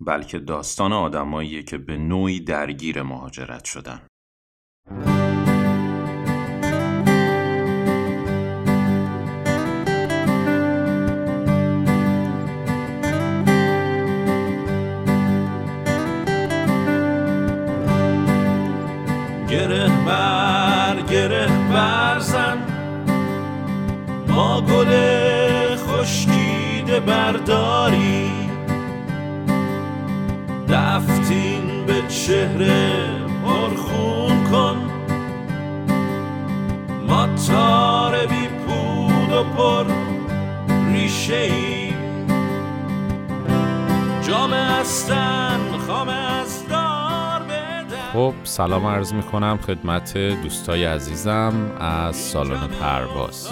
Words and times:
بلکه 0.00 0.38
داستان 0.38 0.92
آدماییه 0.92 1.62
که 1.62 1.78
به 1.78 1.96
نوعی 1.96 2.40
درگیر 2.40 3.02
مهاجرت 3.02 3.64
شدن. 3.64 4.00
گره 19.48 19.88
بر 20.06 21.02
گره 21.10 21.46
برزن 21.46 22.58
ما 24.28 24.60
گل 24.60 24.90
خشکیده 25.76 27.00
برداری. 27.00 28.53
چهره 32.26 33.06
پرخون 33.44 34.44
کن. 34.44 34.76
ما 37.08 37.28
تار 37.48 38.26
بی 38.26 38.48
پود 38.66 39.32
و 39.32 39.44
پر 39.44 39.84
ریشه 40.92 41.34
ای 41.34 41.92
جام 44.28 44.52
استن 44.52 45.60
خام 45.86 46.08
از 46.08 46.68
دار 46.68 47.42
خب 48.12 48.34
سلام 48.44 48.86
عرض 48.86 49.12
می 49.12 49.22
کنم 49.22 49.58
خدمت 49.66 50.18
دوستای 50.18 50.84
عزیزم 50.84 51.52
از 51.80 52.16
سالن 52.16 52.66
پرواز. 52.80 53.50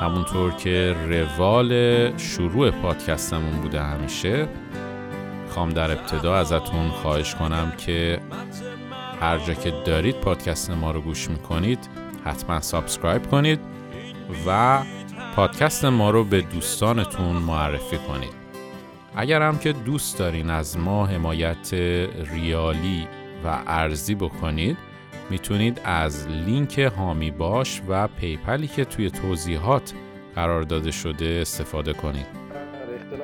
همونطور 0.00 0.52
که 0.52 0.96
روال 1.08 1.70
شروع 2.16 2.70
پادکستمون 2.70 3.60
بوده 3.60 3.82
همیشه 3.82 4.48
می‌خوام 5.56 5.70
در 5.70 5.90
ابتدا 5.90 6.36
ازتون 6.36 6.88
خواهش 6.88 7.34
کنم 7.34 7.72
که 7.78 8.20
هر 9.20 9.38
جا 9.38 9.54
که 9.54 9.72
دارید 9.84 10.20
پادکست 10.20 10.70
ما 10.70 10.90
رو 10.90 11.00
گوش 11.00 11.30
می‌کنید 11.30 11.78
حتما 12.24 12.60
subscribe 12.60 13.30
کنید 13.30 13.60
و 14.46 14.80
پادکست 15.36 15.84
ما 15.84 16.10
رو 16.10 16.24
به 16.24 16.40
دوستانتون 16.40 17.36
معرفی 17.36 17.98
کنید. 17.98 18.32
اگر 19.14 19.42
هم 19.42 19.58
که 19.58 19.72
دوست 19.72 20.18
دارین 20.18 20.50
از 20.50 20.78
ما 20.78 21.06
حمایت 21.06 21.74
ریالی 22.32 23.08
و 23.44 23.58
ارزی 23.66 24.14
بکنید 24.14 24.76
می‌تونید 25.30 25.80
از 25.84 26.28
لینک 26.28 26.78
حامی 26.78 27.30
باش 27.30 27.82
و 27.88 28.08
PayPal 28.08 28.58
ی 28.58 28.66
که 28.66 28.84
توی 28.84 29.10
توضیحات 29.10 29.92
قرار 30.34 30.62
داده 30.62 30.90
شده 30.90 31.38
استفاده 31.42 31.92
کنید. 31.92 32.45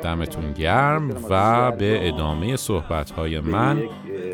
دمتون 0.02 0.52
گرم 0.52 1.10
و 1.30 1.72
به 1.72 2.08
ادامه 2.08 2.56
صحبت 2.56 3.10
های 3.10 3.40
من 3.40 3.82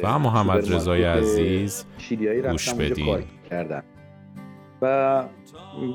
و 0.03 0.19
محمد 0.19 0.75
رضای 0.75 1.05
عزیز 1.05 1.85
گوش 2.51 2.75
بدین. 2.75 3.25
و 4.83 5.25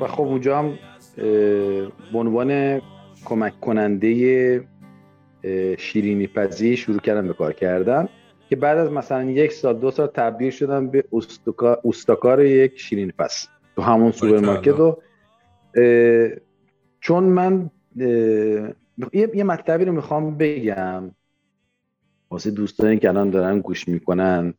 و 0.01 0.07
خب 0.07 0.22
اونجا 0.22 0.59
هم 0.59 0.73
به 2.13 2.19
عنوان 2.19 2.81
کمک 3.25 3.59
کننده 3.59 4.67
شیرینی 5.78 6.28
پزی 6.28 6.78
شروع 6.78 6.99
کردم 6.99 7.28
به 7.28 7.33
کار 7.33 7.53
کردن 7.53 8.09
که 8.49 8.55
بعد 8.55 8.78
از 8.78 8.91
مثلا 8.91 9.23
یک 9.23 9.51
سال 9.51 9.78
دو 9.79 9.91
سال 9.91 10.07
تبدیل 10.07 10.51
شدم 10.51 10.88
به 10.88 11.03
اوستاکار 11.84 12.45
یک 12.45 12.79
شیرینی 12.79 13.11
پز 13.11 13.47
تو 13.75 13.81
همون 13.81 14.11
سوپرمارکت 14.11 14.79
و 14.79 14.97
چون 16.99 17.23
من 17.23 17.69
یه, 19.13 19.29
یه 19.33 19.43
مطلبی 19.43 19.85
رو 19.85 19.91
می‌خوام 19.91 20.37
بگم. 20.37 21.11
واسه 22.29 22.51
دوستانی 22.51 22.97
که 22.97 23.09
الان 23.09 23.29
دارن 23.29 23.59
گوش 23.59 23.87
می‌کنن. 23.87 24.53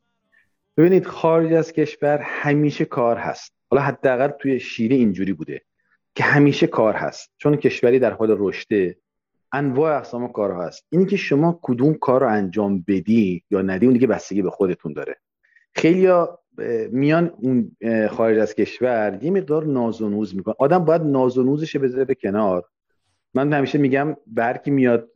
ببینید 0.77 1.07
خارج 1.07 1.53
از 1.53 1.73
کشور 1.73 2.19
همیشه 2.19 2.85
کار 2.85 3.17
هست. 3.17 3.53
حالا 3.71 3.83
حداقل 3.83 4.29
توی 4.29 4.61
شیلی 4.61 4.97
اینجوری 4.97 5.33
بوده 5.33 5.63
که 6.15 6.25
همیشه 6.25 6.67
کار 6.67 6.95
هست. 6.95 7.31
چون 7.39 7.57
کشوری 7.57 7.99
در 7.99 8.13
حال 8.13 8.37
رشده. 8.39 8.97
انواع 9.53 9.97
اقسام 9.97 10.33
کار 10.33 10.53
هست. 10.53 10.87
اینی 10.91 11.07
که 11.07 11.17
شما 11.17 11.59
کدوم 11.63 11.95
کار 11.95 12.21
رو 12.21 12.29
انجام 12.29 12.85
بدی 12.89 13.45
یا 13.51 13.63
ندی 13.63 13.87
اون 13.87 13.93
دیگه 13.93 14.07
بستگی 14.07 14.43
به 14.43 14.51
خودتون 14.51 14.93
داره. 14.93 15.17
خیلی 15.75 16.09
میان 16.91 17.33
اون 17.39 17.77
خارج 18.11 18.39
از 18.39 18.55
کشور 18.55 19.19
یه 19.23 19.31
مقدار 19.31 19.67
ناز 19.67 20.03
و 20.03 20.09
نوز 20.09 20.37
میکن 20.37 20.53
آدم 20.59 20.85
باید 20.85 21.03
ناز 21.03 21.39
و 21.39 21.43
نوزش 21.43 21.77
بذاره 21.77 22.05
به 22.05 22.15
کنار. 22.15 22.65
من 23.35 23.53
همیشه 23.53 23.79
میگم 23.79 24.17
برکی 24.27 24.71
میاد 24.71 25.11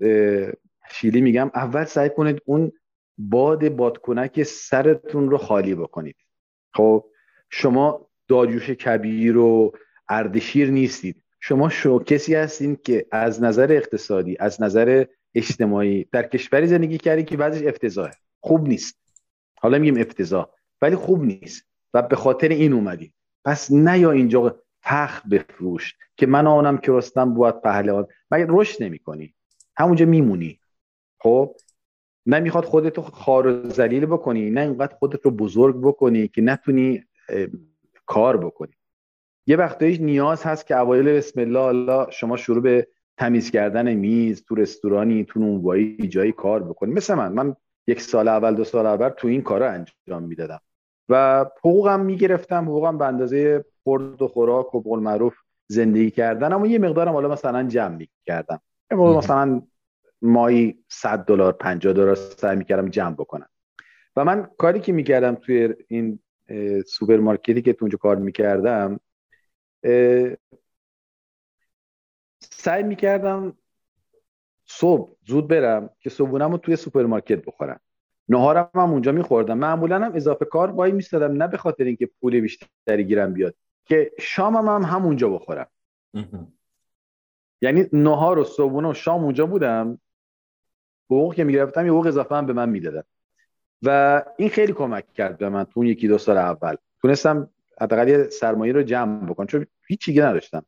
شیلی 0.90 1.20
میگم 1.20 1.50
اول 1.54 1.84
سعی 1.84 2.10
کنید 2.10 2.42
اون 2.44 2.72
باد 3.18 3.68
بادکنک 3.68 4.42
سرتون 4.42 5.30
رو 5.30 5.38
خالی 5.38 5.74
بکنید. 5.74 6.16
خب 6.74 7.04
شما 7.50 8.08
داجوش 8.28 8.70
کبیر 8.70 9.36
و 9.36 9.72
اردشیر 10.08 10.70
نیستید. 10.70 11.22
شما 11.40 11.68
شو 11.68 11.98
کسی 11.98 12.34
هستین 12.34 12.76
که 12.84 13.06
از 13.12 13.42
نظر 13.42 13.72
اقتصادی 13.72 14.36
از 14.40 14.62
نظر 14.62 15.04
اجتماعی 15.34 16.08
در 16.12 16.22
کشوری 16.22 16.66
زندگی 16.66 16.98
کردی 16.98 17.24
که 17.24 17.36
بعضش 17.36 17.66
افتضاحه. 17.66 18.12
خوب 18.40 18.68
نیست. 18.68 18.98
حالا 19.60 19.78
میگیم 19.78 20.00
افتضاح 20.00 20.46
ولی 20.82 20.96
خوب 20.96 21.24
نیست 21.24 21.64
و 21.94 22.02
به 22.02 22.16
خاطر 22.16 22.48
این 22.48 22.72
اومدی. 22.72 23.12
پس 23.44 23.72
نه 23.72 23.98
یا 23.98 24.10
اینجا 24.10 24.62
تخت 24.88 25.26
بفروش 25.26 25.94
که 26.16 26.26
من 26.26 26.46
آنم 26.46 26.78
که 26.78 26.92
رستم 26.92 27.34
بود 27.34 27.60
پهلوان. 27.62 28.06
مگه 28.30 28.46
رشد 28.48 28.82
نمی 28.82 28.98
کنی؟ 28.98 29.34
همونجا 29.76 30.06
میمونی 30.06 30.60
خب؟ 31.18 31.54
نمی‌خواد 32.26 32.64
خودتو 32.64 33.02
خار 33.02 33.46
و 33.46 33.68
ذلیل 33.68 34.06
بکنی 34.06 34.50
نه 34.50 34.60
اینقدر 34.60 34.94
خودت 34.94 35.24
رو 35.24 35.30
بزرگ 35.30 35.80
بکنی 35.80 36.28
که 36.28 36.42
نتونی 36.42 37.04
کار 38.06 38.36
بکنی. 38.36 38.72
یه 39.46 39.56
وقتایی 39.56 39.98
نیاز 39.98 40.42
هست 40.42 40.66
که 40.66 40.76
اوایل 40.76 41.16
بسم 41.16 41.40
الله 41.40 41.60
الله 41.60 42.10
شما 42.10 42.36
شروع 42.36 42.62
به 42.62 42.88
تمیز 43.16 43.50
کردن 43.50 43.94
میز 43.94 44.44
تو 44.44 44.54
رستورانی 44.54 45.24
تو 45.24 45.40
نونوایی 45.40 46.08
جایی 46.08 46.32
کار 46.32 46.62
بکنی. 46.62 46.92
مثل 46.92 47.14
من. 47.14 47.32
من 47.32 47.56
یک 47.86 48.00
سال 48.00 48.28
اول 48.28 48.54
دو 48.54 48.64
سال 48.64 48.86
اول 48.86 49.08
تو 49.08 49.28
این 49.28 49.42
کار 49.42 49.62
انجام 49.62 50.22
می‌دادم. 50.22 50.60
و 51.08 51.44
حقوقم 51.58 52.00
می‌گرفتم 52.00 52.64
حقوقم 52.64 52.98
به 52.98 53.04
اندازه 53.04 53.64
خورد 53.88 54.22
و 54.22 54.28
خوراک 54.28 54.74
و 54.74 54.80
بقول 54.80 55.00
معروف 55.00 55.36
زندگی 55.66 56.10
کردن. 56.10 56.52
اما 56.52 56.66
یه 56.66 56.78
مقدارم 56.78 57.12
حالا 57.12 57.28
مثلا 57.28 57.62
جمع 57.62 57.96
می‌کردم. 57.96 58.60
مثلا 58.90 59.62
مایی 60.22 60.84
100 60.88 61.24
دلار 61.24 61.52
50 61.52 61.92
دلار 61.92 62.14
سعی 62.14 62.56
می‌کردم 62.56 62.88
جمع 62.88 63.14
بکنم. 63.14 63.48
و 64.16 64.24
من 64.24 64.50
کاری 64.58 64.80
که 64.80 64.92
می‌کردم 64.92 65.34
توی 65.34 65.74
این 65.88 66.18
سوپرمارکتی 66.86 67.62
که 67.62 67.72
تو 67.72 67.84
اونجا 67.84 67.98
کار 67.98 68.16
می‌کردم 68.16 69.00
سعی 72.40 72.82
می‌کردم 72.82 73.56
صبح 74.66 75.16
زود 75.26 75.48
برم 75.48 75.90
که 76.00 76.10
صبحونم 76.10 76.52
رو 76.52 76.58
توی 76.58 76.76
سوپرمارکت 76.76 77.44
بخورم. 77.44 77.80
نهارم 78.28 78.70
هم 78.74 78.90
اونجا 78.90 79.12
میخوردم. 79.12 79.58
معمولا 79.58 79.96
هم 79.96 80.12
اضافه 80.14 80.44
کار 80.44 80.70
وای 80.70 80.92
میستادم 80.92 81.42
نه 81.42 81.48
به 81.48 81.56
خاطر 81.56 81.84
اینکه 81.84 82.10
پول 82.20 82.40
بیشتری 82.40 83.04
گیرم 83.04 83.32
بیاد. 83.32 83.54
که 83.88 84.12
شامم 84.18 84.68
هم 84.68 84.82
همونجا 84.82 85.28
بخورم. 85.28 85.66
یعنی 87.60 87.86
نهار 87.92 88.38
و 88.38 88.44
صبحونه 88.44 88.90
و 88.90 88.94
شام 88.94 89.24
اونجا 89.24 89.46
بودم 89.46 89.98
حقوق 91.06 91.34
که 91.34 91.44
می‌گرفتم 91.44 91.86
یه 91.86 91.92
حقوق 91.92 92.06
اضافه 92.06 92.34
هم 92.34 92.46
به 92.46 92.52
من 92.52 92.68
می‌دادن. 92.68 93.02
و 93.82 94.22
این 94.36 94.48
خیلی 94.48 94.72
کمک 94.72 95.12
کرد 95.12 95.38
به 95.38 95.48
من 95.48 95.64
تو 95.64 95.84
یکی 95.84 96.08
دو 96.08 96.18
سال 96.18 96.36
اول. 96.36 96.74
تونستم 97.02 97.50
حداقل 97.80 98.08
یه 98.08 98.28
سرمایه 98.28 98.72
رو 98.72 98.82
جمع 98.82 99.26
بکنم 99.26 99.46
چون 99.46 99.66
هیچ 99.86 100.00
چیزی 100.00 100.20
نداشتم. 100.20 100.64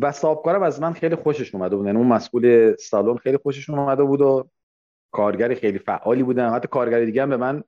و 0.00 0.12
صاحبکارم 0.12 0.62
از 0.62 0.80
من 0.80 0.92
خیلی 0.92 1.14
خوشش 1.14 1.54
اومده 1.54 1.76
بود. 1.76 1.86
یعنی 1.86 1.98
اون 1.98 2.06
مسئول 2.06 2.76
سالن 2.76 3.16
خیلی 3.16 3.36
خوشش 3.36 3.70
اومده 3.70 4.02
بود 4.02 4.20
و 4.20 4.48
کارگر 5.10 5.54
خیلی 5.54 5.78
فعالی 5.78 6.22
بودم 6.22 6.54
حتی 6.54 6.68
کارگر 6.68 7.04
دیگه 7.04 7.22
هم 7.22 7.30
به 7.30 7.36
من 7.36 7.64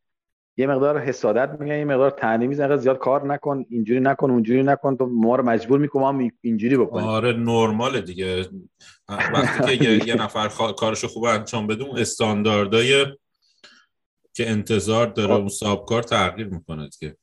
یه 0.58 0.66
مقدار 0.66 0.98
حسادت 0.98 1.60
میگن 1.60 1.78
یه 1.78 1.84
مقدار 1.84 2.10
تنظیم 2.10 2.48
می‌زنن 2.48 2.76
زیاد 2.76 2.98
کار 2.98 3.26
نکن 3.26 3.64
اینجوری 3.70 4.00
نکن 4.00 4.30
اونجوری 4.30 4.62
نکن 4.62 4.96
تو 4.96 5.06
ما 5.06 5.36
رو 5.36 5.44
مجبور 5.44 5.78
می‌کنم 5.78 6.16
ما 6.16 6.30
اینجوری 6.40 6.76
بکنیم. 6.76 7.06
آره 7.06 7.32
نرماله 7.32 8.00
دیگه. 8.00 8.46
وقتی 9.08 9.78
که 9.78 9.90
یه 10.06 10.14
نفر 10.14 10.48
کارشو 10.78 11.08
خوب 11.08 11.24
انجام 11.24 11.66
بده 11.66 11.84
اون 11.84 11.98
استانداردای 11.98 13.06
که 14.34 14.50
انتظار 14.50 15.06
داره 15.06 15.34
اون 15.34 15.76
کار 15.88 16.02
تغییر 16.02 16.48
می‌کنه 16.48 16.88
دیگه. 16.88 17.16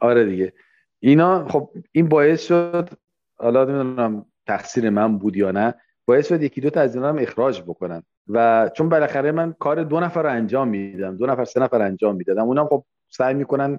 آره 0.00 0.24
دیگه. 0.24 0.52
اینا 1.00 1.48
خب 1.48 1.70
این 1.92 2.08
باعث 2.08 2.46
شد 2.46 2.88
حالا 3.36 3.64
نمی‌دونم 3.64 4.26
تقصیر 4.46 4.90
من 4.90 5.18
بود 5.18 5.36
یا 5.36 5.50
نه 5.50 5.74
باعث 6.04 6.28
شد 6.28 6.42
یکی 6.42 6.60
دو 6.60 6.70
تا 6.70 6.80
از 6.80 6.94
اینا 6.94 7.08
هم 7.08 7.18
اخراج 7.18 7.62
بکنن. 7.62 8.02
و 8.28 8.70
چون 8.76 8.88
بالاخره 8.88 9.32
من 9.32 9.52
کار 9.52 9.82
دو 9.82 10.00
نفر 10.00 10.22
رو 10.22 10.28
انجام 10.28 10.68
میدم 10.68 11.16
دو 11.16 11.26
نفر 11.26 11.44
سه 11.44 11.60
نفر 11.60 11.82
انجام 11.82 12.16
می‌دادم 12.16 12.42
اونم 12.42 12.66
خب 12.66 12.84
سعی 13.08 13.34
می‌کنن 13.34 13.78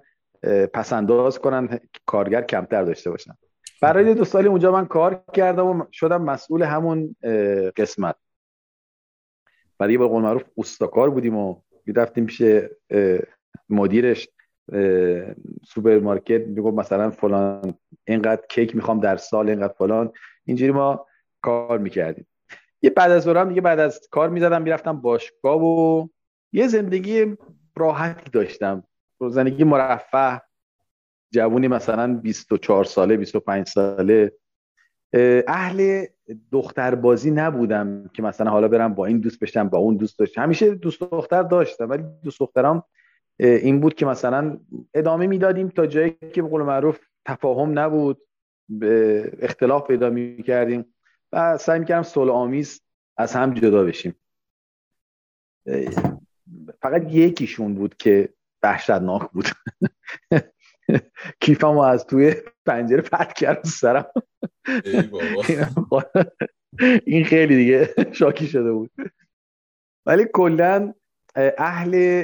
پس‌انداز 0.73 1.39
کنن 1.39 1.79
کارگر 2.05 2.41
کمتر 2.41 2.83
داشته 2.83 3.09
باشن. 3.09 3.33
برای 3.81 4.13
دو 4.13 4.25
سالی 4.25 4.47
اونجا 4.47 4.71
من 4.71 4.85
کار 4.85 5.23
کردم 5.33 5.65
و 5.65 5.85
شدم 5.91 6.21
مسئول 6.21 6.63
همون 6.63 7.15
قسمت. 7.77 8.15
بعد 9.77 9.97
به 9.97 10.07
قول 10.07 10.21
معروف 10.23 10.43
اوستاکار 10.57 11.09
بودیم 11.09 11.37
و 11.37 11.61
می‌رفتیم 11.85 12.25
پیش 12.25 12.43
مدیرش 13.69 14.29
سوپرمارکت 15.65 16.47
می‌گفت 16.47 16.77
مثلا 16.77 17.09
فلان 17.09 17.73
اینقدر 18.07 18.41
کیک 18.49 18.75
می‌خوام 18.75 18.99
در 18.99 19.17
سال 19.17 19.49
اینقدر 19.49 19.73
فلان. 19.73 20.11
اینجوری 20.45 20.71
ما 20.71 21.05
کار 21.41 21.77
می‌کردیم. 21.77 22.27
یه 22.83 22.89
بعد 22.89 23.11
از 23.11 23.27
هم 23.27 23.49
دیگه 23.49 23.61
بعد 23.61 23.79
از 23.79 24.07
کار 24.11 24.29
می‌زدم 24.29 24.61
می‌رفتم 24.61 25.01
باشگاه 25.01 25.61
و 25.63 26.07
یه 26.53 26.67
زندگی 26.67 27.37
راحتی 27.75 28.29
داشتم. 28.31 28.83
زندگی 29.29 29.63
مرفه 29.63 30.41
جوونی 31.31 31.67
مثلا 31.67 32.13
24 32.13 32.83
ساله 32.83 33.17
25 33.17 33.67
ساله. 33.67 34.31
اهل 35.47 36.05
دختر 36.51 36.95
بازی 36.95 37.31
نبودم 37.31 38.09
که 38.13 38.21
مثلا 38.21 38.51
حالا 38.51 38.67
برم 38.67 38.93
با 38.93 39.05
این 39.05 39.19
دوست 39.19 39.39
بشم 39.39 39.69
با 39.69 39.77
اون 39.77 39.97
دوست 39.97 40.19
داشتم 40.19 40.41
همیشه 40.41 40.75
دوست 40.75 41.01
دختر 41.01 41.43
داشتم 41.43 41.89
ولی 41.89 42.03
دوست 42.23 42.39
دخترام 42.39 42.83
این 43.39 43.79
بود 43.79 43.93
که 43.93 44.05
مثلا 44.05 44.57
ادامه 44.93 45.27
می‌دادیم 45.27 45.69
تا 45.69 45.85
جایی 45.85 46.17
که 46.33 46.41
به 46.41 46.47
قول 46.47 46.61
معروف 46.61 46.99
تفاهم 47.25 47.79
نبود. 47.79 48.21
اختلاف 49.41 49.87
پیدا 49.87 50.09
می‌کردیم. 50.09 50.92
و 51.33 51.57
سعی 51.57 51.79
می‌کردم 51.79 52.03
صلح 52.03 52.31
آمیز 52.31 52.81
از 53.17 53.33
هم 53.33 53.53
جدا 53.53 53.83
بشیم. 53.83 54.15
فقط 56.81 57.11
یکیشون 57.11 57.75
بود 57.75 57.97
که 57.97 58.29
وحشتناک 58.63 59.31
بود. 59.31 59.47
کیفمو 61.41 61.79
از 61.79 62.05
توی 62.05 62.35
پنجره 62.65 63.01
پرت 63.01 63.33
کرد 63.33 63.63
سرم. 63.63 64.05
این 67.05 67.25
خیلی 67.25 67.55
دیگه 67.55 67.93
شاکی 68.11 68.47
شده 68.47 68.71
بود. 68.71 68.91
ولی 70.05 70.25
کلا 70.33 70.93
اهل 71.57 72.23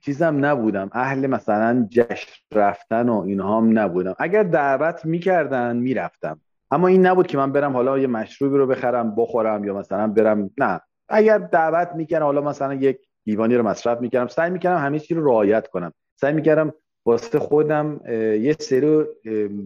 چیزم 0.00 0.44
نبودم. 0.44 0.90
اهل 0.92 1.26
مثلا 1.26 1.88
جشن 1.90 2.30
رفتن 2.52 3.08
و 3.08 3.20
اینها 3.20 3.56
هم 3.56 3.78
نبودم. 3.78 4.14
اگر 4.18 4.42
دعوت 4.42 5.04
می‌کردن 5.04 5.76
می‌رفتم. 5.76 6.40
اما 6.70 6.88
این 6.88 7.06
نبود 7.06 7.26
که 7.26 7.38
من 7.38 7.52
برم 7.52 7.72
حالا 7.72 7.98
یه 7.98 8.06
مشروبی 8.06 8.56
رو 8.56 8.66
بخرم 8.66 9.14
بخورم 9.14 9.64
یا 9.64 9.74
مثلا 9.74 10.06
برم 10.06 10.50
نه. 10.58 10.80
اگر 11.08 11.38
دعوت 11.38 11.90
می‌کردن 11.94 12.24
حالا 12.24 12.40
مثلا 12.40 12.74
یک 12.74 12.98
دیوانی 13.24 13.54
رو 13.54 13.62
مصرف 13.62 14.00
می‌کردم 14.00 14.26
سعی 14.26 14.50
می‌کردم 14.50 14.84
همه 14.84 14.98
چی 14.98 15.14
رو 15.14 15.24
رعایت 15.24 15.68
کنم. 15.68 15.92
سعی 16.20 16.32
می‌کردم 16.32 16.74
واسه 17.06 17.38
خودم 17.38 18.00
یه 18.40 18.56
سری 18.58 19.04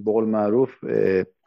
بقول 0.07 0.25
معروف 0.25 0.85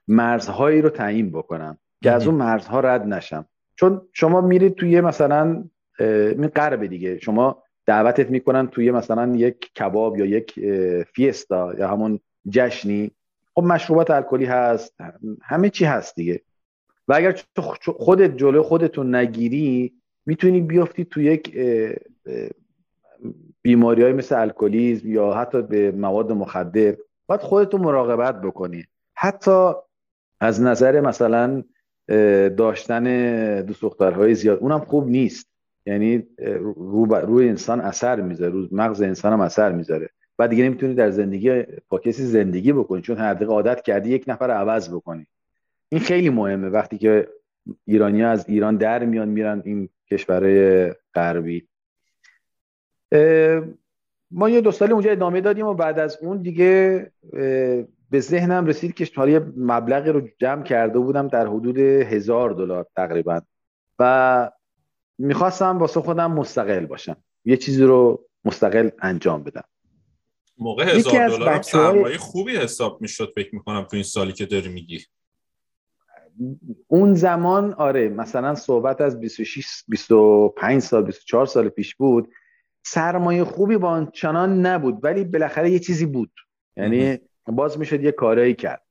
مرزهایی 0.08 0.82
رو 0.82 0.90
تعیین 0.90 1.32
بکنم 1.32 1.78
که 2.04 2.12
از 2.12 2.28
اون 2.28 2.36
مرزها 2.36 2.80
رد 2.80 3.06
نشم. 3.06 3.46
چون 3.76 4.02
شما 4.14 4.42
میرید 4.42 4.76
توی 4.76 5.02
مثلا 5.02 5.64
این 6.00 6.48
قربه 6.48 6.88
دیگه. 6.88 7.20
شما 7.20 7.64
دعوتت 7.86 8.30
می‌کنن 8.30 8.68
توی 8.68 8.92
مثلا 8.92 9.36
یک 9.36 9.74
کباب 9.74 10.18
یا 10.20 10.26
یک 10.26 10.60
فیستا 11.14 11.74
یا 11.78 11.88
همون 11.88 12.20
جشنی. 12.50 13.12
خب 13.56 13.64
مشروبات 13.64 14.12
الکلی 14.12 14.46
هست 14.46 14.94
همه 15.42 15.70
چی 15.70 15.86
هست 15.86 16.16
دیگه. 16.16 16.42
و 17.08 17.14
اگر 17.14 17.42
خودت 17.98 18.38
جلو 18.38 18.64
خودتون 18.64 19.16
نگیری 19.16 19.94
می‌تونی 20.26 20.62
بیافتی 20.62 21.06
تو 21.06 21.22
یک 21.22 21.58
بیماری 23.62 24.04
های 24.04 24.14
مثل 24.14 24.42
الکلیزم 24.42 25.12
یا 25.12 25.34
حتی 25.34 25.62
به 25.62 25.92
مواد 25.92 26.32
مخدر. 26.32 26.96
باید 27.28 27.42
خودتون 27.42 27.82
مراقبت 27.82 28.42
بکنی. 28.42 28.86
حتی 29.16 29.72
از 30.40 30.62
نظر 30.62 31.02
مثلا 31.02 31.64
داشتن 32.58 33.62
دوست 33.62 33.82
دخترهای 33.82 34.36
زیاد 34.36 34.60
اونم 34.60 34.80
خوب 34.80 35.08
نیست. 35.08 35.48
یعنی 35.86 36.28
رو 36.76 37.06
روی 37.06 37.50
انسان 37.50 37.82
اثر 37.82 38.22
می‌ذاره 38.22 38.52
روی 38.52 38.70
مغز 38.72 39.02
انسان 39.02 39.34
هم 39.34 39.42
اثر 39.42 39.72
می‌ذاره. 39.72 40.10
بعد 40.38 40.50
دیگه 40.50 40.64
نمی‌تونی 40.64 40.94
در 40.94 41.12
زندگی 41.12 41.64
با 41.90 42.00
کسی 42.00 42.24
زندگی 42.24 42.74
بکنی 42.74 43.02
چون 43.02 43.18
هر 43.18 43.34
دقیقه 43.34 43.52
عادت 43.52 43.82
کردی 43.82 44.10
یک 44.10 44.24
نفر 44.28 44.52
عوض 44.52 44.90
بکنی. 44.90 45.28
این 45.90 46.02
خیلی 46.02 46.30
مهمه. 46.30 46.70
وقتی 46.70 46.98
که 46.98 47.28
ایرانی 47.86 48.24
از 48.24 48.50
ایران 48.50 48.78
در 48.78 49.06
میان 49.06 49.30
میرن 49.30 49.62
این 49.66 49.90
کشورهای 50.12 50.92
غربی. 51.14 51.68
ما 54.32 54.50
یه 54.50 54.62
دو 54.62 54.72
سالی 54.72 54.94
اونجا 54.94 55.12
ادامه 55.12 55.42
دادیم 55.42 55.66
و 55.66 55.74
بعد 55.74 56.00
از 56.00 56.18
اون 56.22 56.42
دیگه 56.42 57.12
به 58.12 58.20
ذهنم 58.20 58.66
رسید 58.66 58.94
که 58.94 59.08
حالا 59.16 59.32
یه 59.32 59.40
مبلغی 59.58 60.10
رو 60.10 60.28
جمع 60.38 60.64
کرده 60.64 61.00
بودم 61.00 61.28
در 61.28 61.48
حدود 61.48 61.78
هزار 61.78 62.52
دلار 62.52 62.86
تقریبا. 62.96 63.42
و 64.00 64.52
می‌خواستم 65.18 65.78
واسه 65.78 66.02
خودم 66.02 66.32
مستقل 66.32 66.86
باشم. 66.86 67.18
یه 67.46 67.58
چیزی 67.58 67.84
رو 67.84 68.26
مستقل 68.46 68.90
انجام 69.02 69.44
بدم. 69.44 69.64
موقع 70.58 70.84
هزار 70.84 71.30
دلار 71.30 71.62
سرمایه 71.62 72.18
خوبی 72.18 72.58
حساب 72.58 73.02
می‌شد 73.02 73.32
فکر 73.36 73.56
می‌کنم 73.56 73.82
تو 73.84 73.96
این 73.96 74.04
سالی 74.04 74.34
که 74.34 74.46
داری 74.46 74.70
میگی. 74.70 75.00
اون 76.88 77.14
زمان 77.16 77.74
آره 77.74 78.10
مثلا 78.10 78.56
صحبت 78.56 79.02
از 79.02 79.20
26 79.20 79.84
25 79.88 80.82
سال 80.82 81.04
24 81.04 81.46
سال 81.46 81.70
پیش 81.70 81.96
بود. 81.96 82.30
سرمایه 82.84 83.44
خوبی 83.44 83.78
با 83.78 84.06
چنان 84.14 84.66
نبود 84.66 85.00
ولی 85.04 85.24
بالاخره 85.24 85.72
یه 85.72 85.80
چیزی 85.80 86.06
بود. 86.06 86.32
یعنی 86.78 87.20
باز 87.46 87.80
می‌شد 87.80 88.04
یه 88.04 88.12
کارایی 88.12 88.54
کرد. 88.54 88.82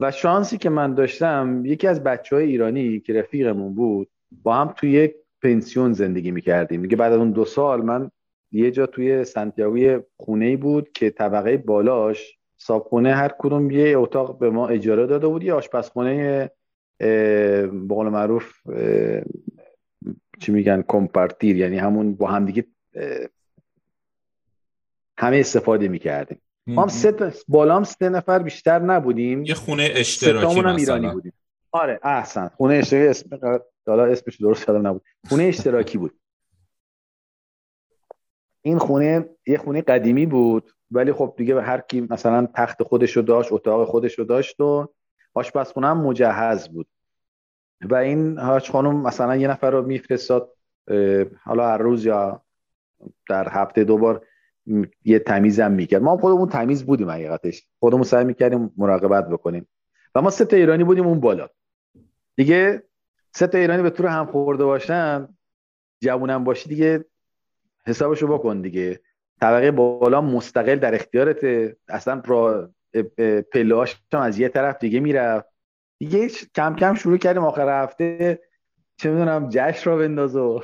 و 0.00 0.10
شانسی 0.10 0.58
که 0.58 0.70
من 0.70 0.94
داشتم 0.94 1.62
یکی 1.64 1.86
از 1.86 2.02
بچه 2.02 2.36
های 2.36 2.46
ایرانی 2.46 3.00
که 3.00 3.12
رفیقمون 3.12 3.74
بود 3.74 4.10
با 4.42 4.54
هم 4.54 4.74
توی 4.76 4.90
یک 4.90 5.14
پنسیون 5.42 5.92
زندگی 5.92 6.30
می‌کردیم. 6.30 6.80
میگه 6.80 6.96
بعد 6.96 7.12
از 7.12 7.18
اون 7.18 7.30
دو 7.30 7.44
سال 7.44 7.82
من 7.82 8.10
یه 8.52 8.70
جا 8.70 8.86
توی 8.86 9.24
سنتیاگوی 9.24 10.00
خونه 10.16 10.56
بود 10.56 10.92
که 10.92 11.10
طبقه 11.10 11.56
بالاش 11.56 12.38
صابخونه 12.56 13.14
هر 13.14 13.30
کدوم 13.38 13.70
یه 13.70 13.98
اتاق 13.98 14.38
به 14.38 14.50
ما 14.50 14.68
اجاره 14.68 15.06
داده 15.06 15.26
بود 15.26 15.42
یه 15.42 15.52
آشپزخونه 15.52 16.50
به 16.98 17.70
قول 17.88 18.08
معروف 18.08 18.52
چی 20.40 20.52
میگن 20.52 20.84
کمپارتیر 20.88 21.56
یعنی 21.56 21.78
همون 21.78 22.14
با 22.14 22.26
هم 22.26 22.46
دیگه 22.46 22.64
همه 25.18 25.36
استفاده 25.36 25.88
می‌کردیم. 25.88 26.42
ما 26.66 26.82
هم 26.82 26.88
سه 26.88 27.32
بالا 27.48 27.76
هم 27.76 27.84
سه 27.84 28.08
نفر 28.08 28.38
بیشتر 28.38 28.78
نبودیم. 28.78 29.44
یه 29.44 29.54
خونه 29.54 29.88
اشتراکی 29.92 30.60
هم 30.60 30.76
ایرانی 30.76 31.10
بودیم. 31.10 31.32
آره 31.72 32.00
احسن. 32.02 32.50
خونه 32.56 32.74
اشتراکی 32.74 33.06
اسم 33.06 33.60
حالا 33.86 34.04
اسمش 34.04 34.40
درست 34.40 34.68
یادم 34.68 34.86
نبود. 34.86 35.02
خونه 35.28 35.42
اشتراکی 35.42 35.98
بود. 35.98 36.14
این 38.62 38.78
خونه 38.78 39.28
یه 39.46 39.58
خونه 39.58 39.82
قدیمی 39.82 40.26
بود 40.26 40.70
ولی 40.90 41.12
خب 41.12 41.34
دیگه 41.36 41.60
هر 41.60 41.80
کی 41.80 42.00
مثلا 42.10 42.48
تخت 42.54 42.82
خودش 42.82 43.16
رو 43.16 43.22
داشت 43.22 43.52
اتاق 43.52 43.88
خودش 43.88 44.18
رو 44.18 44.24
داشت 44.24 44.60
و 44.60 44.88
آشپزخونه 45.34 45.86
هم 45.86 46.00
مجهز 46.00 46.68
بود. 46.68 46.86
و 47.80 47.94
این 47.94 48.38
هاش 48.38 48.70
خانم 48.70 49.02
مثلا 49.02 49.36
یه 49.36 49.48
نفر 49.48 49.70
رو 49.70 49.82
میفرستاد 49.82 50.52
حالا 51.44 51.68
هر 51.68 51.78
روز 51.78 52.04
یا 52.04 52.42
در 53.28 53.48
هفته 53.48 53.84
دوبار 53.84 54.26
یه 55.04 55.18
تمیزم 55.18 55.72
می‌کرد. 55.72 56.02
ما 56.02 56.16
خودمون 56.16 56.48
تمیز 56.48 56.84
بودیم 56.84 57.10
حقیقتش. 57.10 57.66
خودمون 57.80 58.02
سعی 58.02 58.24
می‌کردیم 58.24 58.72
مراقبت 58.76 59.28
بکنیم. 59.28 59.68
و 60.14 60.22
ما 60.22 60.30
سه 60.30 60.48
ایرانی 60.52 60.84
بودیم 60.84 61.06
اون 61.06 61.20
بالا. 61.20 61.48
دیگه 62.36 62.82
سه 63.34 63.50
ایرانی 63.54 63.82
به 63.82 63.90
طور 63.90 64.06
هم 64.06 64.26
خورده 64.26 64.64
باشن 64.64 65.28
جوونم 66.00 66.44
باشی 66.44 66.68
دیگه 66.68 67.04
حسابشو 67.86 68.26
بکن 68.26 68.60
دیگه. 68.60 69.00
طبقه 69.40 69.70
بالا 69.70 70.20
مستقل 70.20 70.76
در 70.76 70.94
اختیارت 70.94 71.72
اصلا 71.88 72.22
را 72.24 72.70
پلاش 73.52 73.96
هم 74.12 74.20
از 74.20 74.38
یه 74.38 74.48
طرف 74.48 74.78
دیگه 74.80 75.00
می‌رفت. 75.00 75.46
دیگه 75.98 76.28
کم 76.54 76.76
کم 76.76 76.94
شروع 76.94 77.16
کردیم 77.16 77.44
آخر 77.44 77.82
هفته. 77.82 78.40
چه 78.96 79.10
می‌دونم 79.10 79.48
جشن 79.52 79.90
را 79.90 79.96
بنداز 79.96 80.36
و 80.36 80.62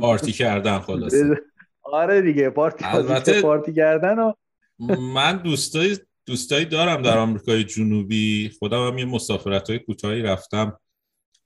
پارتی 0.00 0.32
کردن 0.32 0.78
خلاصه. 0.78 1.40
آره 1.82 2.20
دیگه 2.20 2.50
پارتی 2.50 2.84
البته 2.84 3.40
پارتی 3.42 3.72
کردن 3.72 4.18
و 4.18 4.32
من 5.14 5.36
دوستای 5.36 5.98
دوستایی 6.26 6.64
دارم 6.64 7.02
در 7.02 7.18
آمریکای 7.18 7.64
جنوبی. 7.64 8.50
خودم 8.58 8.86
هم 8.86 8.98
یه 8.98 9.04
مسافرت 9.04 9.70
های 9.70 9.78
کوتاهی 9.78 10.22
رفتم 10.22 10.78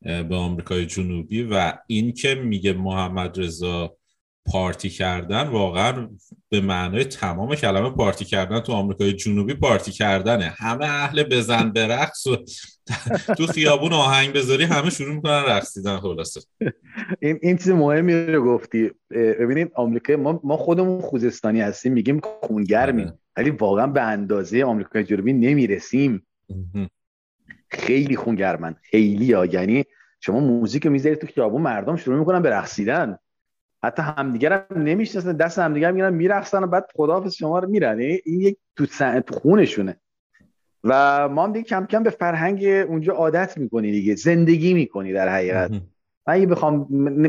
به 0.02 0.34
آمریکای 0.34 0.86
جنوبی 0.86 1.42
و 1.42 1.72
این 1.86 2.12
که 2.12 2.34
میگه 2.34 2.72
محمد 2.72 3.40
رضا 3.40 3.97
پارتی 4.52 4.90
کردن 4.90 5.48
واقعا 5.48 6.08
به 6.48 6.60
معنای 6.60 7.04
تمام 7.04 7.54
کلمه 7.54 7.90
پارتی 7.90 8.24
کردن 8.24 8.60
تو 8.60 8.72
آمریکای 8.72 9.12
جنوبی 9.12 9.54
پارتی 9.54 9.92
کردنه. 9.92 10.54
همه 10.58 10.84
اهل 10.84 11.22
بزن 11.22 11.72
برقص 11.72 12.26
و 12.26 12.36
تو 13.36 13.46
خیابون 13.46 13.92
آهنگ 13.92 14.32
بذاری 14.32 14.64
همه 14.64 14.90
شروع 14.90 15.14
می‌کنن 15.14 15.42
رقصیدن 15.46 15.96
خلاصه. 15.96 16.40
این 17.20 17.38
این 17.42 17.56
چیز 17.56 17.68
مهمی 17.68 18.14
رو 18.14 18.44
گفتی. 18.44 18.90
ببینید 19.10 19.70
آمریکا 19.74 20.16
ما 20.16 20.40
ما 20.44 20.56
خودمون 20.56 21.00
خوزستانی 21.00 21.60
هستیم 21.60 21.92
میگیم 21.92 22.20
خونگرمیم 22.42 23.06
آره. 23.06 23.18
ولی 23.36 23.50
واقعا 23.50 23.86
به 23.86 24.02
اندازه 24.02 24.64
آمریکای 24.64 25.04
جنوبی 25.04 25.32
نمی‌رسیم. 25.32 26.26
خیلی 27.70 28.16
خونگرمن 28.16 28.76
خیلی 28.82 29.32
ها 29.32 29.46
یعنی 29.46 29.84
شما 30.20 30.40
موزیک 30.40 30.86
می‌ذارید 30.86 31.18
تو 31.18 31.26
خیابون 31.26 31.62
مردم 31.62 31.96
شروع 31.96 32.18
می‌کنن 32.18 32.42
به 32.42 32.50
رقصیدن. 32.50 33.18
حتی 33.84 34.02
همدیگر 34.02 34.52
هم 34.52 34.82
نمی‌شناسن 34.82 35.32
دست 35.32 35.58
همدیگر 35.58 35.90
می‌گیرن 35.90 36.14
میرقصن 36.14 36.64
و 36.64 36.66
بعد 36.66 36.90
خداحافظ 36.94 37.34
شما 37.34 37.58
رو 37.58 37.68
میرن. 37.68 38.00
یعنی 38.00 38.20
این 38.24 38.40
یک 38.40 38.56
تو, 38.76 38.86
خونشونه. 39.28 40.00
و 40.84 41.28
ما 41.28 41.44
هم 41.44 41.52
دیگه 41.52 41.64
کم 41.64 41.86
کم 41.86 42.02
به 42.02 42.10
فرهنگ 42.10 42.64
اونجا 42.64 43.12
عادت 43.12 43.58
می‌کنی 43.58 43.90
دیگه. 43.90 44.14
زندگی 44.14 44.74
می‌کنی 44.74 45.12
در 45.12 45.28
حقیقت. 45.28 45.70
من 46.26 46.46
بخوام 46.46 46.86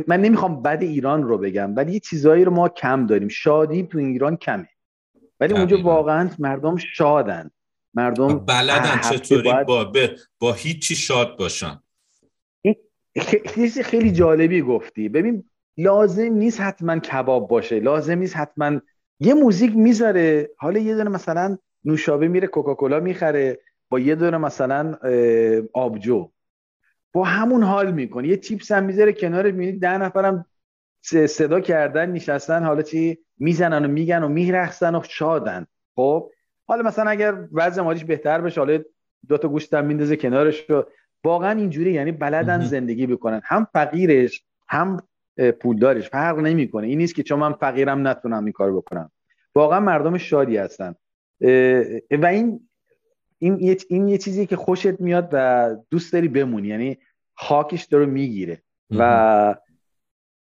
من 0.08 0.22
نمی‌خوام 0.22 0.62
بد 0.62 0.80
ایران 0.82 1.24
رو 1.24 1.38
بگم 1.38 1.76
ولی 1.76 1.92
یه 1.92 2.00
چیزایی 2.00 2.44
رو 2.44 2.52
ما 2.52 2.70
کم 2.70 3.06
داریم. 3.06 3.28
شادی 3.28 3.84
تو 3.84 3.98
ایران 3.98 4.38
کمه. 4.38 4.70
ولی 5.40 5.54
اونجا 5.54 5.82
واقعا 5.82 6.30
مردم 6.40 6.76
شادن. 6.78 7.52
مردم 7.94 8.40
بلدن 8.40 9.02
چطوری؟ 9.02 9.64
با 9.68 9.92
با 10.40 10.54
هیچی 10.54 10.96
شاد 10.96 11.38
باشن. 11.38 11.80
خیلی 13.46 13.84
خیلی 13.84 14.12
جالبی 14.12 14.62
گفتی. 14.62 15.10
ببین 15.10 15.49
لازم 15.80 16.34
نیست 16.34 16.62
حتما 16.62 17.00
کباب 17.00 17.48
باشه. 17.48 17.80
لازم 17.80 18.18
نیست 18.18 18.38
حتما 18.38 18.80
یه 19.20 19.34
موزیک 19.34 19.76
می‌ذاره. 19.76 20.50
حالا 20.58 20.80
یه 20.80 20.96
دونه 20.96 21.10
مثلا 21.10 21.58
نوشابه 21.86 22.28
میره 22.28 22.48
کوکاکولا 22.48 23.00
می‌خره. 23.00 23.60
با 23.90 24.00
یه 24.00 24.16
دونه 24.16 24.38
مثلا 24.38 24.96
آبجو. 25.74 26.32
با 27.14 27.24
همون 27.24 27.64
حال 27.64 27.92
می‌کنه. 27.92 28.28
یه 28.28 28.38
چیپس 28.38 28.72
هم 28.72 28.84
می‌ذاره 28.84 29.14
کنار 29.14 29.46
می‌بینی 29.46 29.72
ده 29.72 29.98
نفرم 29.98 30.46
صدا 31.28 31.60
کردن 31.60 32.12
نشستن 32.12 32.64
حالا 32.64 32.82
چی؟ 32.82 33.20
می‌زنن 33.38 33.86
و 33.86 33.88
میگن 33.88 34.24
و 34.24 34.28
میرخصن 34.28 34.96
و 34.96 35.04
شادن. 35.10 35.66
خب؟ 35.96 36.32
حالا 36.68 36.84
مثلا 36.84 37.10
اگر 37.10 37.48
وضع 37.54 37.82
مالیش 37.82 38.06
بهتر 38.06 38.42
بشه 38.42 38.62
حالا 38.62 38.80
دو 39.28 39.38
تا 39.38 39.48
گوشتم 39.48 39.86
میندازه 39.86 40.16
کنارش 40.16 40.70
رو 40.70 40.86
واقعا 41.24 41.52
اینجوری 41.52 41.94
یعنی 41.94 42.12
بلدن 42.12 42.62
زندگی 42.62 43.08
بکنن. 43.08 43.42
هم 43.44 43.68
فقیرش 43.74 44.44
هم 44.68 44.98
پولدارش. 45.40 46.10
فرق 46.10 46.40
نمی‌کنه. 46.40 46.88
این 46.88 46.98
نیست 46.98 47.16
که 47.16 47.24
چون 47.24 47.40
من 47.40 47.54
فقیرم 47.54 48.08
نتونم 48.08 48.44
این 48.44 48.54
کار 48.54 48.74
بکنم. 48.74 49.12
واقعا 49.56 49.80
مردم 49.80 50.18
شادی 50.18 50.58
هستن. 50.58 50.96
و 52.12 52.26
این 52.26 52.70
این 53.40 53.78
این 53.90 54.08
یه 54.08 54.18
چیزی 54.18 54.46
که 54.46 54.56
خوشت 54.56 55.02
میاد 55.02 55.30
و 55.32 55.76
دوست 55.90 56.14
داری 56.14 56.28
بمونی. 56.28 56.68
یعنی 56.68 56.98
خاکش 57.36 57.84
داره 57.84 58.06
می‌گیره. 58.06 58.62
و 58.92 59.56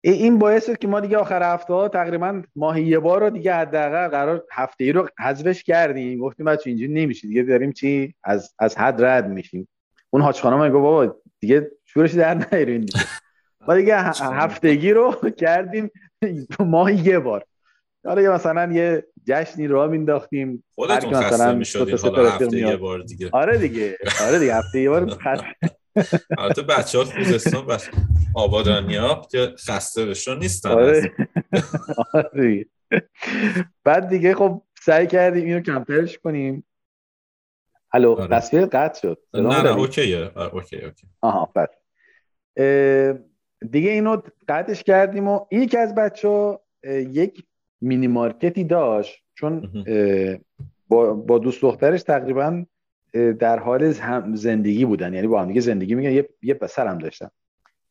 این 0.00 0.38
باعث 0.38 0.70
که 0.70 0.88
ما 0.88 1.00
دیگه 1.00 1.16
آخر 1.16 1.54
هفته 1.54 1.74
ها 1.74 1.88
تقریبا 1.88 2.42
ماهی 2.56 2.84
یه 2.84 2.98
بار 2.98 3.20
رو 3.20 3.30
دیگه 3.30 3.54
حداقل 3.54 4.08
قرار 4.08 4.44
هفته 4.52 4.84
ای 4.84 4.92
رو 4.92 5.08
حذفش 5.18 5.62
کردیم. 5.62 6.18
گفتیم 6.18 6.46
بچه 6.46 6.70
اینجوری 6.70 6.92
نمیشه 6.92 7.28
دیگه. 7.28 7.42
داریم 7.42 7.72
چی؟ 7.72 8.14
از 8.24 8.54
از 8.58 8.78
حد 8.78 9.04
رد 9.04 9.28
میشیم. 9.28 9.68
اون 10.10 10.22
حاج 10.22 10.40
خانم 10.40 10.60
میگه 10.60 10.72
بابا 10.72 11.16
دیگه 11.40 11.70
شورش 11.84 12.14
در 12.14 12.34
نیارین 12.34 12.86
ما 13.68 13.74
دیگه 13.74 13.96
هفتگی 14.20 14.92
رو 14.92 15.12
کردیم 15.42 15.90
ماهی 16.60 16.96
یه 16.96 17.18
بار. 17.18 17.44
حالا 18.06 18.22
یه 18.22 18.30
مثلا 18.30 18.72
یه 18.72 19.06
جشنی 19.28 19.66
رو 19.66 19.88
مینداختیم 19.90 20.64
خودتون 20.74 21.12
خسته 21.14 21.54
می‌شدین. 21.54 21.98
حالا 21.98 22.30
هفته 22.30 22.58
یه 22.58 22.76
بار 22.76 22.98
دیگه. 23.02 23.30
آره 23.32 23.58
دیگه. 23.58 23.96
آره 24.28 24.38
دیگه 24.38 24.54
هفته 24.56 24.80
یه 24.80 24.90
بار 24.90 25.10
خسته. 25.24 25.46
البته 26.38 26.62
بچه 26.62 26.98
ها 26.98 27.04
خوزستان 27.04 27.66
بس 27.66 27.88
آبادانی 28.34 28.96
ها 28.96 29.22
که 29.30 29.54
خسته 29.68 30.06
بشون 30.06 30.38
نیستن. 30.38 30.70
آره. 30.70 31.12
آره 32.14 32.66
بعد 33.84 34.08
دیگه 34.08 34.34
خب 34.34 34.62
سعی 34.82 35.06
کردیم 35.06 35.44
اینو 35.44 35.60
کمترش 35.60 36.18
کنیم. 36.18 36.64
الو 37.92 38.10
آره. 38.12 38.36
تصویر 38.36 38.66
قطع 38.66 39.00
شد. 39.00 39.18
نه 39.34 39.62
نه 39.62 39.76
OK 39.76 40.03
ه. 40.03 40.30
OK 40.52 40.76
OK 40.76 41.06
آها 41.20 41.52
بس 41.56 41.68
دیگه 43.70 43.90
اینو 43.90 44.16
قطعش 44.48 44.82
کردیم 44.82 45.28
و 45.28 45.40
این 45.48 45.66
که 45.66 45.78
از 45.78 45.94
بچه 45.94 46.28
ها 46.28 46.60
یک 47.10 47.44
مینی 47.80 48.06
مارکتی 48.06 48.64
داشت. 48.64 49.24
چون 49.34 49.84
با, 50.88 51.14
با 51.14 51.38
دوست 51.38 51.62
دخترش 51.62 52.02
تقریبا 52.02 52.64
در 53.38 53.58
حال 53.58 53.90
زندگی 54.34 54.84
بودن. 54.84 55.14
یعنی 55.14 55.26
با 55.26 55.42
هم 55.42 55.48
دیگه 55.48 55.60
زندگی 55.60 55.94
میکنن 55.94 56.10
یه 56.10 56.28
یه 56.42 56.54
پسر 56.54 56.86
هم 56.86 56.98
داشتن 56.98 57.28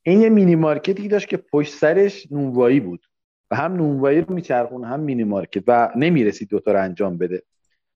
این 0.04 0.22
یه 0.22 0.30
مینی 0.30 0.56
مارکتی 0.56 1.08
داشت 1.08 1.28
که 1.28 1.38
پشت 1.38 1.74
سرش 1.74 2.28
نونوایی 2.32 2.80
بود. 2.80 3.06
و 3.52 3.56
هم 3.56 3.74
نونوایی 3.74 4.22
رو 4.22 4.34
میچرخوند 4.34 4.84
هم 4.84 5.00
مینی 5.00 5.24
مارکت. 5.24 5.64
و 5.68 5.92
نمی‌رسید 5.96 6.50
دوتا 6.50 6.72
رو 6.72 6.82
انجام 6.82 7.18
بده. 7.18 7.44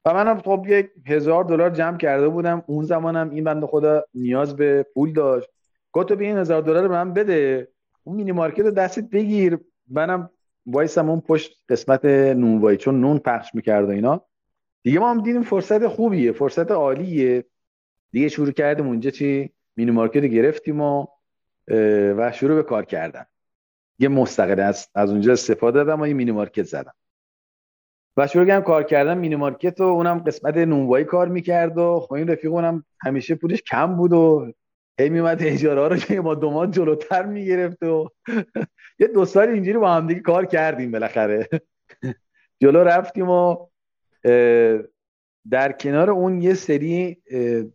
و 0.06 0.14
منم 0.14 0.40
خب 0.40 0.66
یک 0.68 0.90
هزار 1.08 1.44
دلار 1.44 1.70
جمع 1.70 1.98
کرده 1.98 2.30
بودم. 2.30 2.64
اون 2.68 2.86
زمانم 2.86 3.30
این 3.30 3.44
بنده 3.44 3.68
خدا 3.68 4.04
نیاز 4.14 4.56
به 4.56 4.86
پول 4.94 5.14
داشت. 5.14 5.50
تو 6.04 6.20
این 6.20 6.38
هزار 6.38 6.62
دلار 6.62 6.88
به 6.88 6.94
من 6.94 7.14
بده. 7.14 7.68
اون 8.04 8.16
مینی 8.16 8.32
مارکت 8.32 8.60
رو 8.60 8.72
دستت 8.72 9.10
بگیر. 9.10 9.60
منم 9.90 10.30
وایسم 10.66 11.10
اون 11.10 11.22
پشت 11.22 11.64
قسمت 11.70 12.06
نونوایی 12.06 12.78
چون 12.78 13.02
نون 13.02 13.20
پخش 13.20 13.56
می‌کرد 13.56 13.86
و 13.86 13.92
اینا. 13.92 14.26
دیگه 14.84 15.00
ما 15.00 15.10
هم 15.10 15.22
دیدیم 15.22 15.44
فرصت 15.44 15.88
خوبیه 15.88 16.32
فرصت 16.32 16.72
عالیه. 16.72 17.46
دیگه 18.12 18.30
شروع 18.30 18.52
کردیم 18.52 18.88
اونجا 18.88 19.10
چی؟ 19.10 19.54
مینی 19.76 19.92
مارکت 19.92 20.26
گرفتیم 20.26 20.82
و 20.82 21.08
و 22.18 22.32
شروع 22.32 22.56
به 22.56 22.64
کار 22.64 22.86
کردن. 22.86 23.26
یه 24.00 24.08
مستقل 24.10 24.60
از 24.60 24.88
از 24.96 25.12
اونجا 25.12 25.34
استعفا 25.34 25.84
دادم 25.84 26.02
و 26.02 26.08
یه 26.08 26.14
مینی 26.14 26.32
مارکت 26.32 26.64
زدم. 26.64 26.94
و 28.18 28.28
شروع 28.28 28.46
کردم 28.46 28.66
کار 28.66 28.84
کردم 28.84 29.18
مینی 29.18 29.36
مارکت 29.36 29.82
و 29.82 29.84
اونم 29.84 30.20
قسمت 30.20 30.58
نونوایی 30.58 31.06
کار 31.06 31.28
می‌کرد 31.28 31.78
و 31.78 32.00
خب 32.00 32.14
این 32.14 32.28
رفیق 32.28 32.54
اونم 32.54 32.86
همیشه 33.02 33.36
پولش 33.36 33.62
کم 33.62 33.96
بود 33.96 34.14
و 34.14 34.52
هی 35.00 35.10
میومد 35.10 35.38
اجاره 35.42 35.82
ها 35.82 35.88
رو 35.88 35.96
که 35.96 36.22
ما 36.22 36.36
دومات 36.36 36.72
جلوتر 36.72 37.26
می‌گرفت 37.26 37.84
و 37.84 38.10
یه 39.00 39.08
دو 39.08 39.26
سال 39.26 39.50
اینجوری 39.50 39.78
با 39.78 39.94
هم 39.94 40.08
دیگه 40.08 40.20
کار 40.20 40.46
کردیم 40.46 40.92
بالاخره. 40.92 41.50
جلو 42.62 42.84
رفتیم 42.84 43.30
و 43.30 43.68
در 45.50 45.72
کنار 45.72 46.10
اون 46.10 46.42
یه 46.42 46.54
سری 46.54 47.18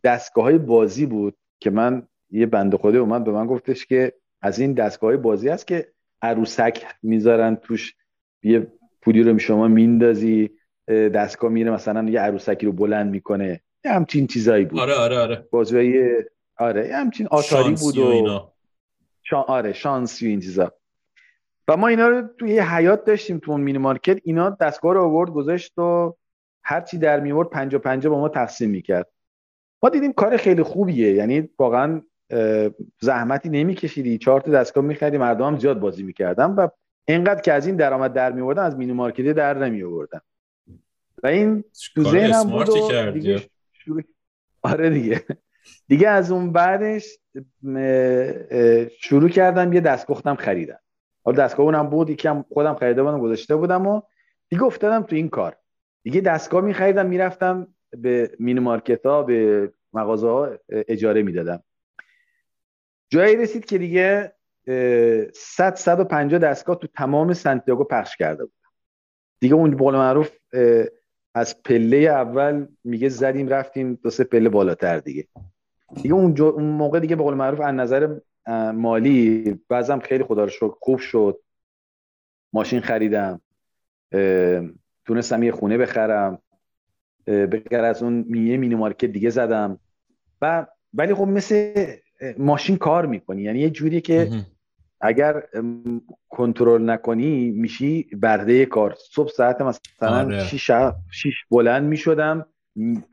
دستگاه 0.05 0.45
های 0.45 0.59
بازی 0.59 1.07
بود 1.07 1.37
که 1.61 1.71
من 1.71 2.02
یه 2.31 2.47
بنده 2.47 2.76
خدا 2.76 3.00
اومد 3.00 3.25
به 3.25 3.33
من 3.33 3.47
گفتش 3.47 3.87
که 3.87 4.12
از 4.43 4.59
این 4.59 4.73
دستگاه 4.73 5.11
های 5.11 5.17
بازی 5.17 5.49
هست 5.49 5.67
که 5.67 5.93
عروسک 6.23 6.87
می‌ذارن 7.02 7.57
توش 7.57 7.95
یه 8.43 8.67
پولی 9.02 9.23
رو 9.23 9.38
شما 9.38 9.69
میندازی 9.69 10.50
دستگاه 10.88 11.50
میره 11.50 11.71
مثلا 11.71 12.11
یه 12.11 12.21
عروسکی 12.21 12.67
رو 12.67 12.73
بلند 12.73 13.11
می‌کنه. 13.11 13.61
یه 13.85 13.93
همچین 13.93 14.26
چیزایی 14.26 14.64
بود. 14.64 14.81
آره 14.81 14.95
آره 14.95 15.19
آره. 15.19 15.49
بازی 15.50 16.00
آره 16.62 16.97
همچین 16.97 17.26
آتاری 17.31 17.75
بود 17.75 17.99
و 17.99 18.07
اینا. 18.07 18.52
آره 19.47 19.73
شانسی 19.73 20.26
و 20.26 20.28
این 20.28 20.40
چیزا. 20.40 20.73
و 21.69 21.76
ما 21.76 21.88
اینا 21.88 22.09
رو 22.09 22.23
توی 22.38 22.50
یه 22.50 22.75
حیات 22.75 23.04
داشتیم 23.04 23.38
تو 23.38 23.50
اون 23.50 23.61
مینی 23.61 23.78
مارکت 23.78 24.21
اینا 24.25 24.50
دستگاه 24.50 24.95
رو 24.95 25.02
آورد 25.04 25.31
گذاشت 25.31 25.78
و 25.78 26.14
هر 26.64 26.81
چی 26.81 26.99
در 26.99 27.21
میورد 27.21 27.49
پنجا 27.49 27.78
پنجا 27.78 28.11
با 28.11 28.21
ما 28.21 28.28
تقسیم 28.28 28.71
می‌کرد. 28.71 29.09
ما 29.83 29.88
دیدیم 29.88 30.12
کار 30.12 30.37
خیلی 30.37 30.62
خوبیه 30.62 31.12
یعنی 31.14 31.49
واقعا 31.59 32.02
زحمتی 33.00 33.49
نمیکشیدی. 33.49 34.19
چهار 34.19 34.40
تا 34.40 34.50
دستگاه 34.50 34.85
می‌خری 34.85 35.19
مردم 35.19 35.47
هم 35.47 35.59
زیاد 35.59 35.81
بازی 35.81 36.02
می‌کردن 36.02 36.50
و 36.50 36.69
اینقدر 37.09 37.40
که 37.40 37.52
از 37.52 37.66
این 37.66 37.76
درآمد 37.76 38.12
در 38.12 38.33
میوردن 38.33 38.62
از 38.62 38.76
مینی 38.76 38.92
مارکت 38.92 39.33
در 39.33 39.59
نمی 39.59 39.83
آوردن 39.83 40.21
و 41.23 41.26
این 41.26 41.64
تو 41.95 42.04
ذهنم 42.04 42.50
بود 42.50 43.12
دیگه 43.12 43.42
آره 44.62 44.90
دیگه. 44.90 45.25
دیگه 45.88 46.09
از 46.09 46.33
اون 46.33 46.52
بعدش 46.52 47.19
شروع 48.99 49.28
کردم 49.28 49.73
یه 49.73 49.81
دستگاه 49.81 50.37
خریدم. 50.37 50.78
حالا 51.25 51.45
دستگاه 51.45 51.66
اونم 51.66 51.90
بود 51.90 52.11
یکم 52.11 52.45
خودم 52.52 52.75
خریده 52.75 53.02
بودم 53.02 53.21
گذاشته 53.21 53.57
بودم 53.57 53.87
و 53.87 54.02
دیگه 54.49 54.62
افتادم 54.62 55.02
تو 55.02 55.16
این 55.16 55.28
کار. 55.28 55.57
دیگه 56.02 56.21
دستگاه 56.21 56.61
میخریدم 56.64 57.07
می‌رفتم 57.07 57.75
به 57.90 58.31
مینی 58.38 58.61
مارکت 58.61 59.07
ها 59.07 59.23
به 59.23 59.73
مغازه 59.92 60.28
ها 60.28 60.50
اجاره 60.69 61.23
می‌دادم. 61.23 61.62
جایی 63.11 63.37
رسید 63.37 63.64
که 63.64 63.78
دیگه 63.78 64.33
100 65.35 65.75
150 65.75 66.38
دستگاه 66.38 66.76
تو 66.76 66.87
تمام 66.87 67.33
سانتیاگو 67.33 67.85
پخش 67.85 68.16
کرده 68.16 68.45
بودم. 68.45 68.71
دیگه 69.40 69.54
اون 69.54 69.71
بقول 69.71 69.95
معروف 69.95 70.31
از 71.35 71.62
پله 71.62 71.97
اول 71.97 72.66
میگه 72.85 73.09
زدیم 73.09 73.49
رفتیم 73.49 73.95
دو 73.95 74.11
سه 74.11 74.25
پله 74.25 74.49
بالاتر 74.49 74.99
دیگه. 74.99 75.28
دیگه 75.95 76.15
اون, 76.15 76.41
اون 76.41 76.65
موقع 76.65 77.01
دیگه 77.01 77.17
به 77.17 77.23
قول 77.23 77.35
معروف 77.35 77.61
از 77.61 77.75
نظر 77.75 78.17
مالی 78.75 79.61
بعضم 79.69 79.99
خیلی 79.99 80.25
خدا 80.25 80.45
رو 80.45 80.51
شکر 80.51 80.75
خوب 80.81 80.99
شد. 80.99 81.39
ماشین 82.53 82.81
خریدم. 82.81 83.41
تونستم 85.07 85.43
یه 85.43 85.53
خونه 85.53 85.79
بخرم. 85.79 86.39
بگر 87.27 87.85
از 87.85 88.03
اون 88.03 88.27
یه 88.35 88.57
مینی 88.57 88.75
مارکت 88.75 89.05
دیگه 89.05 89.31
زدم. 89.31 89.79
و 90.43 90.67
ولی 90.95 91.15
خب 91.15 91.25
مثل 91.25 91.75
ماشین 92.39 92.77
کار 92.77 93.07
می‌کنی. 93.07 93.43
یعنی 93.43 93.59
یه 93.59 93.71
جوری 93.71 94.01
که 94.01 94.31
اگر 95.01 95.43
کنترل 96.29 96.91
نکنی 96.91 97.51
میشی 97.51 98.03
برده 98.03 98.67
کار. 98.67 98.97
صبح 99.11 99.31
ساعت 99.31 99.61
مثلا 99.61 100.19
آره. 100.19 100.45
شیش, 100.45 100.71
شیش 101.11 101.45
بلند 101.51 101.85
می‌شدم. 101.85 102.47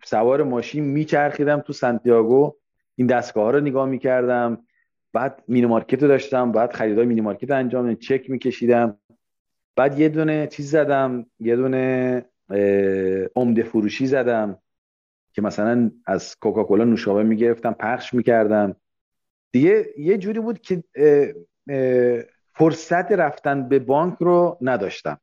سوار 0.06 0.44
ماشین 0.44 0.84
میچرخیدم 0.84 1.60
تو 1.60 1.74
سانتیاگو. 1.74 2.56
این 3.00 3.08
دستگاه 3.08 3.44
ها 3.44 3.52
رو 3.52 3.60
نگاه 3.60 3.90
می‌کردم 3.90 4.66
بعد 5.14 5.44
مینی 5.48 5.66
مارکت 5.66 6.02
رو 6.02 6.08
داشتم 6.08 6.52
بعد 6.52 6.74
خریدای 6.74 7.06
مینی 7.06 7.22
مارکت 7.22 7.52
انجام 7.52 7.96
چک 7.96 8.30
میکشیدم. 8.30 8.98
بعد 9.76 10.00
یه 10.00 10.10
دونه 10.10 10.48
چیز 10.48 10.72
زدم 10.72 11.26
یه 11.40 11.56
دونه 11.56 12.26
عمده 13.36 13.64
فروشی 13.64 14.08
زدم 14.08 14.58
که 15.34 15.42
مثلا 15.42 15.92
از 16.06 16.36
کوکاکولا 16.40 16.84
نوشابه 16.84 17.24
می‌گرفتم 17.24 17.74
پخش 17.74 18.14
می‌کردم. 18.14 18.76
دیگه 19.52 19.86
یه 19.98 20.18
جوری 20.18 20.40
بود 20.40 20.62
که 20.62 20.84
فرصت 22.54 23.12
رفتن 23.12 23.70
به 23.70 23.80
بانک 23.80 24.18
رو 24.20 24.58
نداشتم. 24.62 25.20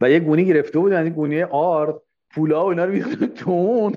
و 0.00 0.10
یه 0.10 0.20
گونی 0.20 0.44
گرفته 0.44 0.78
بود 0.78 0.92
یعنی 0.92 1.10
گونی 1.10 1.42
آرد 1.42 1.94
پولا 2.30 2.64
و 2.64 2.68
اینا 2.68 2.84
رو 2.84 3.26
تو 3.26 3.50
اون. 3.50 3.94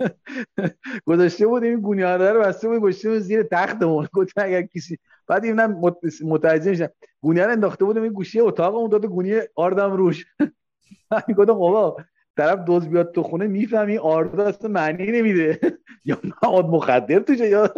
گذاشته 1.06 1.46
بود 1.46 1.64
این 1.64 1.80
گونی 1.80 2.02
رو 2.02 2.40
بسته 2.40 2.68
بود 2.68 2.80
گذاشته 2.80 3.10
بود 3.10 3.18
زیر 3.18 3.42
تختمون. 3.42 4.08
گفت 4.14 4.38
اگر 4.38 4.62
کسی 4.62 4.98
بعد 5.26 5.44
اینم 5.44 5.80
متوجه 6.24 6.70
میشم 6.70 6.88
گونی 7.20 7.40
رو 7.40 7.50
انداخته 7.50 7.84
بودم 7.84 8.02
این 8.02 8.12
گوشی 8.12 8.40
اتاق 8.40 8.74
اون 8.74 8.90
داد 8.90 9.06
گونی 9.06 9.40
آردم 9.54 9.92
روش. 9.92 10.26
گفتم 11.36 11.44
بابا 11.44 11.96
طرف 12.36 12.58
دوز 12.58 12.88
بیاد 12.88 13.12
تو 13.12 13.22
خونه 13.22 13.46
می‌فهمی 13.46 13.98
آرد 13.98 14.40
اصلا 14.40 14.70
معنی 14.70 15.06
نمیده. 15.12 15.60
یا 16.04 16.18
مواد 16.42 16.66
مخدر 16.66 17.18
توشه 17.18 17.48
یا 17.48 17.74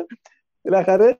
بالاخره 0.64 1.18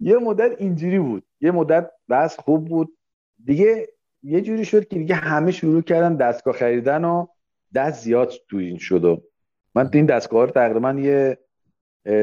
یه 0.00 0.18
مدت 0.18 0.60
اینجوری 0.60 0.98
بود. 0.98 1.24
یه 1.40 1.50
مدت 1.50 1.90
بس 2.08 2.40
خوب 2.40 2.68
بود. 2.68 2.98
دیگه 3.44 3.88
یه 4.22 4.40
جوری 4.40 4.64
شد 4.64 4.88
که 4.88 4.98
دیگه 4.98 5.14
همه 5.14 5.50
شروع 5.52 5.82
کردن 5.82 6.16
دستگاه 6.16 6.54
خریدن 6.54 7.04
و 7.04 7.26
دست 7.74 8.04
زیاد 8.04 8.32
تو 8.48 8.56
این 8.56 8.78
شد 8.78 9.04
و 9.04 9.22
من 9.74 9.90
این 9.92 10.06
دستگاه 10.06 10.44
رو 10.44 10.50
تقریبا 10.50 10.92
یه 10.92 11.38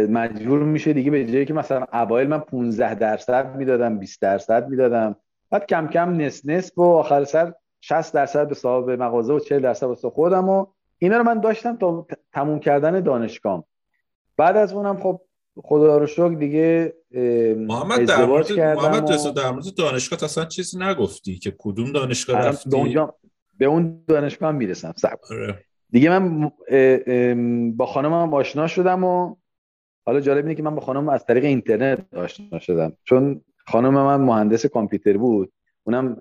مجبور 0.10 0.64
میشه 0.64 0.94
دیگه 0.94 1.12
به 1.12 1.26
جایی 1.26 1.46
که 1.46 1.54
مثلا 1.54 1.86
اوایل 1.94 2.28
من 2.28 2.40
15 2.40 2.96
درصد 2.96 3.56
می‌دادم 3.56 4.00
20 4.00 4.22
درصد 4.22 4.70
می‌دادم. 4.70 5.16
بعد 5.50 5.66
کم 5.66 5.88
کم 5.88 6.22
نس 6.22 6.46
نس 6.46 6.72
و 6.78 6.82
آخر 6.82 7.24
سر 7.24 7.54
60 7.82 8.14
درصد 8.14 8.48
به 8.48 8.56
صاحب 8.56 8.90
مغازه 8.90 9.34
و 9.34 9.40
40 9.40 9.62
درصد 9.62 9.88
به 9.88 10.10
خودم 10.10 10.50
و 10.50 10.66
اینا 10.98 11.18
رو 11.18 11.24
من 11.24 11.40
داشتم 11.40 11.78
تا 11.78 12.08
تموم 12.34 12.60
کردن 12.60 13.00
دانشگاه 13.00 13.66
بعد 14.38 14.58
از 14.58 14.74
اونم 14.74 14.98
خب 14.98 15.22
خدا 15.64 15.98
رو 15.98 16.08
شکر 16.08 16.30
دیگه 16.30 16.94
محمد 17.58 18.06
در 18.06 18.26
مورد 18.26 18.52
محمد 18.52 19.12
و... 19.12 19.32
در 19.32 19.52
مورد 19.52 19.76
دانشگاه 19.78 20.24
اصلا 20.24 20.46
چیزی 20.46 20.78
نگفتی 20.80 21.38
که 21.38 21.56
کدوم 21.58 21.92
دانشگاه 21.92 22.38
رفتی؟ 22.38 22.98
به 23.58 23.66
اون 23.66 24.04
دانشگاه 24.08 24.50
هم 24.50 24.56
می‌رسم 24.56 24.94
آره. 25.32 25.66
دیگه 25.96 26.20
من 26.20 26.52
با 27.78 27.86
خانمم 27.86 28.34
آشنا 28.34 28.68
شدم 28.68 29.04
و 29.04 29.36
حالا 30.06 30.20
جالب 30.20 30.46
اینه 30.46 30.56
که 30.56 30.64
من 30.64 30.76
با 30.76 30.82
خانم 30.82 31.10
از 31.10 31.26
طریق 31.26 31.44
اینترنت 31.44 32.14
آشنا 32.16 32.60
شدم. 32.60 32.94
چون 33.04 33.42
خانم 33.68 33.94
من 33.94 34.22
مهندس 34.22 34.66
کامپیوتر 34.66 35.18
بود. 35.18 35.52
اونم 35.84 36.18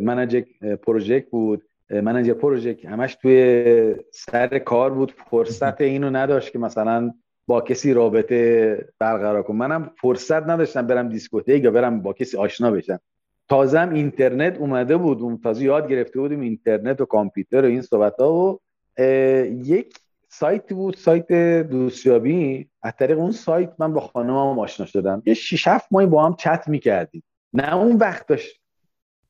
منجر 0.00 0.42
پروژکت 0.82 1.30
بود. 1.30 1.62
منجر 1.90 2.32
پروژکت 2.32 2.84
همش 2.84 3.14
توی 3.14 3.94
سر 4.12 4.58
کار 4.58 4.94
بود. 4.94 5.12
فرصت 5.30 5.80
اینو 5.80 6.10
نداشت 6.10 6.52
که 6.52 6.58
مثلا 6.58 7.14
با 7.46 7.60
کسی 7.60 7.92
رابطه 7.92 8.88
برقرار 8.98 9.42
کنم. 9.42 9.56
منم 9.56 9.90
فرصت 10.00 10.42
نداشتم 10.42 10.86
برم 10.86 11.08
دیسکوتک 11.08 11.64
یا 11.64 11.70
برم 11.70 12.02
با 12.02 12.12
کسی 12.12 12.36
آشنا 12.36 12.70
بشم. 12.70 13.00
تازم 13.48 13.90
اینترنت 13.94 14.58
اومده 14.58 14.96
بود. 14.96 15.20
اون 15.20 15.38
تازه 15.38 15.64
یاد 15.64 15.88
گرفته 15.88 16.20
بودیم 16.20 16.40
اینترنت 16.40 17.00
و 17.00 17.04
کامپیوتر 17.04 17.62
و 17.64 17.68
این 17.68 17.82
صحبت 17.82 18.14
ها 18.18 18.34
و 18.34 18.60
یک 18.98 19.98
سایت 20.28 20.72
بود 20.72 20.96
سایت 20.96 21.32
دوستیابی. 21.62 22.70
از 22.82 22.92
طریق 22.98 23.18
اون 23.18 23.30
سایت 23.30 23.72
من 23.78 23.92
با 23.92 24.00
خانمم 24.00 24.58
آشنا 24.58 24.86
شدم. 24.86 25.22
یه 25.26 25.34
6 25.34 25.68
7 25.68 25.86
ماهی 25.90 26.06
با 26.06 26.26
هم 26.26 26.36
چت 26.36 26.64
می‌کردیم. 26.68 27.22
نه 27.52 27.74
اون 27.74 27.96
وقت 27.96 28.26
داشت 28.26 28.60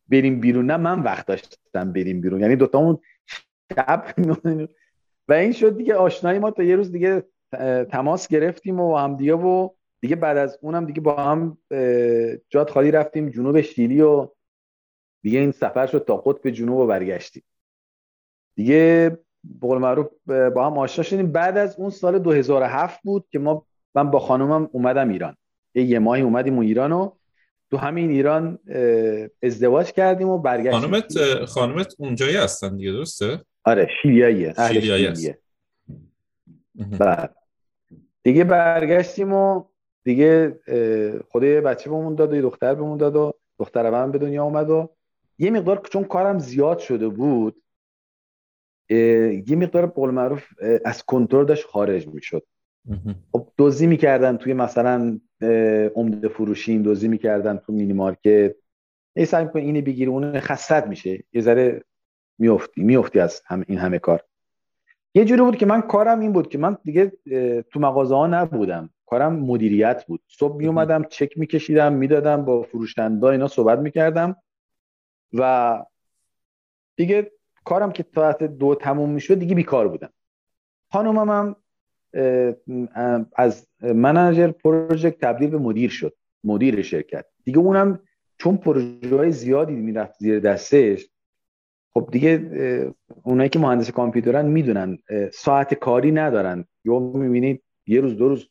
بریم 0.08 0.40
بیرون 0.40 0.66
نه 0.66 0.76
من 0.76 1.00
وقت 1.00 1.26
داشتم 1.26 1.92
بریم 1.92 2.20
بیرون. 2.20 2.40
یعنی 2.40 2.56
دوتامون 2.56 2.98
شب 3.74 4.14
و 5.28 5.32
این 5.32 5.52
شد 5.52 5.76
دیگه 5.76 5.94
آشنایی 5.94 6.38
ما 6.38 6.50
تا 6.50 6.62
یه 6.62 6.76
روز 6.76 6.92
دیگه 6.92 7.24
تماس 7.90 8.28
گرفتیم 8.28 8.80
و 8.80 8.96
هم 8.96 9.16
دیگه 9.16 9.34
و 9.34 9.68
دیگه 10.00 10.16
بعد 10.16 10.36
از 10.36 10.58
اونم 10.62 10.86
دیگه 10.86 11.00
با 11.00 11.16
هم 11.16 11.58
جاد 12.48 12.70
خالی 12.70 12.90
رفتیم 12.90 13.28
جنوب 13.28 13.60
شیلی 13.60 14.00
و 14.00 14.28
دیگه 15.22 15.38
این 15.38 15.52
سفر 15.52 15.86
شد 15.86 16.04
تا 16.06 16.16
قطب 16.16 16.50
جنوب 16.50 16.78
و 16.78 16.86
برگشتیم. 16.86 17.42
دیگه 18.56 19.18
بقول 19.62 19.78
معروف 19.78 20.06
با 20.26 20.66
هم 20.66 20.78
آشنا 20.78 21.04
شدیم. 21.04 21.32
بعد 21.32 21.58
از 21.58 21.76
اون 21.78 21.90
سال 21.90 22.18
2007 22.18 23.00
بود 23.02 23.24
که 23.30 23.38
ما 23.38 23.66
من 23.94 24.10
با 24.10 24.18
خانومم 24.18 24.68
اومدم 24.72 25.08
ایران. 25.08 25.36
یه 25.74 25.98
ماهی 25.98 26.22
اومدیم 26.22 26.54
اون 26.54 26.66
ایران 26.66 26.92
و 26.92 27.10
تو 27.70 27.76
همین 27.76 28.10
ایران 28.10 28.58
ازدواج 29.42 29.92
کردیم 29.92 30.28
و 30.28 30.38
برگشتیم. 30.38 30.80
خانومت 30.80 31.44
خانومت 31.44 31.94
اونجایی 31.98 32.36
هستن 32.36 32.76
دیگه 32.76 32.92
درسته؟ 32.92 33.40
آره 33.64 33.88
شیلیاییه 34.02 34.54
شیلیاییه 34.68 35.38
بعد 36.98 37.36
دیگه 38.22 38.44
برگشتیم 38.44 39.32
و 39.32 39.64
دیگه 40.04 40.60
خدای 41.28 41.60
بچه 41.60 41.90
بهمون 41.90 42.14
داد 42.14 42.32
و 42.32 42.36
یه 42.36 42.42
دختر 42.42 42.74
بهمون 42.74 42.98
داد 42.98 43.16
و 43.16 43.32
دختر 43.58 43.90
من 43.90 44.12
به 44.12 44.18
دنیا 44.18 44.44
اومد 44.44 44.70
و 44.70 44.90
یه 45.38 45.50
مقدار 45.50 45.82
چون 45.92 46.04
کارم 46.04 46.38
زیاد 46.38 46.78
شده 46.78 47.08
بود 47.08 47.62
یه 48.90 49.56
مقدار 49.56 49.86
قول 49.86 50.10
معروف 50.10 50.46
از 50.84 51.04
کنترل 51.04 51.46
داشت 51.46 51.66
خارج 51.66 52.08
می‌شد. 52.08 52.46
خب 53.32 53.48
دوزی 53.56 53.86
می‌کردن 53.86 54.36
توی 54.36 54.54
مثلا 54.54 55.20
عمده 55.94 56.28
فروشین 56.28 56.82
دوزی 56.82 57.08
می‌کردن 57.08 57.56
تو 57.56 57.72
مینی 57.72 57.92
مارکت. 57.92 58.54
ای 59.16 59.24
سعی 59.24 59.44
می‌کنی 59.44 59.62
اینی 59.62 59.82
بگیری 59.82 60.10
اون 60.10 60.40
خستت 60.40 60.86
میشه. 60.86 61.24
یه 61.32 61.40
ذره 61.40 61.84
میفتی 62.38 62.82
میفتی 62.82 63.20
از 63.20 63.42
هم 63.46 63.64
این 63.68 63.78
همه 63.78 63.98
کار. 63.98 64.24
یه 65.14 65.24
جوری 65.24 65.42
بود 65.42 65.56
که 65.56 65.66
من 65.66 65.80
کارم 65.80 66.20
این 66.20 66.32
بود 66.32 66.48
که 66.48 66.58
من 66.58 66.76
دیگه 66.84 67.12
تو 67.70 67.80
مغازه 67.80 68.14
ها 68.14 68.26
نبودم. 68.26 68.90
کارم 69.06 69.36
مدیریت 69.36 70.04
بود. 70.06 70.20
صبح 70.28 70.56
می 70.56 70.66
اومدم 70.66 71.04
چک 71.04 71.38
میکشیدم 71.38 71.92
می‌دادم 71.92 72.44
با 72.44 72.62
فروشنده 72.62 73.26
اینا 73.26 73.48
صحبت 73.48 73.78
می‌کردم. 73.78 74.36
و 75.32 75.84
دیگه 76.96 77.32
کارم 77.64 77.92
که 77.92 78.02
تا 78.02 78.32
دو 78.32 78.74
تموم 78.74 79.10
می‌شد 79.10 79.34
دیگه 79.34 79.54
بیکار 79.54 79.88
بودم. 79.88 80.10
خانومم 80.92 81.30
هم 81.30 81.56
از 83.36 83.66
منجر 83.82 84.50
پروژه 84.50 85.10
تبدیل 85.10 85.50
به 85.50 85.58
مدیر 85.58 85.90
شد 85.90 86.16
مدیر 86.44 86.82
شرکت. 86.82 87.24
دیگه 87.44 87.58
اونم 87.58 88.00
چون 88.38 88.56
پروژه 88.56 89.16
های 89.16 89.32
زیادی 89.32 89.72
می‌رفت 89.72 90.14
زیر 90.18 90.40
دستش 90.40 91.08
خب 91.94 92.08
دیگه 92.12 92.92
اونایی 93.22 93.48
که 93.48 93.58
مهندس 93.58 93.90
کامپیوترن 93.90 94.46
می‌دونن 94.46 94.98
ساعت 95.32 95.74
کاری 95.74 96.12
ندارن. 96.12 96.64
یا 96.84 96.98
می‌بینید 96.98 97.62
یه 97.86 98.00
روز 98.00 98.16
دو 98.16 98.28
روز 98.28 98.48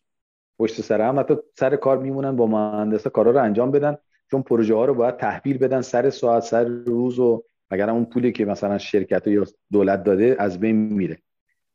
پشت 0.59 0.81
سر 0.81 1.01
هم 1.01 1.19
حتی 1.19 1.35
سر 1.59 1.75
کار 1.75 1.97
میمونن 1.97 2.35
با 2.35 2.47
مهندس 2.47 3.07
کارا 3.07 3.31
رو 3.31 3.43
انجام 3.43 3.71
بدن. 3.71 3.97
چون 4.31 4.41
پروژه 4.41 4.75
ها 4.75 4.85
رو 4.85 4.93
باید 4.93 5.17
تحویل 5.17 5.57
بدن 5.57 5.81
سر 5.81 6.09
ساعت 6.09 6.43
سر 6.43 6.63
روز 6.63 7.19
و 7.19 7.43
اگر 7.69 7.89
اون 7.89 8.05
پولی 8.05 8.31
که 8.31 8.45
مثلا 8.45 8.77
شرکت 8.77 9.27
یا 9.27 9.45
دولت 9.71 10.03
داده 10.03 10.35
از 10.39 10.59
بین 10.59 10.75
میره. 10.75 11.17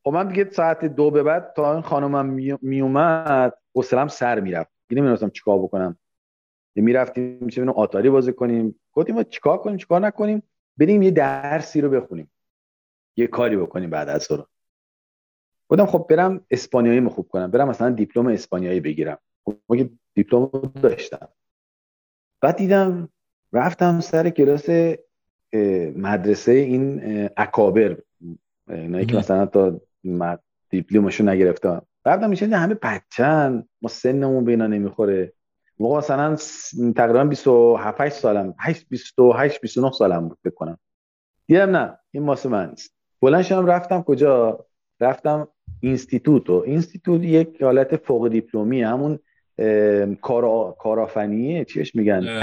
خب 0.05 0.11
من 0.11 0.29
دیگه 0.29 0.51
ساعت 0.51 0.85
دو 0.85 1.11
به 1.11 1.23
بعد 1.23 1.53
تا 1.57 1.73
این 1.73 1.83
خانمم 1.83 2.59
میومد 2.63 3.55
حوصلم 3.75 4.09
سر 4.09 4.41
می‌رفت. 4.41 4.71
دیگه 4.89 5.01
نمی‌دونستم 5.01 5.31
چیکار 5.31 5.59
بکنم. 5.59 5.99
می‌رفتیم 6.77 7.49
چه 7.49 7.65
آتاری 7.65 8.11
بازی 8.11 8.33
کنیم. 8.33 8.81
گفتیم 8.93 9.23
چیکار 9.23 9.59
کنیم 9.59 9.77
چیکار 9.77 10.01
نکنیم؟ 10.01 10.43
بریم 10.77 11.03
یه 11.03 11.11
درسی 11.11 11.81
رو 11.81 11.91
بخونیم. 11.91 12.31
یه 13.17 13.27
کاری 13.27 13.57
بکنیم 13.57 13.91
بعد 13.91 14.09
از 14.09 14.31
رو 14.31 14.47
گفتم 15.69 15.87
خب 15.87 16.07
برم 16.11 16.47
اسپانیایی 16.51 17.09
خوب 17.09 17.29
کنم. 17.29 17.51
برم 17.51 17.69
مثلا 17.69 17.91
دیپلم 17.91 18.27
اسپانیایی 18.27 18.81
بگیرم. 18.81 19.19
خب 19.45 19.57
ما 19.69 19.77
دیپلم 20.15 20.51
داشتم. 20.83 21.29
بعد 22.41 22.57
دیدم 22.57 23.09
رفتم 23.53 24.01
سر 24.01 24.31
کلاس 24.31 24.67
مدرسه 25.97 26.53
این 26.53 27.01
اکابر. 27.37 27.97
اینایی 28.69 29.07
که 29.07 29.17
مثلا 29.17 29.47
تا 29.47 29.81
دیپلمشو 30.71 31.25
نگرفتن 31.25 31.81
بعدم 32.05 32.31
میشه 32.31 32.47
همه 32.47 32.75
بچن 32.83 33.65
ما 33.83 33.89
سنمون 33.89 34.45
به 34.45 34.51
اینا 34.51 34.67
نمی‌خوره. 34.67 35.33
موقع 35.79 35.99
مثلا 35.99 36.37
تقریبا 36.93 37.25
27 37.25 38.09
سالم 38.09 38.55
8 38.59 38.89
28 38.89 39.61
29 39.61 39.91
سالم 39.93 40.29
بود 40.29 40.39
بکنم 40.45 40.79
دیدم 41.47 41.77
نه 41.77 41.99
این 42.11 42.27
واسه 42.27 42.49
من 42.49 42.71
نیست. 42.71 42.95
بلند 43.23 43.43
شدم 43.43 43.67
رفتم 43.67 44.03
کجا؟ 44.03 44.65
رفتم 45.01 45.49
instituto 45.81 46.63
institute 46.67 47.23
یک 47.23 47.63
حالت 47.63 47.97
فوق 47.97 48.29
دیپلمی 48.29 48.83
همون 48.83 49.19
کار 50.23 50.75
کاردانیه. 50.79 51.65
چیش 51.65 51.95
میگن؟ 51.95 52.43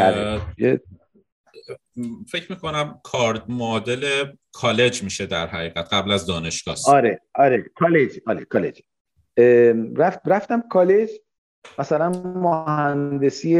فکر 2.31 2.51
می‌کنم 2.51 2.99
کارد 3.03 3.51
مدل 3.51 4.25
کالج 4.51 5.03
میشه 5.03 5.25
در 5.25 5.47
حقیقت 5.47 5.93
قبل 5.93 6.11
از 6.11 6.25
دانشگاه. 6.25 6.75
آره 6.87 7.21
آره 7.35 7.65
کالج 7.75 8.19
آره 8.27 8.45
کالج. 8.45 8.81
رفت 9.97 10.19
رفتم 10.25 10.63
کالج 10.69 11.09
مثلا 11.79 12.09
مهندسی 12.35 13.55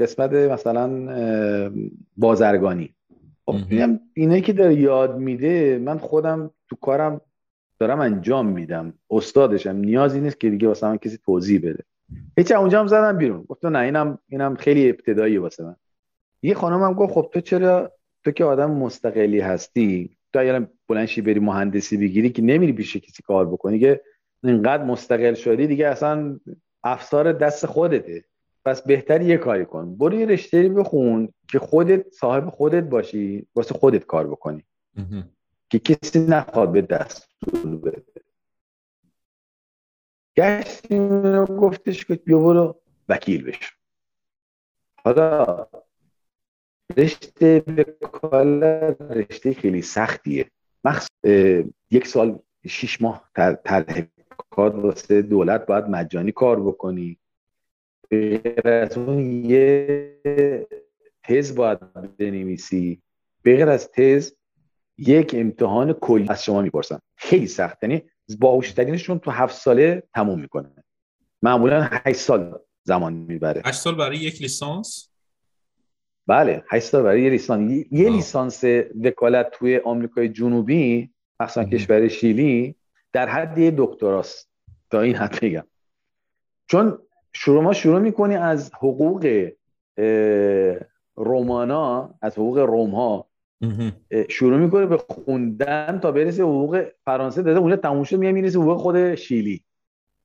قسمت 0.00 0.32
مثلا 0.32 0.90
بازرگانی. 2.16 2.94
خب 3.46 3.56
اینایی 4.14 4.42
که 4.42 4.52
داره 4.52 4.74
یاد 4.74 5.18
میده 5.18 5.78
من 5.78 5.98
خودم 5.98 6.50
تو 6.68 6.76
کارم 6.76 7.20
دارم 7.78 8.00
انجام 8.00 8.46
میدم. 8.46 8.94
استادشم 9.10 9.76
نیازی 9.76 10.20
نیست 10.20 10.40
که 10.40 10.50
دیگه 10.50 10.68
واسه 10.68 10.86
من 10.86 10.96
کسی 10.96 11.18
توضیح 11.24 11.58
بده. 11.58 11.84
هیچ 12.38 12.52
اونجا 12.52 12.80
هم 12.80 12.86
زدم 12.86 13.18
بیرون. 13.18 13.42
گفت 13.42 13.64
نه 13.64 13.78
اینم 13.78 14.18
اینم 14.28 14.54
خیلی 14.54 14.90
ابتدایی 14.90 15.38
واسه 15.38 15.64
من. 15.64 15.76
یه 16.42 16.54
خانم 16.54 16.92
گفت 16.92 17.14
خب 17.14 17.30
تو 17.32 17.40
چرا 17.40 17.92
تو 18.24 18.30
که 18.30 18.44
آدم 18.44 18.70
مستقلی 18.70 19.40
هستی؟ 19.40 20.16
تو 20.32 20.38
اگر 20.38 20.66
بلنشی 20.88 21.20
بری 21.20 21.40
مهندسی 21.40 21.96
بگیری 21.96 22.30
که 22.30 22.42
نمیری 22.42 22.72
پیش 22.72 22.96
کسی 22.96 23.22
کار 23.22 23.46
بکنی 23.46 23.78
که 23.78 24.00
اینقدر 24.42 24.84
مستقل 24.84 25.34
شدی 25.34 25.66
دیگه 25.66 25.86
اصلا 25.86 26.40
افسار 26.84 27.32
دست 27.32 27.66
خودته. 27.66 28.24
پس 28.64 28.82
بهتر 28.82 29.22
یه 29.22 29.36
کاری 29.36 29.64
کن. 29.64 29.96
برو 29.96 30.14
یه 30.14 30.26
رشته 30.26 30.68
بخون 30.68 31.32
که 31.48 31.58
خودت 31.58 32.10
صاحب 32.10 32.50
خودت 32.50 32.84
باشی 32.84 33.46
واسه 33.54 33.74
خودت 33.74 34.06
کار 34.06 34.26
بکنی. 34.26 34.64
که 35.70 35.78
کسی 35.78 36.26
نخواد 36.26 36.72
به 36.72 36.82
دست 36.82 37.28
بده. 37.84 38.02
گشتیم 40.36 41.44
گفتش 41.44 42.04
که 42.04 42.14
بیا 42.14 42.38
برو 42.38 42.80
وکیل 43.08 43.44
بشو. 43.44 43.74
حالا 45.04 45.66
رشته 46.96 47.64
وکالت 48.02 49.00
رشته 49.00 49.54
خیلی 49.54 49.82
سختیه. 49.82 50.50
مخصوص 50.84 51.08
یک 51.90 52.06
سال 52.06 52.38
شیش 52.68 53.02
ماه 53.02 53.30
طرح 53.64 54.02
کار 54.50 54.76
واسه 54.76 55.22
دولت 55.22 55.66
باید 55.66 55.84
مجانی 55.84 56.32
کار 56.32 56.60
بکنی. 56.60 57.18
غیر 58.10 58.68
از 58.68 58.98
اون 58.98 59.44
یه 59.44 60.16
تز 61.22 61.54
باید 61.54 61.78
بنویسی. 62.16 63.02
غیر 63.44 63.68
از 63.68 63.90
تز 63.90 64.32
یک 64.98 65.34
امتحان 65.38 65.92
کلی 65.92 66.26
از 66.28 66.44
شما 66.44 66.62
می‌پرسن. 66.62 66.98
خیلی 67.16 67.46
سخت. 67.46 67.82
یعنی 67.82 68.02
باهوشترینشون 68.38 69.18
تو 69.18 69.30
هفت 69.30 69.56
ساله 69.56 70.02
تموم 70.14 70.40
می‌کنه. 70.40 70.84
معمولا 71.42 71.88
هشت 71.90 72.20
سال 72.20 72.58
زمان 72.82 73.12
می‌بره. 73.12 73.62
هشت 73.64 73.80
سال 73.80 73.94
برای 73.94 74.16
یک 74.16 74.42
لیسانس؟ 74.42 75.09
بله 76.26 76.64
هشت 76.70 76.84
سال 76.84 77.02
برای 77.02 77.22
یه 77.22 77.30
لیسانس 77.30 77.86
یه 77.90 78.10
لیسانس 78.10 78.64
وکالت 79.04 79.50
توی 79.50 79.78
آمریکای 79.78 80.28
جنوبی 80.28 81.10
مخصوصا 81.40 81.64
کشور 81.64 82.08
شیلی 82.08 82.76
در 83.12 83.28
حد 83.28 83.58
یه 83.58 83.74
دکتراست. 83.76 84.50
تا 84.90 85.00
این 85.00 85.16
حد 85.16 85.38
بگم. 85.42 85.64
چون 86.66 86.98
شروع 87.32 87.62
ما 87.62 87.72
شروع 87.72 87.98
می‌کنی 87.98 88.36
از 88.36 88.74
حقوق 88.74 89.50
رومانا 91.16 92.14
از 92.22 92.34
حقوق 92.34 92.58
روم 92.58 92.90
ها 92.90 93.26
شروع 94.28 94.58
می‌کنه 94.58 94.86
به 94.86 94.96
خوندن 94.96 95.98
تا 96.02 96.12
برسه 96.12 96.42
حقوق 96.42 96.84
فرانسه. 97.04 97.42
داده 97.42 97.58
اونجا 97.60 97.76
تموم 97.76 98.04
شد 98.04 98.16
میاد 98.16 98.34
می‌رسه 98.34 98.58
حقوق 98.58 98.78
خود 98.78 99.14
شیلی. 99.14 99.64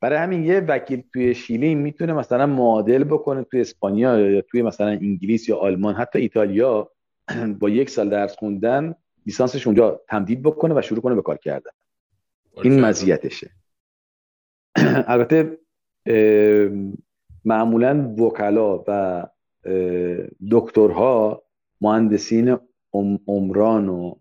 برای 0.02 0.20
همین 0.20 0.44
یه 0.44 0.60
وکیل 0.60 1.04
توی 1.14 1.36
شیلی 1.36 1.76
می‌تونه 1.76 2.14
مثلا 2.14 2.46
معادل 2.46 3.04
بکنه 3.04 3.44
توی 3.44 3.62
اسپانیا 3.62 4.32
یا 4.32 4.42
توی 4.42 4.62
مثلا 4.62 4.88
انگلیس 4.88 5.50
یا 5.50 5.58
آلمان 5.58 5.96
حتی 5.96 6.20
ایتالیا 6.20 6.92
با 7.60 7.70
یک 7.70 7.90
سال 7.90 8.10
درس 8.10 8.36
خوندن 8.36 8.96
لیسانسش 9.26 9.68
اونجا 9.68 10.02
تمدید 10.08 10.44
بکنه 10.44 10.76
و 10.78 10.82
شروع 10.82 11.02
کنه 11.02 11.16
به 11.16 11.22
کار 11.22 11.38
کردن. 11.38 11.72
این 12.64 12.82
مزیتشه. 12.82 13.52
البته 15.08 15.58
معمولا 17.46 18.16
وکلا 18.20 18.84
و 18.88 19.24
دکترها 20.52 21.44
مهندسین 21.82 22.58
عمران 23.28 23.90
و 23.90 24.16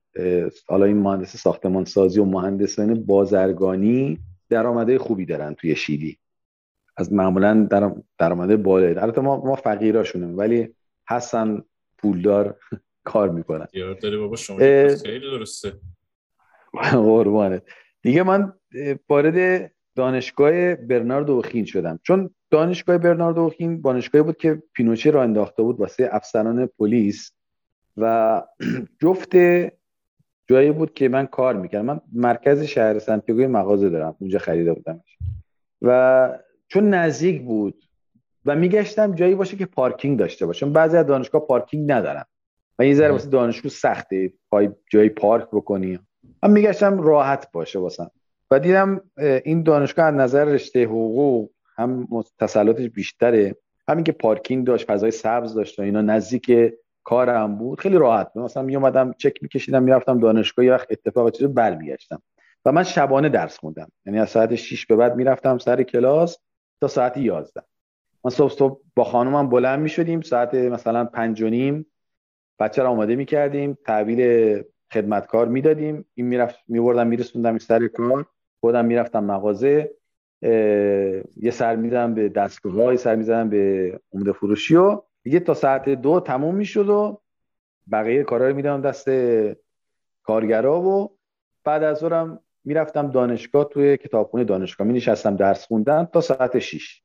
حالا 0.68 0.84
این 0.84 0.96
مهندس 0.96 1.36
ساختمان 1.36 1.84
سازی 1.84 2.20
و 2.20 2.24
مهندسان 2.24 2.94
بازرگانی 2.94 4.18
درآمده 4.48 4.98
خوبی 4.98 5.26
دارن 5.26 5.54
توی 5.54 5.76
شیلی. 5.76 6.18
از 6.96 7.12
معمولا 7.12 7.68
درآمده 8.18 8.56
بالا 8.56 8.86
البته 9.02 9.20
ما 9.20 9.44
ما 9.44 9.54
فقیراشونیم 9.54 10.38
ولی 10.38 10.74
هستن 11.08 11.62
پولدار 11.98 12.56
کار 13.04 13.28
می‌کنن. 13.28 13.66
داره 14.02 14.18
بابا 14.18 14.36
شما 14.36 14.58
خیلی 14.58 15.30
درسته. 15.30 15.72
قربانت. 16.92 17.62
دیگه 18.02 18.22
من 18.22 18.52
وارد 19.08 19.70
دانشگاه 19.94 20.74
برنارد 20.74 21.30
اوخین 21.30 21.64
شدم. 21.64 22.00
چون 22.02 22.30
دانشگاه 22.50 22.98
برنارد 22.98 23.38
اوخین 23.38 23.80
دانشگاهی 23.80 24.22
بود 24.24 24.36
که 24.36 24.62
پینوچه 24.72 25.10
را 25.10 25.22
انداخته 25.22 25.62
بود 25.62 25.80
واسه 25.80 26.08
افسران 26.12 26.66
پلیس 26.66 27.32
و 27.96 28.42
جفت 29.02 29.30
جایی 30.46 30.72
بود 30.72 30.94
که 30.94 31.08
من 31.08 31.26
کار 31.26 31.56
می‌کردم. 31.56 31.86
من 31.86 32.00
مرکز 32.12 32.62
شهر 32.62 32.98
سنتیاگوی 32.98 33.46
مغازه 33.46 33.90
دارم. 33.90 34.16
اونجا 34.20 34.38
خریده 34.38 34.72
بودمش. 34.72 35.18
و 35.82 36.38
چون 36.68 36.94
نزدیک 36.94 37.42
بود 37.42 37.84
و 38.44 38.56
میگشتم 38.56 39.14
جایی 39.14 39.34
باشه 39.34 39.56
که 39.56 39.66
پارکینگ 39.66 40.18
داشته 40.18 40.46
باشه 40.46 40.66
بعضی 40.66 40.96
از 40.96 41.06
دانشگاه 41.06 41.46
پارکینگ 41.46 41.92
ندارن. 41.92 42.24
و 42.78 42.82
این 42.82 42.94
ذره 42.94 43.12
واسه 43.12 43.28
دانشجو 43.28 43.68
سخته. 43.68 44.32
پای 44.50 44.70
جایی 44.90 45.08
پارک 45.08 45.48
بکنی. 45.52 45.98
من 46.42 46.50
میگشتم 46.50 47.00
راحت 47.00 47.52
باشه 47.52 47.78
واسم. 47.78 48.10
و 48.50 48.58
دیدم 48.58 49.00
این 49.44 49.62
دانشگاه 49.62 50.06
از 50.06 50.14
نظر 50.14 50.44
رشته 50.44 50.84
حقوق 50.84 51.50
هم 51.76 52.08
تسلطش 52.38 52.88
بیشتره. 52.88 53.56
همین 53.88 54.04
که 54.04 54.12
پارکینگ 54.12 54.66
داشت 54.66 54.86
فضای 54.90 55.10
سبز 55.10 55.54
داشت 55.54 55.78
و 55.78 55.82
اینا 55.82 56.00
نزدیک 56.00 56.50
کارم 57.04 57.58
بود 57.58 57.80
خیلی 57.80 57.96
راحت. 57.96 58.32
بود 58.32 58.44
مثلا 58.44 58.62
می 58.62 58.76
اومدم 58.76 59.14
چک 59.18 59.42
میکشیدم 59.42 59.82
می‌رفتم 59.82 60.20
دانشگاه 60.20 60.64
یه 60.64 60.72
وقت 60.72 60.86
اتفاق 60.90 61.30
چیزو 61.30 61.48
برمیگشتم. 61.48 62.22
و 62.64 62.72
من 62.72 62.82
شبانه 62.82 63.28
درس 63.28 63.58
خوندم. 63.58 63.88
یعنی 64.06 64.18
از 64.18 64.30
ساعت 64.30 64.54
6 64.54 64.86
به 64.86 64.96
بعد 64.96 65.16
می‌رفتم 65.16 65.58
سر 65.58 65.82
کلاس 65.82 66.38
تا 66.80 66.88
ساعت 66.88 67.16
11 67.16 67.62
من 68.24 68.30
صبح 68.30 68.52
صبح 68.52 68.80
با 68.96 69.04
خانومم 69.04 69.48
بلند 69.48 69.80
می‌شدیم. 69.80 70.20
ساعت 70.20 70.54
مثلا 70.54 71.04
5 71.04 71.42
و 71.42 71.48
نیم 71.48 71.86
بچه 72.60 72.82
رو 72.82 72.88
آماده 72.88 73.16
می‌کردیم. 73.16 73.78
تحویل 73.84 74.62
خدمتکار 74.92 75.48
می‌دادیم. 75.48 76.04
این 76.14 76.26
می‌رفت 76.26 76.58
میبردم 76.68 77.06
میرسوندم 77.06 77.58
سر 77.58 77.88
کار. 77.88 78.26
خودم 78.60 78.84
می‌رفتم 78.84 79.24
مغازه. 79.24 79.90
یه 81.36 81.50
سر 81.50 81.76
می‌زدم 81.76 82.14
به 82.14 82.28
دستگاه 82.28 82.90
یه 82.90 82.96
سر 82.96 83.16
می‌زدم 83.16 83.50
به 83.50 84.00
عمده 84.12 84.32
فروشی 84.32 84.76
و 84.76 85.02
دیگه 85.24 85.40
تا 85.40 85.54
ساعت 85.54 85.88
دو 85.88 86.20
تموم 86.20 86.54
می‌شد 86.54 86.88
و 86.88 87.20
بقیه 87.92 88.22
کارا 88.22 88.48
رو 88.48 88.56
میدم 88.56 88.80
دست 88.80 89.08
کارگرا 90.22 90.80
و 90.80 91.18
بعد 91.64 91.82
از 91.82 92.02
اونم 92.02 92.40
می‌رفتم 92.64 93.10
دانشگاه 93.10 93.64
توی 93.64 93.96
کتابخونه 93.96 94.44
دانشگاه. 94.44 94.86
می 94.86 94.92
نشستم 94.92 95.36
درس 95.36 95.66
خوندم 95.66 96.04
تا 96.04 96.20
ساعت 96.20 96.58
6 96.58 97.02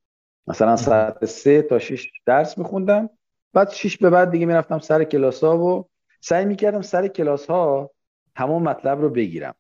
مثلا 0.47 0.75
ساعت 0.75 1.25
سه 1.25 1.61
تا 1.61 1.79
6 1.79 2.11
درس 2.25 2.57
میخوندم. 2.57 3.09
بعد 3.53 3.69
6 3.69 3.97
به 3.97 4.09
بعد 4.09 4.31
دیگه 4.31 4.45
می‌رفتم 4.45 4.79
سر 4.79 5.03
کلاس 5.03 5.43
ها 5.43 5.57
و 5.57 5.89
سعی 6.21 6.45
می‌کردم 6.45 6.81
سر 6.81 7.07
کلاس 7.07 7.45
ها 7.45 7.91
تمام 8.35 8.63
مطلب 8.63 9.01
رو 9.01 9.09
بگیرم. 9.09 9.55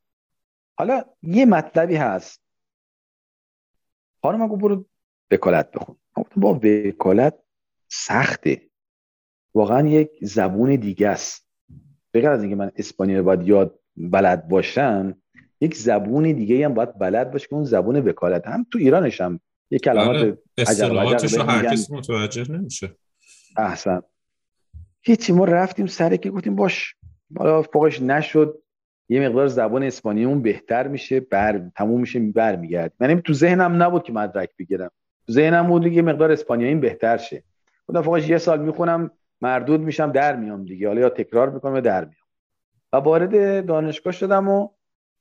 حالا 0.75 1.03
یه 1.21 1.45
مطلبی 1.45 1.95
هست. 1.95 2.41
خانم 4.21 4.47
گفت 4.47 4.61
برو 4.61 4.85
وکالت 5.31 5.71
بخون. 5.71 5.95
با 6.35 6.59
وکالت؟ 6.63 7.39
سخته. 7.89 8.61
واقعا 9.53 9.87
یک 9.87 10.09
زبون 10.21 10.75
دیگه 10.75 11.07
است. 11.07 11.49
بغیر 12.13 12.29
از 12.29 12.41
اینکه 12.41 12.55
من 12.55 12.71
اسپانیایی 12.75 13.21
باید 13.21 13.47
یاد 13.47 13.79
بلد 13.97 14.47
باشم 14.47 15.21
یک 15.61 15.75
زبون 15.75 16.23
دیگه 16.23 16.65
هم 16.65 16.73
باید 16.73 16.97
بلد 16.97 17.31
باشه 17.31 17.47
که 17.47 17.53
اون 17.53 17.63
زبون 17.63 17.95
وکالت. 17.95 18.47
هم 18.47 18.65
تو 18.71 18.79
ایرانش 18.79 19.21
هم 19.21 19.39
یک 19.71 19.81
کلمات 19.81 20.15
بله، 20.15 20.37
اصطلاحاتش 20.57 21.33
رو 21.33 21.43
هر 21.43 21.65
کسی 21.65 21.93
متوجه 21.93 22.51
نمیشه. 22.51 22.95
احسن. 23.57 24.01
هیچی 25.01 25.33
ما 25.33 25.45
رفتیم 25.45 25.85
سره 25.85 26.17
که 26.17 26.29
گفتیم 26.29 26.55
باش 26.55 26.95
حالا 27.37 27.61
فوقش 27.61 28.01
نشد. 28.01 28.61
یه 29.09 29.29
مقدار 29.29 29.47
زبان 29.47 29.83
اسپانیمون 29.83 30.41
بهتر 30.41 30.87
میشه 30.87 31.19
بر 31.19 31.69
تموم 31.75 32.01
میشه 32.01 32.19
برمیگرد. 32.19 32.93
یعنی 33.01 33.21
تو 33.21 33.33
ذهنم 33.33 33.83
نبود 33.83 34.03
که 34.03 34.13
مدرک 34.13 34.49
بگیرم. 34.59 34.91
تو 35.27 35.33
ذهنم 35.33 35.67
بود 35.67 35.85
یه 35.85 36.01
مقدار 36.01 36.31
اسپانیایی 36.31 36.75
بهتر 36.75 37.17
شه. 37.17 37.43
خدا 37.89 38.01
فوقش 38.01 38.29
یه 38.29 38.37
سال 38.37 38.61
می‌خونم 38.61 39.11
مردود 39.41 39.81
میشم 39.81 40.11
در 40.11 40.35
میام 40.35 40.65
دیگه. 40.65 40.87
حالا 40.87 41.01
یا 41.01 41.09
تکرار 41.09 41.49
می‌کنم 41.49 41.75
یا 41.75 41.81
در 41.81 42.05
میام. 42.05 42.27
و 42.93 42.97
وارد 42.97 43.65
دانشگاه 43.65 44.13
شدم 44.13 44.47
و 44.49 44.69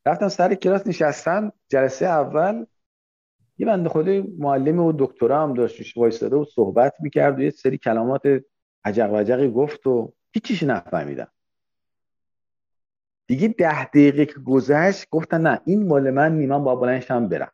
رفتم 0.07 0.29
سر 0.29 0.55
کلاس 0.55 0.87
نشستم 0.87 1.53
جلسه 1.69 2.07
اول 2.07 2.67
یه 3.59 3.67
بنده 3.67 3.89
خدای 3.89 4.21
معلمی 4.39 4.79
و 4.79 4.93
دکترا 4.99 5.43
هم 5.43 5.55
داشت 5.55 5.97
وایستاده 5.97 6.37
و 6.37 6.45
صحبت 6.45 6.95
می‌کرد 7.01 7.39
و 7.39 7.43
یه 7.43 7.51
سری 7.51 7.79
کلمات 7.79 8.23
عجق 8.85 9.13
و 9.13 9.51
گفت 9.51 9.87
و 9.87 10.13
هیچیش 10.33 10.63
نفهمیدم. 10.63 11.29
دیگه 13.27 13.49
ده 13.49 13.85
دقیقه 13.85 14.27
که 14.27 14.41
گذشت 14.41 15.11
گفتن 15.11 15.41
نه 15.41 15.61
این 15.65 15.87
مال 15.87 16.11
من 16.11 16.39
نی 16.39 16.47
من 16.47 16.65
با 16.65 16.77
بلنشم 16.77 17.29
برم. 17.29 17.53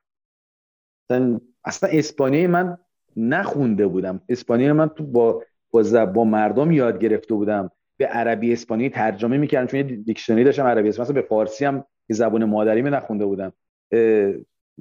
اصلا 1.64 1.90
اسپانیایی 1.92 2.46
من 2.46 2.78
نخونده 3.16 3.86
بودم. 3.86 4.20
اسپانیایی 4.28 4.72
من 4.72 4.88
تو 4.88 5.04
با 5.04 5.42
با, 5.70 6.06
با 6.06 6.24
مردم 6.24 6.70
یاد 6.70 6.98
گرفته 6.98 7.34
بودم. 7.34 7.70
به 7.96 8.06
عربی 8.06 8.52
اسپانیایی 8.52 8.90
ترجمه 8.90 9.38
می‌کردم 9.38 9.66
چون 9.66 9.76
یه 9.76 9.96
دیکشنری 9.96 10.44
داشتم 10.44 10.66
عربی 10.66 10.88
اسپانیایی. 10.88 11.22
به 11.22 11.28
فارسی 11.28 11.64
هم 11.64 11.84
که 12.08 12.14
زبان 12.14 12.44
مادری 12.44 12.82
نخونده 12.90 13.26
بودم. 13.26 13.52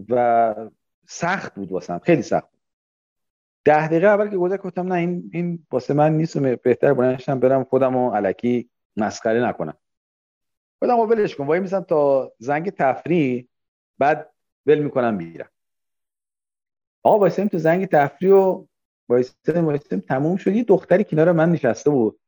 و 0.09 0.55
سخت 1.07 1.55
بود 1.55 1.71
واسم. 1.71 1.99
خیلی 1.99 2.21
سخت 2.21 2.51
بود. 2.51 2.59
ده 3.65 3.87
دقیقه 3.87 4.07
اول 4.07 4.29
که 4.29 4.37
گذشت 4.37 4.61
گفتم 4.61 4.93
نه 4.93 4.95
این 4.95 5.29
این 5.33 5.65
واسه 5.71 5.93
من 5.93 6.17
نیست 6.17 6.35
و 6.35 6.39
بهتر 6.63 6.93
برم 7.39 7.63
خودم 7.63 7.95
و 7.95 8.11
علکی 8.11 8.69
مسخره 8.97 9.47
نکنم. 9.47 9.73
خودم 10.79 10.97
رو 10.97 11.05
ولش 11.05 11.35
کن. 11.35 11.45
وای 11.45 11.59
میسم 11.59 11.81
تا 11.81 12.31
زنگ 12.39 12.69
تفریح 12.69 13.47
بعد 13.97 14.29
ول 14.65 14.79
می‌کنم 14.79 15.13
میرم 15.13 15.49
آقا 17.03 17.19
وایسیم 17.19 17.47
تو 17.47 17.57
زنگ 17.57 17.85
تفریح 17.85 18.33
و 18.33 18.65
وایسیم 19.09 19.65
وایسیم 19.65 19.99
تموم 19.99 20.37
شد. 20.37 20.55
یه 20.55 20.63
دختری 20.63 21.03
کنار 21.03 21.31
من 21.31 21.51
نشسته 21.51 21.89
بود. 21.89 22.19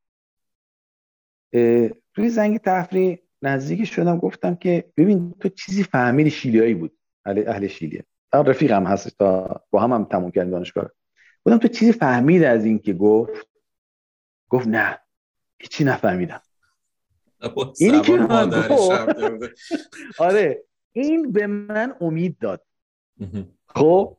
توی 2.14 2.28
زنگ 2.28 2.58
تفریح 2.58 3.18
نزدیک 3.42 3.84
شدم 3.84 4.18
گفتم 4.18 4.54
که 4.54 4.92
ببین 4.96 5.34
تو 5.40 5.48
چیزی 5.48 5.82
فهمیدی 5.82 6.30
شیلیایی 6.30 6.74
بود. 6.74 6.98
اهل, 7.24 7.44
اهل 7.48 7.66
شیلیه. 7.66 8.04
رفیقم 8.32 8.84
هست 8.84 9.18
تا 9.18 9.60
با 9.70 9.80
هم 9.80 9.92
هم 9.92 10.04
تموم 10.04 10.30
کردیم 10.30 10.50
دانشگاه. 10.50 10.90
گفتم 11.44 11.58
تو 11.58 11.68
چیزی 11.68 11.92
فهمید 11.92 12.42
از 12.42 12.64
این 12.64 12.78
که 12.78 12.92
گفت؟ 12.92 13.48
گفت 14.48 14.66
نه. 14.68 14.98
هیچی 15.58 15.84
نفهمیدم. 15.84 16.42
اینی 17.78 18.00
که 18.00 18.12
من 18.12 18.68
آره 20.18 20.64
این 20.92 21.32
به 21.32 21.46
من 21.46 21.96
امید 22.00 22.38
داد. 22.38 22.66
خب 23.66 24.16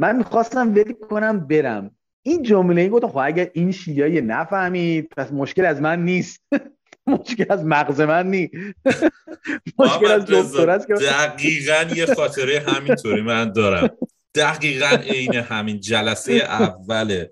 من 0.00 0.16
می‌خواستم 0.16 0.74
ولی 0.74 0.94
کنم 1.10 1.46
برم. 1.46 1.90
این 2.22 2.42
جمله 2.42 2.82
این 2.82 2.90
گفتم 2.90 3.08
خب 3.08 3.18
اگر 3.18 3.50
این 3.54 3.72
شیعه 3.72 4.20
نفهمید 4.20 5.08
پس 5.16 5.32
مشکل 5.32 5.64
از 5.64 5.80
من 5.80 6.04
نیست. 6.04 6.40
مشکل 7.06 7.44
از 7.52 7.64
مغز 7.64 8.00
من 8.00 8.26
نیست 8.26 8.54
مشکل 9.78 10.10
از 10.10 10.24
دکتر 10.26 10.70
است 10.70 10.88
دقیقا 10.88 11.94
یه 11.96 12.06
خاطره 12.06 12.60
همینطوری 12.60 13.22
من 13.22 13.52
دارم. 13.52 13.90
دقیقا 14.34 14.86
عین 14.86 15.34
همین 15.34 15.80
جلسه 15.80 16.32
اول 16.32 17.24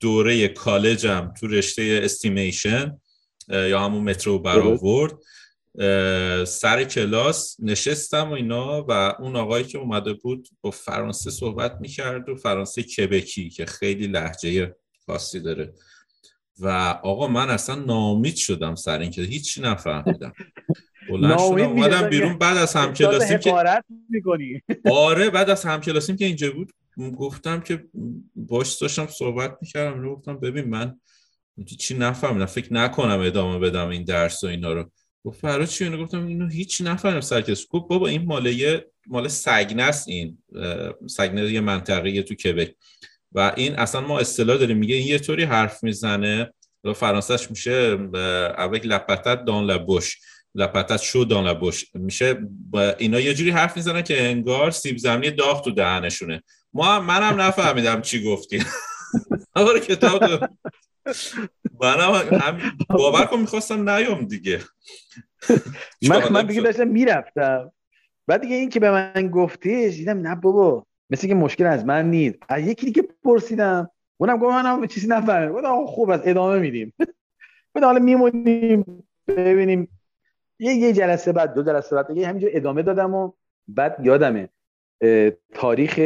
دوره 0.00 0.48
کالجم 0.48 1.32
تو 1.40 1.46
رشته 1.46 2.00
استیمیشن 2.02 3.00
یا 3.48 3.80
همون 3.80 4.02
مترو 4.02 4.38
برآورد. 4.38 5.12
سر 6.46 6.84
کلاس 6.84 7.56
نشستم 7.60 8.30
و 8.30 8.32
اینا 8.32 8.84
و 8.88 8.92
اون 8.92 9.36
آقایی 9.36 9.64
که 9.64 9.78
اومده 9.78 10.12
بود 10.12 10.48
با 10.60 10.70
فرانسه 10.70 11.30
صحبت 11.30 11.76
می‌کرد 11.80 12.28
و 12.28 12.36
فرانسه 12.36 12.82
کبکی 12.82 13.50
که 13.50 13.66
خیلی 13.66 14.06
لحجه 14.06 14.76
خاصی 15.06 15.40
داره. 15.40 15.72
و 16.60 16.68
آقا 17.02 17.28
من 17.28 17.50
اصلا 17.50 17.74
نامید 17.74 18.36
شدم 18.36 18.74
سر 18.74 18.98
اینکه 18.98 19.22
هیچ 19.22 19.58
نفهمیدم. 19.62 20.32
بلند 21.10 21.38
شدم 21.38 21.68
اومدم 21.68 22.08
بیرون 22.08 22.38
بعد 22.38 22.56
از 22.56 22.74
همکلاسیم 22.74 23.38
که 23.38 23.54
آره 24.90 25.30
بعد 25.30 25.50
از 25.50 25.64
همکلاسیم 25.64 26.16
که 26.16 26.24
اینجا 26.24 26.50
بود 26.50 26.72
گفتم 27.18 27.60
که 27.60 27.84
باش 28.36 28.74
داشتم 28.74 29.06
صحبت 29.06 29.58
می‌کردم 29.60 30.08
گفتم 30.08 30.40
ببین 30.40 30.64
من 30.64 31.00
چی 31.78 31.94
نفهمیدم 31.94 32.46
فکر 32.46 32.72
نکنم 32.72 33.20
ادامه 33.20 33.58
بدم 33.58 33.88
این 33.88 34.04
درس 34.04 34.44
و 34.44 34.46
اینا 34.46 34.72
رو. 34.72 34.90
گفت 35.24 35.40
فرا 35.40 35.66
چی؟ 35.66 35.84
اینو 35.84 36.02
گفتم 36.02 36.26
اینو 36.26 36.48
هیچ 36.48 36.80
نفهمیدم 36.80 37.20
سرکس 37.20 37.68
گفت 37.68 37.88
بابا 37.88 38.08
این 38.08 38.24
مال 38.24 38.54
مال 39.06 39.28
سگنه 39.28 39.82
است 39.82 40.08
این 40.08 40.38
سگنه 41.06 41.52
یه 41.52 41.60
منطقه 41.60 42.22
تو 42.22 42.34
کبک. 42.34 42.74
و 43.32 43.52
این 43.56 43.74
اصلا 43.74 44.00
ما 44.00 44.18
اصطلاح 44.18 44.56
داریم 44.56 44.76
میگه 44.76 44.94
این 44.94 45.06
یه 45.06 45.18
طوری 45.18 45.44
حرف 45.44 45.84
می‌زنه 45.84 46.52
فرانسهش 46.96 47.50
میشه 47.50 47.98
اوک 48.58 48.86
لپتت 48.86 49.44
دان 49.44 49.64
لبوش 49.64 50.18
لپتت 50.54 51.02
شو 51.02 51.24
دان 51.24 51.46
لبوش 51.46 51.84
میشه 51.94 52.38
اینا 52.98 53.20
یه 53.20 53.34
جوری 53.34 53.50
حرف 53.50 53.76
می‌زنن 53.76 54.02
که 54.02 54.22
انگار 54.22 54.70
سیب 54.70 54.96
زمینی 54.96 55.30
داغ 55.30 55.64
تو 55.64 55.70
دهنشونه. 55.70 56.42
ما 56.72 57.00
منم 57.00 57.40
نفهمیدم 57.40 58.00
چی 58.00 58.24
گفتی. 58.24 58.62
آره 59.54 59.80
کتاب 59.80 60.48
منم 61.80 62.12
هم 62.40 62.58
باور 62.88 63.24
کن 63.24 63.40
می‌خواستم 63.40 63.90
نیام 63.90 64.24
دیگه. 64.24 64.60
من 66.08 66.32
من 66.32 66.46
دیگه 66.46 66.60
داشتم 66.60 66.88
می‌رفتم. 66.88 67.72
بعد 68.26 68.40
دیگه 68.40 68.56
این 68.56 68.68
که 68.68 68.80
به 68.80 68.90
من 68.90 69.28
گفتی 69.28 69.90
دیدم 69.90 70.18
نه 70.18 70.34
بابا 70.34 70.86
مثل 71.10 71.28
که 71.28 71.34
مشکل 71.34 71.66
از 71.66 71.84
من 71.84 72.10
نیست. 72.10 72.38
از 72.48 72.66
یکی 72.66 72.86
دیگه 72.86 73.08
پرسیدم. 73.24 73.90
اونم 74.16 74.38
گفت 74.38 74.54
منم 74.54 74.86
چیزی 74.86 75.06
نفهمیدم. 75.06 75.52
گفتم 75.52 75.86
خوب 75.86 76.10
از 76.10 76.20
ادامه 76.24 76.58
میدیم. 76.58 76.94
بعد 77.74 77.84
حالا 77.88 77.98
میمونیم 77.98 79.04
ببینیم. 79.28 79.88
یه 80.58 80.72
یه 80.72 80.92
جلسه 80.92 81.32
بعد 81.32 81.54
دو 81.54 81.62
جلسه 81.62 81.96
بعد 81.96 82.14
دیگه 82.14 82.26
همینجور 82.26 82.50
ادامه 82.52 82.82
دادم 82.82 83.14
و 83.14 83.32
بعد 83.68 83.96
یادمه 84.02 84.48
تاریخ 85.54 85.98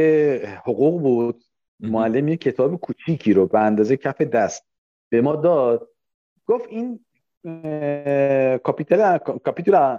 حقوق 0.65 1.03
بود. 1.03 1.45
معلم 1.81 2.29
یه 2.29 2.37
کتاب 2.37 2.77
کوچیکی 2.77 3.33
رو 3.33 3.47
به 3.47 3.59
اندازه 3.59 3.97
کف 3.97 4.21
دست 4.21 4.67
به 5.12 5.20
ما 5.20 5.37
داد. 5.37 5.88
گفت 6.46 6.68
این 6.68 7.05
کاپیتل 8.59 9.18
کاپیتول 9.18 9.96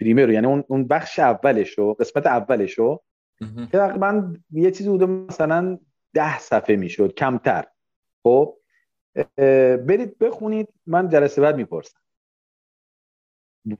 پریمر 0.00 0.30
یعنی 0.30 0.46
اون 0.46 0.64
اون 0.68 0.84
بخش 0.88 1.18
اولش 1.18 1.78
رو 1.78 1.94
قسمت 1.94 2.26
اولش 2.26 2.72
رو 2.72 3.02
که 3.40 3.78
تقریبا 3.78 4.34
یه 4.50 4.70
چیزی 4.70 4.90
بوده 4.90 5.06
مثلا 5.06 5.78
ده 6.14 6.38
صفحه 6.38 6.76
می‌شد 6.76 7.14
کمتر. 7.14 7.64
خب 8.22 8.56
برید 9.86 10.18
بخونید 10.18 10.68
من 10.86 11.08
جلسه 11.08 11.42
بعد 11.42 11.56
می‌پرسم. 11.56 11.98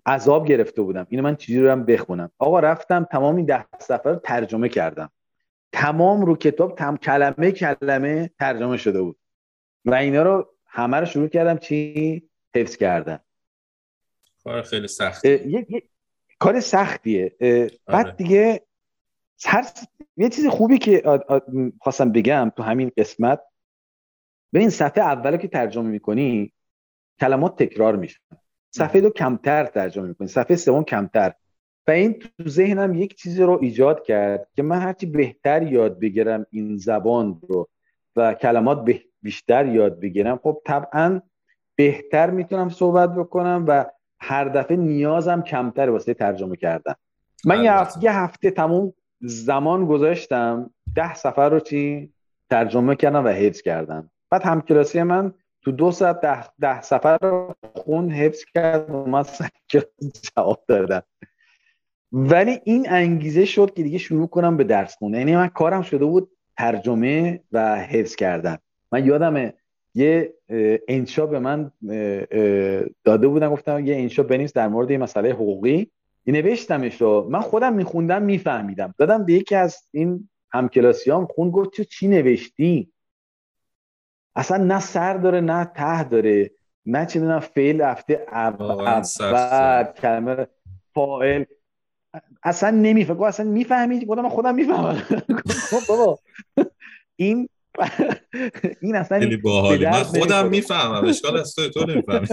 عذاب 0.07 0.47
گرفته 0.47 0.83
بودم. 0.83 1.07
اینو 1.09 1.23
من 1.23 1.37
چیزی 1.37 1.61
رو 1.61 1.71
هم 1.71 1.85
بخونم؟ 1.85 2.31
آقا 2.39 2.61
رفتم 2.61 3.05
تمام 3.05 3.37
این 3.37 3.47
ده 3.47 3.65
صفحه 3.81 4.13
رو 4.13 4.19
ترجمه 4.19 4.69
کردم. 4.69 5.11
تمام 5.73 6.27
رو 6.27 6.37
کتاب 6.37 6.75
تم 6.75 6.97
کلمه 6.97 7.53
کلمه 7.53 8.31
ترجمه 8.39 8.77
شده 8.77 9.03
بود. 9.03 9.17
و 9.85 9.95
اینا 9.95 10.23
رو 10.23 10.54
همه 10.75 10.97
رو 10.97 11.07
شروع 11.07 11.29
کردم 11.29 11.59
چی؟ 11.59 12.23
حفظ 12.55 12.77
کردن. 12.77 13.19
کار 14.45 14.63
خیلی 14.63 14.89
سختیه 14.89 15.67
کار 16.39 16.61
سختیه. 16.61 17.37
بعد 17.87 18.07
آره. 18.07 18.17
دیگه 18.17 18.61
هر 19.45 19.65
یه 20.17 20.29
چیز 20.29 20.47
خوبی 20.47 20.79
که 20.79 21.03
خواستم 21.81 22.13
بگم 22.13 22.53
تو 22.57 22.63
همین 22.63 22.93
قسمت 22.97 23.41
این 24.55 24.71
صفحه 24.71 25.05
اول 25.05 25.37
که 25.37 25.49
ترجمه 25.49 25.89
می‌کنی 25.89 26.53
کلمات 27.21 27.63
تکرار 27.63 27.97
میشن 27.97 28.21
صفحه 28.71 29.01
دو 29.01 29.11
کمتر 29.11 29.67
ترجمه 29.67 30.09
می‌کنی. 30.09 30.29
صفحه 30.29 30.57
سوم 30.57 30.85
کمتر. 30.85 31.35
و 31.87 31.91
این 31.91 32.19
تو 32.19 32.49
ذهنم 32.49 32.95
یک 32.95 33.15
چیزی 33.15 33.43
رو 33.43 33.59
ایجاد 33.63 34.05
کرد 34.05 34.49
که 34.57 34.63
من 34.63 34.81
هرچی 34.81 35.07
بهتر 35.07 35.63
یاد 35.63 36.01
بگیرم 36.01 36.47
این 36.51 36.77
زبان 36.77 37.41
رو 37.49 37.69
و 38.17 38.35
کلمات 38.35 38.85
بیشتر 39.25 39.67
یاد 39.67 40.01
بگیرم. 40.01 40.41
خب 40.43 40.63
طبعا 40.65 41.21
بهتر 41.77 42.31
می‌تونم 42.31 42.69
صحبت 42.69 43.15
بکنم 43.15 43.65
و 43.69 43.85
هر 44.21 44.45
دفعه 44.45 44.77
نیازم 44.77 45.43
کمتر 45.43 45.91
واسه 45.91 46.15
ترجمه 46.15 46.57
کردن. 46.57 46.95
من 47.45 47.65
یه 47.65 47.73
هفته, 47.73 48.05
یه 48.05 48.13
هفته 48.13 48.51
تموم 48.51 48.93
زمان 49.21 49.87
گذاشتم. 49.87 50.71
ده 50.95 51.15
سفر 51.15 51.49
رو 51.49 51.61
چی؟ 51.61 52.13
ترجمه 52.51 52.97
کردم 52.97 53.25
و 53.25 53.29
حفظ 53.29 53.63
کردم. 53.63 54.11
بعد 54.31 54.43
همکلاسی 54.43 55.03
من 55.03 55.35
تو 55.63 55.73
دو 55.73 55.93
ساعت 55.93 56.21
ده, 56.21 56.45
ده 56.61 56.83
سفر 56.83 57.19
رو 57.23 57.55
خون 57.75 58.11
حفظ 58.11 58.45
کرد 58.45 58.91
و 58.91 59.07
من 59.07 59.25
جواب 60.37 60.65
دادم. 60.69 61.03
ولی 62.13 62.61
این 62.65 62.87
انگیزه 62.91 63.45
شد 63.45 63.75
که 63.75 63.83
دیگه 63.83 63.99
شروع 63.99 64.29
کنم 64.29 64.57
به 64.57 64.65
درس 64.65 64.97
خونه 64.97 65.19
یعنی 65.19 65.37
من 65.37 65.49
کارم 65.49 65.83
شده 65.83 66.05
بود 66.05 66.31
ترجمه 66.59 67.41
و 67.53 67.77
حفظ 67.77 68.17
کردن. 68.17 68.59
من 68.95 69.07
یادمه 69.07 69.55
یه 69.95 70.35
انشا 70.89 71.27
به 71.27 71.39
من 71.39 71.71
داده 73.05 73.29
بودن 73.29 73.51
گفتم 73.51 73.87
یه 73.87 73.97
انشا 73.97 74.23
بنویس 74.23 74.53
در 74.53 74.69
مورد 74.69 74.91
یه 74.91 74.99
مسئله 74.99 75.31
حقوقی. 75.31 75.91
نوشتمش 76.27 77.01
رو. 77.01 77.27
من 77.31 77.41
خودم 77.41 77.73
میخوندم 77.73 78.23
میفهمیدم. 78.23 78.95
دادم 78.99 79.25
به 79.25 79.33
یکی 79.33 79.55
از 79.55 79.89
این 79.91 80.29
همکلاسیام 80.53 81.27
خون 81.27 81.51
گفت 81.51 81.71
تو 81.71 81.85
چی 81.85 82.09
نوشتی؟ 82.09 82.93
اصلا 84.37 84.65
نه 84.65 84.81
سر 84.81 85.17
داره 85.17 85.41
نه 85.41 85.65
ته 85.65 86.05
داره. 86.05 86.51
نه 86.87 87.07
چه 87.07 87.21
می‌دونم 87.21 87.41
فعل 87.41 87.81
هفته 87.81 88.27
اول 88.33 89.85
کلمه 89.85 90.47
فاعل. 90.95 91.45
اصلا 92.43 92.71
نمیفهم. 92.71 93.23
اصلا 93.23 93.51
می‌فهمی؟ 93.51 94.05
گفتم 94.05 94.23
من 94.23 94.29
خودم 94.29 94.55
می‌فهمم. 94.55 95.03
بابا. 95.89 96.19
این 97.17 97.49
این 98.83 98.97
اصلا 98.97 99.19
خیلی 99.19 99.37
باحالی 99.37 99.87
من 99.87 99.93
خودم 99.93 100.49
می‌فهمم. 100.49 101.05
اشکال 101.05 101.37
از 101.37 101.55
تو 101.55 101.69
تو 101.69 101.87
نمی‌فهمی. 101.87 102.27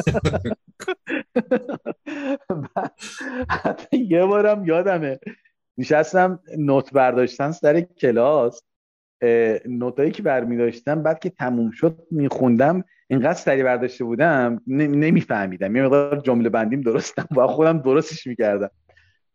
حتی 3.64 3.98
یه 3.98 4.26
بارم 4.26 4.66
یادمه. 4.66 5.20
نشستم 5.78 6.40
نوت 6.58 6.94
برداشتن 6.94 7.52
سر 7.52 7.82
کلاس. 7.82 8.62
نوتایی 9.66 10.12
که 10.12 10.24
برمی 10.24 10.58
داشتم 10.58 11.04
بعد 11.04 11.20
که 11.20 11.30
تموم 11.30 11.72
شد 11.72 11.98
میخوندم 12.12 12.84
اینقدر 13.08 13.34
سری 13.34 13.64
برداشته 13.64 14.04
بودم 14.04 14.62
نمیفهمیدم. 14.68 15.76
یه 15.76 15.84
مقدار 15.84 16.20
جمله 16.20 16.50
بندیم 16.50 16.82
درستم 16.82 17.28
و 17.38 17.48
خودم 17.48 17.80
درستش 17.80 18.28
می‌کردم. 18.28 18.70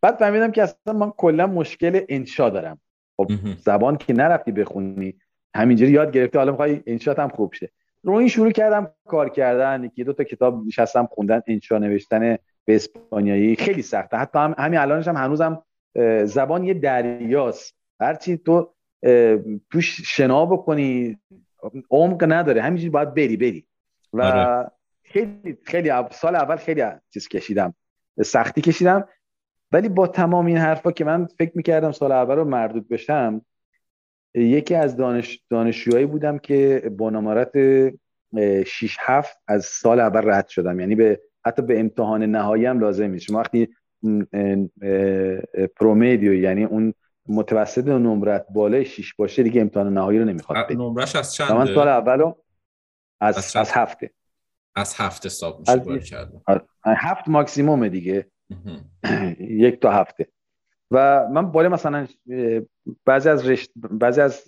بعد 0.01 0.15
فهمیدم 0.15 0.51
که 0.51 0.63
اصلا 0.63 0.93
من 0.93 1.11
کلا 1.11 1.47
مشکل 1.47 2.01
انشا 2.09 2.49
دارم. 2.49 2.79
خب 3.17 3.31
زبان 3.59 3.97
که 3.97 4.13
نرفتی 4.13 4.51
بخونی 4.51 5.15
همینجوری 5.55 5.91
یاد 5.91 6.11
گرفتی 6.11 6.37
حالا 6.37 6.51
می‌خوای 6.51 6.83
انشات 6.87 7.19
هم 7.19 7.29
خوب 7.29 7.53
شه. 7.53 7.71
رو 8.03 8.13
این 8.13 8.27
شروع 8.27 8.51
کردم 8.51 8.91
کار 9.05 9.29
کردن 9.29 9.83
یکی 9.83 10.03
دو 10.03 10.13
تا 10.13 10.23
کتاب 10.23 10.65
نشستم 10.67 11.05
خوندن 11.11 11.41
انشا 11.47 11.77
نوشتن 11.77 12.37
به 12.65 12.75
اسپانیایی. 12.75 13.55
خیلی 13.55 13.81
سخته. 13.81 14.17
حتی 14.17 14.39
هم 14.39 14.55
همین 14.57 14.79
الانش 14.79 15.07
هم 15.07 15.15
هنوزم 15.15 15.63
زبان 16.23 16.63
یه 16.63 16.73
دریاست. 16.73 17.75
هرچی 17.99 18.37
تو 18.37 18.73
توش 19.71 20.01
شنا 20.05 20.45
بکنی 20.45 21.17
عمق 21.89 22.25
نداره. 22.31 22.61
همینجوری 22.61 22.89
باید 22.89 23.13
بری 23.13 23.37
بری. 23.37 23.65
و 24.13 24.21
آره. 24.21 24.71
خیلی 25.03 25.57
خیلی 25.63 25.91
سال 26.11 26.35
اول 26.35 26.55
خیلی 26.55 26.83
چیز 27.09 27.27
کشیدم. 27.27 27.73
سختی 28.25 28.61
کشیدم. 28.61 29.07
ولی 29.71 29.89
با 29.89 30.07
تمام 30.07 30.45
این 30.45 30.57
حرفا 30.57 30.91
که 30.91 31.05
من 31.05 31.25
فکر 31.25 31.51
می‌کردم 31.55 31.91
سال 31.91 32.11
اول 32.11 32.35
رو 32.35 32.45
مردود 32.45 32.87
بشم 32.87 33.41
یکی 34.35 34.75
از 34.75 34.97
دانش 34.97 35.39
دانشجوهایی 35.49 36.05
بودم 36.05 36.37
که 36.37 36.91
با 36.97 37.09
نمارت 37.09 37.51
6 38.65 38.97
7 38.99 39.37
از 39.47 39.65
سال 39.65 39.99
اول 39.99 40.31
رد 40.31 40.47
شدم. 40.47 40.79
یعنی 40.79 40.95
به 40.95 41.21
حتی 41.45 41.61
به 41.61 41.79
امتحان 41.79 42.23
نهایی 42.23 42.65
هم 42.65 42.79
لازم 42.79 43.09
میشه 43.09 43.33
وقتی 43.33 43.69
پرومدیو 45.75 46.33
یعنی 46.33 46.63
اون 46.63 46.93
متوسط 47.29 47.87
نمرت 47.87 48.45
بالای 48.49 48.85
6 48.85 49.13
باشه 49.13 49.43
دیگه 49.43 49.61
امتحان 49.61 49.93
نهایی 49.93 50.19
رو 50.19 50.25
نمی‌خواد 50.25 50.71
نمرش 50.71 51.15
از 51.15 51.33
چند 51.33 51.51
من 51.51 51.65
سال 51.65 51.87
اولو 51.87 52.33
از 53.21 53.37
از, 53.37 53.55
از 53.55 53.71
هفته. 53.71 54.11
از 54.75 54.93
هفته 54.97 55.29
حساب 55.29 55.61
میشه 55.89 56.27
هفت 56.85 57.27
ماکسیموم 57.27 57.87
دیگه. 57.87 58.31
یک 59.39 59.79
تا 59.79 59.91
هفته. 59.91 60.27
و 60.91 61.27
من 61.27 61.51
بالا 61.51 61.69
مثلا 61.69 62.07
بعضی 63.05 63.29
از 63.29 63.49
رشت 63.49 63.71
بعضی 63.75 64.21
از 64.21 64.45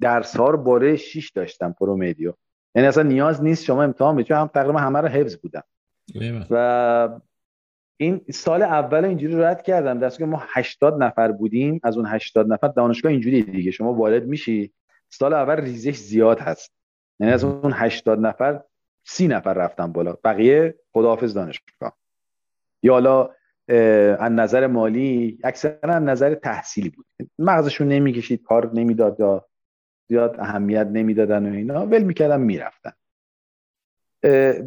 درس 0.00 0.36
ها 0.36 0.50
رو 0.50 0.58
باره 0.58 0.96
6 0.96 1.30
داشتم 1.30 1.72
پرومدیو 1.72 2.32
یعنی 2.74 2.88
اصلا 2.88 3.02
نیاز 3.02 3.42
نیست 3.42 3.64
شما 3.64 3.82
امتحان 3.82 4.16
بدید 4.16 4.32
هم 4.32 4.46
تقریبا 4.46 4.78
همه 4.78 5.00
رو 5.00 5.08
حفظ 5.08 5.36
بودم. 5.36 5.62
و 6.50 7.18
این 7.96 8.20
سال 8.30 8.62
اول 8.62 9.04
اینجوری 9.04 9.36
رد 9.36 9.62
کردم 9.62 9.98
دست 9.98 10.18
که 10.18 10.24
ما 10.24 10.42
80 10.48 11.02
نفر 11.02 11.32
بودیم 11.32 11.80
از 11.82 11.96
اون 11.96 12.06
80 12.06 12.52
نفر 12.52 12.68
دانشگاه 12.68 13.12
اینجوری 13.12 13.42
دیگه 13.42 13.70
شما 13.70 13.92
وارد 13.94 14.26
میشی 14.26 14.72
سال 15.08 15.32
اول 15.32 15.56
ریزش 15.56 15.96
زیاد 15.96 16.40
هست. 16.40 16.72
یعنی 17.20 17.32
از 17.32 17.44
اون 17.44 17.72
80 17.74 18.18
نفر 18.18 18.60
سی 19.04 19.28
نفر 19.28 19.54
رفتم 19.54 19.92
بالا 19.92 20.16
بقیه 20.24 20.74
خداحافظ 20.92 21.34
دانشگاه. 21.34 21.96
یا 22.82 22.92
حالا 22.92 23.30
از 24.18 24.32
نظر 24.32 24.66
مالی 24.66 25.38
اکثرا 25.44 25.94
از 25.94 26.02
نظر 26.02 26.34
تحصیلی 26.34 26.88
بود. 26.88 27.06
مغزشون 27.38 27.88
نمی‌کشید 27.88 28.42
کار 28.42 28.70
نمی‌داد 28.74 29.20
یا 29.20 29.46
زیاد 30.08 30.36
اهمیت 30.40 30.86
نمی‌دادن 30.86 31.52
و 31.52 31.54
اینا. 31.54 31.86
ول 31.86 32.02
می‌کردن 32.02 32.40
می‌رفتن. 32.40 32.92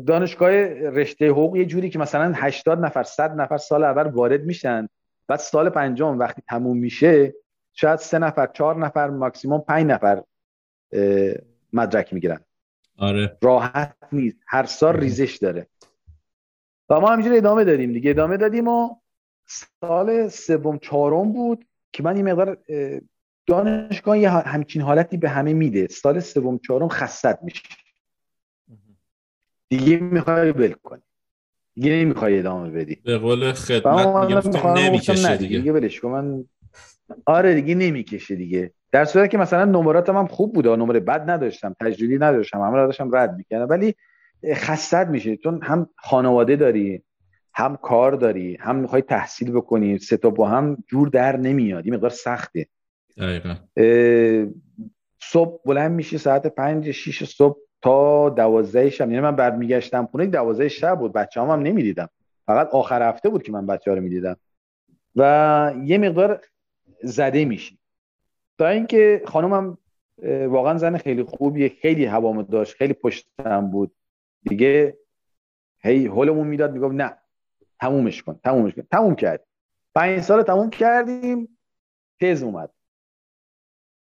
دانشگاه 0.05 0.51
رشته 0.89 1.29
حقوق 1.29 1.55
یه 1.55 1.65
جوری 1.65 1.89
که 1.89 1.99
مثلا 1.99 2.33
80 2.35 2.79
نفر 2.79 3.03
100 3.03 3.35
نفر 3.41 3.57
سال 3.57 3.83
اول 3.83 4.03
وارد 4.07 4.43
میشن. 4.43 4.87
بعد 5.27 5.39
سال 5.39 5.69
پنجم 5.69 6.19
وقتی 6.19 6.41
تموم 6.47 6.77
میشه 6.77 7.33
شاید 7.73 7.99
سه 7.99 8.19
نفر 8.19 8.47
چهار 8.47 8.77
نفر 8.77 9.09
ماکسیموم 9.09 9.61
پنج 9.61 9.85
نفر 9.87 10.23
مدرک 11.73 12.13
می‌گیرن. 12.13 12.39
آره. 12.97 13.37
راحت 13.41 13.95
نیست. 14.11 14.37
هر 14.47 14.63
سال 14.65 14.97
ریزش 14.97 15.37
داره. 15.37 15.67
و 16.93 16.99
ما 16.99 17.10
همینجوری 17.10 17.38
ادامه 17.38 17.63
دادیم 17.63 17.93
دیگه. 17.93 18.10
ادامه 18.10 18.38
دادیم 18.38 18.67
و 18.67 18.95
سال 19.82 20.27
سوم 20.27 20.77
چهارم 20.77 21.32
بود 21.32 21.65
که 21.93 22.03
من 22.03 22.15
این 22.15 22.32
مقدار 22.32 22.58
دانشگاه 23.45 24.19
یه 24.19 24.29
همچین 24.29 24.82
حالتی 24.82 25.17
به 25.17 25.29
همه 25.29 25.53
میده. 25.53 25.88
سال 25.88 26.19
سوم 26.19 26.58
چهارم 26.58 26.88
خستت 26.88 27.39
میشه. 27.41 27.62
دیگه 29.69 29.97
می‌خوای 29.99 30.51
ول 30.51 30.73
کنی. 30.84 31.01
دیگه 31.75 31.91
نمی‌خوای 31.91 32.39
ادامه 32.39 32.69
بدی. 32.69 32.95
به 32.95 33.17
قول 33.17 33.51
خدمت 33.51 34.65
نمی‌کشه 34.65 35.38
دیگه. 35.38 35.58
دیگه 35.58 35.71
ولش 35.71 35.99
کن. 35.99 36.10
من 36.10 36.45
آره 37.25 37.56
دیگه 37.56 37.75
نمی‌کشه 37.75 38.36
دیگه. 38.36 38.71
در 38.91 39.06
صورتی 39.06 39.29
که 39.29 39.38
مثلا 39.38 39.65
نمراتم 39.65 40.17
هم 40.17 40.27
خوب 40.27 40.53
بود. 40.53 40.67
نمره 40.67 40.99
بد 40.99 41.29
نداشتم. 41.29 41.75
تجربی 41.79 42.17
نداشتم. 42.17 42.62
همه 42.62 42.77
رو 42.77 42.86
داشتم 42.86 43.15
رد 43.15 43.36
می‌کردم. 43.38 43.69
ولی 43.69 43.95
خستت 44.53 45.08
میشه. 45.08 45.38
چون 45.38 45.60
هم 45.63 45.89
خانواده 45.95 46.56
داری 46.56 47.03
هم 47.53 47.77
کار 47.77 48.12
داری 48.12 48.58
هم 48.60 48.75
می‌خوای 48.75 49.01
تحصیل 49.01 49.51
بکنی 49.51 49.97
سه 49.97 50.17
تا 50.17 50.29
با 50.29 50.47
هم 50.47 50.77
جور 50.88 51.10
در 51.10 51.38
نمیاد. 51.38 51.86
این 51.86 51.95
مقدار 51.95 52.10
سخته. 52.10 52.67
دقیقا. 53.17 53.56
صبح 55.21 55.62
بلند 55.65 55.91
میشه 55.91 56.17
ساعت 56.17 56.47
پنج 56.47 56.91
شیش 56.91 57.23
صبح 57.23 57.58
تا 57.82 58.29
دوازده 58.29 58.89
شب. 58.89 59.10
یعنی 59.10 59.21
من 59.21 59.36
بعد 59.36 59.58
میگشتم 59.58 60.06
خونه 60.06 60.25
دوازده 60.25 60.67
شب 60.67 60.99
بود. 60.99 61.13
بچه 61.13 61.41
هم, 61.41 61.49
هم 61.49 61.60
نمی‌دیدم. 61.60 62.10
فقط 62.45 62.69
آخر 62.69 63.10
هفته 63.10 63.29
بود 63.29 63.43
که 63.43 63.51
من 63.51 63.65
بچه 63.65 63.91
ها 63.91 63.97
رو 63.97 64.03
می‌دیدم. 64.03 64.36
و 65.15 65.73
یه 65.84 65.97
مقدار 65.97 66.41
زده 67.03 67.45
میشی. 67.45 67.77
تا 68.58 68.67
اینکه 68.67 69.21
خانومم 69.25 69.77
واقعا 70.47 70.77
زن 70.77 70.97
خیلی 70.97 71.23
خوبیه. 71.23 71.69
خیلی 71.82 72.06
هوامو 72.06 72.43
داشت. 72.43 72.75
خیلی 72.75 72.93
پشتم 72.93 73.71
بود. 73.71 73.91
دیگه 74.49 74.97
هی 75.79 76.06
هولمون 76.06 76.47
می‌داد 76.47 76.73
می‌گفت 76.73 76.95
نه 76.95 77.17
تمومش 77.79 78.23
کن 78.23 78.39
تمومش 78.43 78.73
کن. 78.73 78.82
تموم 78.91 79.15
کرد. 79.15 79.45
پنج 79.95 80.21
سال 80.21 80.43
تموم 80.43 80.69
کردیم 80.69 81.58
تز 82.21 82.43
اومد. 82.43 82.69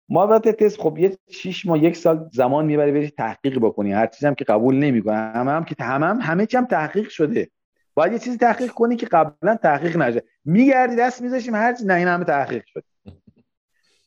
ما 0.10 0.28
وقت 0.28 0.48
تز 0.48 0.78
خب 0.78 0.98
یه 0.98 1.18
شیش 1.30 1.66
ماه 1.66 1.84
یک 1.84 1.96
سال 1.96 2.30
زمان 2.34 2.66
می‌بری 2.66 2.92
بری 2.92 3.10
تحقیق 3.10 3.60
بکنی. 3.60 3.94
هر 3.94 4.08
چیزی 4.08 4.28
هم 4.28 4.36
که 4.36 4.46
قبول 4.46 4.76
نمی‌کنه 4.76 5.16
همه 5.16 5.52
هم 5.52 5.64
که 5.64 5.76
همه 5.80 6.06
هم 6.06 6.20
همه 6.22 6.48
هم 6.54 6.66
تحقیق 6.66 7.10
شده. 7.10 7.50
باید 7.94 8.14
یه 8.14 8.20
چیزی 8.20 8.38
تحقیق 8.38 8.72
کنی 8.72 8.96
که 8.96 9.06
قبلا 9.06 9.56
تحقیق 9.56 9.98
نشه. 9.98 10.24
میگردی 10.46 10.96
دست 10.96 11.22
میذاشیم 11.22 11.56
هر 11.56 11.76
نه 11.86 11.94
این 11.94 12.08
همه 12.08 12.26
تحقیق 12.26 12.64
شد 12.66 12.84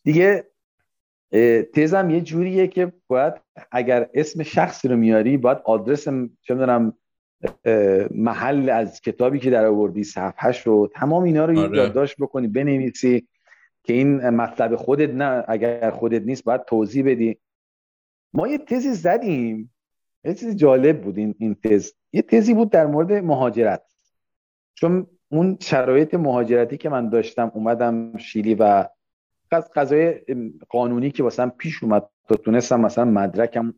دیگه 0.05 0.49
تزم 1.75 2.11
یه 2.11 2.21
جوریه 2.21 2.67
که 2.67 2.93
باید 3.07 3.35
اگر 3.71 4.09
اسم 4.14 4.42
شخصی 4.42 4.88
رو 4.88 4.97
میاری 4.97 5.37
باید 5.37 5.59
آدرس 5.64 6.05
چه 6.42 6.55
می‌دونم 6.55 6.92
محل 8.11 8.71
از 8.71 9.01
کتابی 9.01 9.38
که 9.38 9.51
در 9.51 9.66
آوردی 9.66 10.05
صفحهش 10.05 10.66
رو 10.66 10.91
تمام 10.95 11.22
اینا 11.22 11.45
رو 11.45 11.59
آره. 11.59 11.78
یادداشت 11.78 12.16
بکنی 12.18 12.49
بنویسی 12.49 13.28
که 13.83 13.93
این 13.93 14.30
مطلب 14.30 14.76
خودت 14.76 15.11
نه 15.11 15.45
اگر 15.49 15.91
خودت 15.91 16.22
نیست 16.22 16.45
باید 16.45 16.64
توضیح 16.64 17.05
بدی. 17.07 17.39
ما 18.33 18.49
یه 18.49 18.59
تزی 18.59 18.95
زدیم. 18.95 19.74
یه 20.24 20.35
چیزی 20.35 20.55
جالب 20.55 21.01
بود 21.01 21.18
این, 21.18 21.35
این 21.39 21.55
تز. 21.55 21.93
یه 22.12 22.22
تزی 22.22 22.55
بود 22.55 22.70
در 22.70 22.87
مورد 22.87 23.12
مهاجرت. 23.12 23.83
چون 24.74 25.07
اون 25.28 25.57
شرایط 25.61 26.14
مهاجرتی 26.14 26.76
که 26.76 26.89
من 26.89 27.09
داشتم 27.09 27.53
اومدم 27.55 28.16
شیلی 28.16 28.55
و 28.55 28.89
از 29.51 29.70
قضای 29.74 30.20
قانونی 30.68 31.11
که 31.11 31.22
واسم 31.22 31.51
پیش 31.59 31.83
اومد 31.83 32.09
تا 32.29 32.37
تونستم 32.37 32.81
مثلا 32.81 33.05
مدرکم 33.05 33.74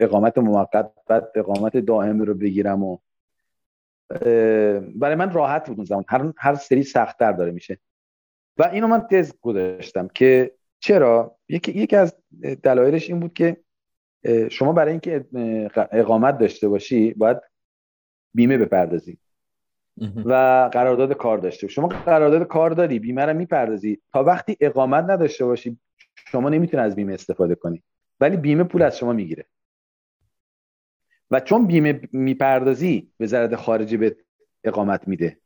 اقامت 0.00 0.38
موقت 0.38 0.90
بعد 1.08 1.28
اقامت 1.34 1.76
دائم 1.76 2.22
رو 2.22 2.34
بگیرم 2.34 2.84
و 2.84 2.98
برای 4.94 5.14
من 5.14 5.32
راحت 5.32 5.68
بود 5.68 5.76
اون 5.76 5.84
زمان. 5.84 6.04
هر, 6.08 6.32
هر 6.36 6.54
سری 6.54 6.82
سختتر 6.82 7.32
داره 7.32 7.50
میشه. 7.50 7.78
و 8.58 8.62
اینو 8.72 8.86
من 8.86 9.00
تز 9.00 9.32
گذاشتم 9.40 10.08
که 10.08 10.54
چرا؟ 10.80 11.36
یکی, 11.48 11.72
یکی 11.72 11.96
از 11.96 12.16
دلایلش 12.62 13.10
این 13.10 13.20
بود 13.20 13.32
که 13.32 13.56
شما 14.50 14.72
برای 14.72 14.90
اینکه 14.90 15.24
اقامت 15.92 16.38
داشته 16.38 16.68
باشی 16.68 17.14
باید 17.14 17.36
بیمه 18.34 18.58
بپردازی 18.58 19.18
و 20.24 20.32
قرارداد 20.72 21.12
کار 21.12 21.38
داشته 21.38 21.68
شما 21.68 21.88
قرارداد 21.88 22.46
کار 22.46 22.70
داری 22.70 22.98
بیمه 22.98 23.24
رو 23.24 23.36
می‌پردازی. 23.36 24.00
تا 24.12 24.24
وقتی 24.24 24.56
اقامت 24.60 25.04
نداشته 25.04 25.44
باشی 25.44 25.78
شما 26.30 26.48
نمی‌تونی 26.48 26.82
از 26.82 26.96
بیمه 26.96 27.14
استفاده 27.14 27.54
کنی. 27.54 27.82
ولی 28.20 28.36
بیمه 28.36 28.64
پول 28.64 28.82
از 28.82 28.98
شما 28.98 29.12
می‌گیره. 29.12 29.46
و 31.30 31.40
چون 31.40 31.66
بیمه 31.66 32.00
می‌پردازی 32.12 33.12
وزارت 33.20 33.56
خارجه 33.56 33.96
به 33.96 34.16
اقامت 34.64 35.08
میده. 35.08 35.38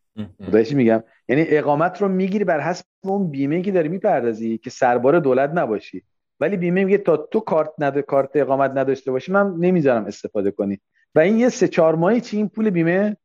خدایشی 0.46 0.74
میگم. 0.74 1.04
یعنی 1.28 1.44
اقامت 1.48 2.02
رو 2.02 2.08
می‌گیری 2.08 2.44
بر 2.44 2.60
حسب 2.60 2.86
اون 3.00 3.30
بیمه 3.30 3.62
که 3.62 3.72
داری 3.72 3.88
می‌پردازی 3.88 4.58
که 4.58 4.70
سربار 4.70 5.20
دولت 5.20 5.50
نباشی. 5.54 6.02
ولی 6.40 6.56
بیمه 6.56 6.84
میگه 6.84 6.98
تا 6.98 7.16
تو 7.16 7.40
کارت 7.40 7.70
ند... 7.78 8.00
کارت 8.00 8.30
اقامت 8.34 8.70
نداشته 8.70 9.10
باشی 9.10 9.32
من 9.32 9.54
نمی‌ذارم 9.58 10.04
استفاده 10.04 10.50
کنی. 10.50 10.80
و 11.14 11.20
این 11.20 11.38
یه 11.38 11.48
سه 11.48 11.68
چهار 11.68 11.94
ماهی 11.94 12.20
چی؟ 12.20 12.36
این 12.36 12.48
پول 12.48 12.70
بیمه 12.70 13.16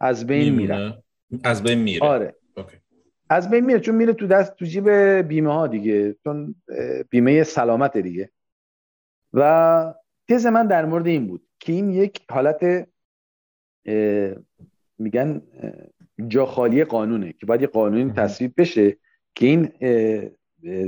از 0.00 0.26
بین 0.26 0.54
میره 0.54 1.02
از 1.44 1.62
بین 1.62 1.78
میره. 1.78 2.06
آره. 2.06 2.34
از 3.30 3.50
بین 3.50 3.64
میره 3.64 3.80
چون 3.80 3.94
میره 3.94 4.12
تو 4.12 4.26
دست 4.26 4.56
تو 4.56 4.64
جیب 4.64 4.90
بیمه 5.28 5.52
ها 5.52 5.66
دیگه 5.66 6.16
چون 6.24 6.54
بیمه 7.10 7.42
سلامت 7.42 7.96
دیگه. 7.96 8.30
و 9.32 9.94
تز 10.28 10.46
من 10.46 10.66
در 10.66 10.84
مورد 10.84 11.06
این 11.06 11.26
بود 11.26 11.46
که 11.60 11.72
این 11.72 11.90
یک 11.90 12.20
حالت 12.30 12.88
میگن 14.98 15.42
جا 16.28 16.46
خالی 16.46 16.84
قانونه 16.84 17.32
که 17.32 17.46
باید 17.46 17.60
یه 17.60 17.66
قانونی 17.66 18.12
تصویب 18.12 18.54
بشه 18.56 18.96
که 19.34 19.46
این 19.46 19.70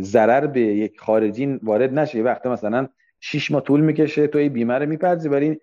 ضرر 0.03 0.47
به 0.47 0.61
یک 0.61 1.01
خارجی 1.01 1.47
وارد 1.47 1.99
نشه. 1.99 2.18
یه 2.18 2.24
وقت 2.24 2.47
مثلا 2.47 2.88
شیش 3.20 3.51
ماه 3.51 3.62
طول 3.62 3.80
می‌کشه 3.80 4.26
تو 4.26 4.38
این 4.38 4.53
بیمه 4.53 4.74
رو 4.74 4.86
می‌پردازی 4.86 5.28
ولی 5.28 5.61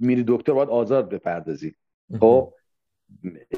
میری 0.00 0.24
دکتر 0.28 0.52
باید 0.52 0.68
آزاد 0.68 1.08
بپردازی. 1.08 1.74
خب 2.20 2.54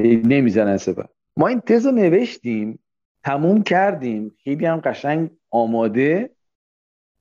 نمی‌زنن 0.01 0.77
سپر 0.77 1.05
ما 1.37 1.49
این 1.49 1.61
تز 1.61 1.87
رو 1.87 1.93
نوشتیم 1.93 2.79
تموم 3.25 3.63
کردیم. 3.63 4.37
خیلی 4.45 4.67
هم 4.67 4.81
قشنگ 4.81 5.31
آماده. 5.51 6.31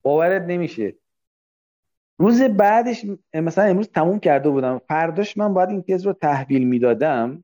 باورت 0.02 0.42
نمیشه. 0.42 0.96
روز 2.18 2.42
بعدش 2.42 3.06
مثلا 3.34 3.64
امروز 3.64 3.88
تموم 3.88 4.20
کرده 4.20 4.50
بودم. 4.50 4.82
فرداش 4.88 5.38
من 5.38 5.54
باید 5.54 5.70
این 5.70 5.82
تز 5.82 6.06
رو 6.06 6.14
تحویل 6.14 6.68
می‌دادم. 6.68 7.44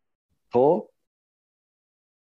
خب؟ 0.51 0.89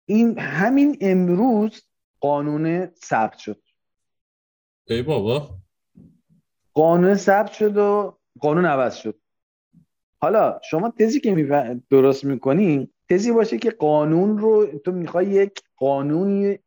این 0.06 0.40
همین 0.40 0.98
امروز 1.02 1.84
قانون 2.20 2.86
ثبت 2.86 3.38
شد. 3.38 3.62
ای 4.88 5.02
بابا. 5.02 5.58
قانون 6.74 7.16
ثبت 7.16 7.52
شد 7.52 7.78
و 7.78 8.18
قانون 8.40 8.66
عوض 8.66 8.96
شد. 8.96 9.20
حالا 10.22 10.60
شما 10.70 10.94
تزی 11.00 11.20
که 11.20 11.80
درست 11.90 12.26
می‌کنی 12.26 12.94
تزی 13.10 13.32
باشه 13.32 13.58
که 13.58 13.72
قانون 13.72 14.38
رو 14.38 14.66
تو 14.66 14.92
می‌خوای 14.92 15.26
یک 15.26 15.62
قانونی 15.78 16.60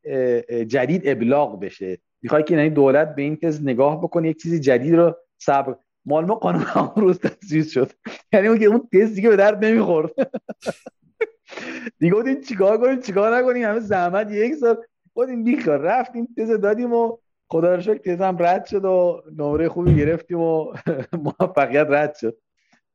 جدید 0.67 1.03
ابلاغ 1.05 1.61
بشه. 1.61 1.99
می‌خوای 2.23 2.43
که 2.43 2.55
یعنی 2.55 2.71
دولت 2.71 3.15
به 3.15 3.23
این 3.23 3.37
تز 3.37 3.63
نگاه 3.63 3.99
بکنه 4.01 4.29
یک 4.29 4.43
چیزی 4.43 4.61
جدید 4.61 4.95
رو 4.95 5.17
صبر. 5.39 5.77
مال 6.05 6.25
ما 6.25 6.35
قانون 6.35 6.65
روز 6.97 7.19
تاسیس 7.19 7.71
شد. 7.71 7.93
یعنی 8.33 8.49
اون 8.49 8.59
که 8.59 8.65
اون 8.65 8.89
تز 8.93 9.15
دیگه 9.15 9.29
به 9.29 9.37
درد 9.37 9.65
نمی‌خورد. 9.65 10.11
دیگه 11.99 12.15
بودیم 12.15 12.41
چیکار 12.41 12.79
کنیم 12.79 13.01
چیکار 13.01 13.37
نکنیم؟ 13.37 13.65
همه 13.65 13.81
زحمت 13.81 14.31
یک 14.31 14.55
سال. 14.55 14.77
بودیم 15.15 15.45
بیکار 15.45 15.79
رفتیم 15.79 16.29
تز 16.39 16.51
دادیم 16.51 16.93
و 16.93 17.17
خدا 17.49 17.75
رو 17.75 17.81
شکر 17.81 17.99
تزم 17.99 18.37
رد 18.41 18.65
شد 18.65 18.85
و 18.85 19.23
نمره 19.39 19.69
خوبی 19.69 19.97
گرفتیم 19.97 20.39
و 20.39 20.73
موفقیت 21.25 21.87
رد 21.91 22.15
شد. 22.15 22.39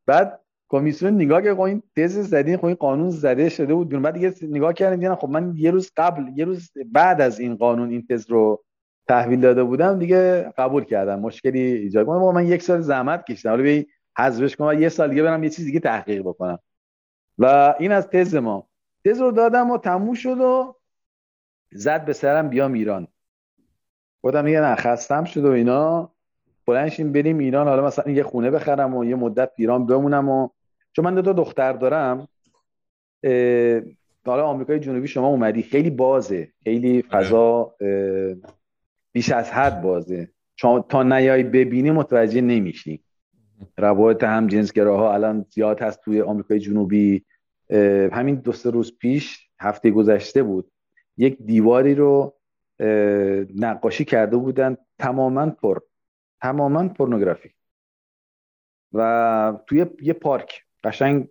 بعد 0.06 0.40
کمیسیون 0.70 1.14
نگاه 1.14 1.42
که 1.42 1.54
خب 1.54 1.62
این 1.62 1.84
تز 1.96 2.18
زدین 2.30 2.58
خب 2.58 2.66
این 2.66 2.76
قانون 2.76 3.10
زده 3.10 3.50
شده 3.50 3.74
بود 3.74 3.90
بعد 3.90 4.14
دیگه 4.14 4.34
نگاه 4.42 4.74
کردن 4.74 5.00
دیدن 5.00 5.16
خب 5.16 5.30
من 5.30 5.54
یه 5.56 5.72
روز 5.72 5.92
قبل 5.98 6.24
یه 6.36 6.46
روز 6.46 6.72
بعد 6.92 7.22
از 7.22 7.40
این 7.40 7.56
قانون 7.56 7.90
این 7.90 8.06
تز 8.10 8.30
رو 8.30 8.64
تحویل 9.08 9.42
داده 9.42 9.64
بودم 9.64 10.00
دیگه 10.00 10.54
قبول 10.58 10.84
کردم. 10.84 11.20
مشکلی 11.20 11.60
ایجاد 11.60 12.06
کنم 12.06 12.34
من 12.34 12.48
یک 12.48 12.64
سال 12.64 12.82
زحمت 12.82 13.26
کشیدم. 13.26 13.50
حالا 13.50 13.64
بی 13.64 13.88
حذفش 14.18 14.56
کنم 14.56 14.82
یه 14.82 14.90
سال 14.90 15.10
دیگه 15.10 15.24
برم 15.24 15.44
یه 15.44 15.50
چیز 15.50 15.66
دیگه 15.66 15.80
تحقیق 15.80 16.22
بکنم. 16.22 16.60
و 17.38 17.76
این 17.80 17.92
از 17.92 18.10
تز 18.10 18.36
ما. 18.36 18.68
تز 19.06 19.22
رو 19.22 19.32
دادم 19.32 19.72
و 19.72 19.78
تموم 19.78 20.14
شد 20.14 20.38
و 20.42 20.76
زد 21.72 22.06
به 22.06 22.14
سرم 22.14 22.50
بیام 22.50 22.74
ایران. 22.74 23.08
خودم 24.22 24.48
یه 24.48 24.62
نخستم 24.62 25.24
شد 25.24 25.46
و 25.46 25.52
اینا. 25.52 26.12
بلنشیم 26.66 27.12
بریم 27.12 27.38
ایران. 27.38 27.68
حالا 27.68 27.86
مثلا 27.86 28.12
یه 28.12 28.24
خونه 28.24 28.52
بخرم 28.52 28.96
و 28.96 29.06
یه 29.06 29.16
مدت 29.16 29.52
ایران 29.56 29.86
بمونم 29.86 30.30
و 30.30 30.50
چون 30.98 31.06
من 31.06 31.16
دو 31.16 31.22
تا 31.22 31.34
دختر 31.34 31.74
دارم 31.74 32.28
حالا 34.26 34.46
آمریکای 34.46 34.80
جنوبی 34.80 35.08
شما 35.08 35.28
اومدی 35.28 35.64
خیلی 35.64 35.90
بازه 35.90 36.52
خیلی 36.64 37.02
فضا 37.02 37.76
بیش 39.12 39.32
از 39.32 39.52
حد 39.52 39.82
بازه. 39.82 40.30
تا 40.90 41.04
نیای 41.04 41.44
ببینی 41.44 41.92
متوجه 41.92 42.42
نمیشی. 42.42 43.04
روایت 43.78 44.24
هم 44.24 44.48
جنسگراها 44.48 45.14
الان 45.14 45.46
زیاد 45.50 45.82
هست 45.82 46.02
توی 46.02 46.22
آمریکای 46.22 46.60
جنوبی. 46.60 47.26
همین 48.12 48.36
دو 48.36 48.52
سه 48.52 48.70
روز 48.70 48.98
پیش 48.98 49.50
هفته 49.60 49.92
گذشته 49.92 50.44
بود 50.44 50.72
یک 51.18 51.38
دیواری 51.42 51.96
رو 51.96 52.34
نقاشی 53.56 54.06
کرده 54.06 54.38
بودن 54.38 54.78
تماما 55.00 55.50
پر 55.50 55.80
تماما 56.42 56.88
پورنوگرافی. 56.88 57.50
و 58.94 59.60
توی 59.68 59.86
یه 60.02 60.14
پارک. 60.14 60.67
قشنگ 60.88 61.28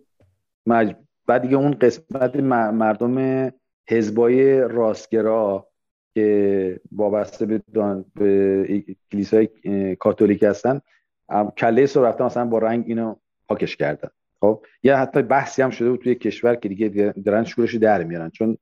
مج... 0.65 0.95
بعد 1.27 1.41
دیگه 1.41 1.55
اون 1.55 1.71
قسمت 1.71 2.35
مردم 2.35 3.51
حزبای 3.89 4.59
راستگرا 4.59 5.67
که 6.13 6.79
وابسته 6.91 7.45
به, 7.45 7.61
دان... 7.73 8.05
به 8.15 8.83
کلیسای 9.11 9.49
کاتولیک 9.95 10.43
هستن 10.43 10.81
کله 11.57 11.85
سو 11.85 12.03
رفتن 12.03 12.25
مثلا 12.25 12.45
با 12.45 12.57
رنگ 12.57 12.83
اینو 12.87 13.15
پاکش 13.47 13.75
کردن. 13.75 14.09
خب؟ 14.41 14.65
یه 14.83 14.95
حتی 14.95 15.21
بحثی 15.21 15.61
هم 15.61 15.69
شده 15.69 15.89
بود 15.89 15.99
توی 15.99 16.15
کشور 16.15 16.55
که 16.55 16.69
دیگه 16.69 17.13
دارن 17.25 17.43
شورش 17.43 17.75
در 17.75 18.03
میارن. 18.03 18.29
چون 18.29 18.57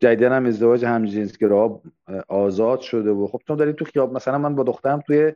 جدیدن 0.00 0.32
هم 0.32 0.46
ازدواج 0.46 0.84
همجنسگرا 0.84 1.82
آزاد 2.28 2.80
شده 2.80 3.10
و 3.10 3.26
خب 3.26 3.40
چون 3.46 3.56
داریم 3.56 3.74
تو 3.74 3.84
خیاب 3.84 4.12
مثلا 4.12 4.38
من 4.38 4.54
با 4.54 4.62
دخترم 4.62 5.00
توی 5.00 5.32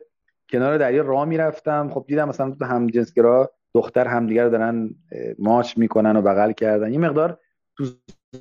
کنار 0.49 0.77
دریا 0.77 1.03
راه 1.03 1.25
می‌رفتم. 1.25 1.89
خب 1.93 2.05
دیدم 2.07 2.29
مثلا 2.29 2.51
تو 2.51 2.65
همجنسگرا 2.65 3.51
دختر 3.75 4.07
همدیگر 4.07 4.43
رو 4.43 4.49
دارن 4.49 4.95
ماچ 5.39 5.77
می‌کنن 5.77 6.15
و 6.15 6.21
بغل 6.21 6.51
کردن. 6.51 6.91
این 6.91 7.01
مقدار 7.01 7.39
تو 7.77 7.85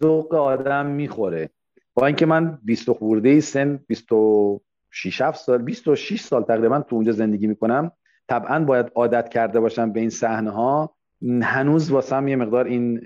ذوق 0.02 0.34
آدم 0.34 0.86
می‌خوره. 0.86 1.50
با 1.94 2.06
اینکه 2.06 2.26
من 2.26 2.58
20 2.62 2.92
خورده 2.92 3.40
سن 3.40 3.76
26 3.86 5.20
7 5.20 5.40
سال 5.40 5.62
26 5.62 6.20
سال 6.20 6.42
تقریبا 6.42 6.80
تو 6.80 6.96
اونجا 6.96 7.12
زندگی 7.12 7.46
می‌کنم. 7.46 7.90
طبعا 8.28 8.64
باید 8.64 8.86
عادت 8.94 9.28
کرده 9.28 9.60
باشم 9.60 9.92
به 9.92 10.00
این 10.00 10.10
صحنه 10.10 10.50
ها 10.50 10.96
هنوز 11.42 11.90
واسم 11.90 12.28
یه 12.28 12.36
مقدار 12.36 12.64
این 12.64 13.00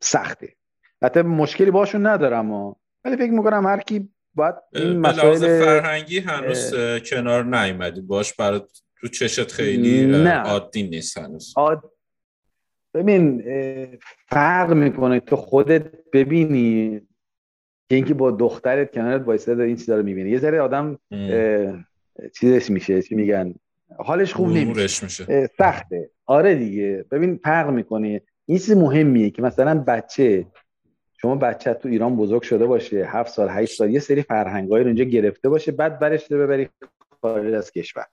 سخته. 0.00 0.48
حتی 1.02 1.22
مشکلی 1.22 1.70
باشون 1.70 2.06
ندارم 2.06 2.52
و 2.52 2.74
ولی 3.04 3.16
فکر 3.16 3.32
می‌کنم 3.32 3.66
هر 3.66 3.80
کی 3.80 4.08
باید 4.34 4.54
این 4.72 4.98
مسائل 4.98 5.64
فرهنگی 5.64 6.18
هنوز 6.18 6.74
کنار 7.10 7.44
نیومدی. 7.44 8.00
باش 8.00 8.34
برای 8.34 8.60
تو 9.00 9.08
چشت 9.08 9.52
خیلی 9.52 10.06
نه. 10.06 10.34
عادی 10.34 10.82
نیست 10.82 11.18
هنوز. 11.18 11.54
عاد... 11.56 11.92
ببین 12.94 13.44
فرق 14.28 14.72
می‌کنه. 14.72 15.20
تو 15.20 15.36
خودت 15.36 15.92
ببینی 16.12 17.00
که 17.88 17.94
اینکه 17.94 18.14
با 18.14 18.30
دخترت 18.30 18.92
کنارت 18.92 19.22
وایساده 19.26 19.62
این 19.62 19.76
چیزا 19.76 19.96
رو 19.96 20.02
می‌بینی. 20.02 20.30
یه 20.30 20.38
ذره 20.38 20.60
آدم 20.60 20.98
چیزش 22.40 22.70
میشه 22.70 23.02
چی 23.02 23.14
میگن؟ 23.14 23.54
حالش 23.98 24.34
خوب 24.34 24.48
نمیشه. 24.48 25.04
میشه. 25.04 25.50
سخته. 25.58 26.10
آره 26.26 26.54
دیگه. 26.54 27.04
ببین 27.10 27.40
فرق 27.44 27.70
می‌کنه. 27.70 28.22
این 28.46 28.58
چیز 28.58 28.76
مهمیه 28.76 29.30
که 29.30 29.42
مثلا 29.42 29.84
بچه 29.86 30.46
شما 31.20 31.34
بچه 31.34 31.74
تو 31.74 31.88
ایران 31.88 32.16
بزرگ 32.16 32.42
شده 32.42 32.66
باشه 32.66 33.04
هفت 33.06 33.32
سال 33.32 33.48
هشت 33.50 33.76
سال 33.76 33.90
یه 33.90 34.00
سری 34.00 34.22
فرهنگایی 34.22 34.84
رو 34.84 34.88
اینجا 34.88 35.04
گرفته 35.04 35.48
باشه 35.48 35.72
بعد 35.72 35.98
برش 35.98 36.28
ببری 36.28 36.68
خارج 37.22 37.54
از 37.54 37.72
کشور. 37.72 38.06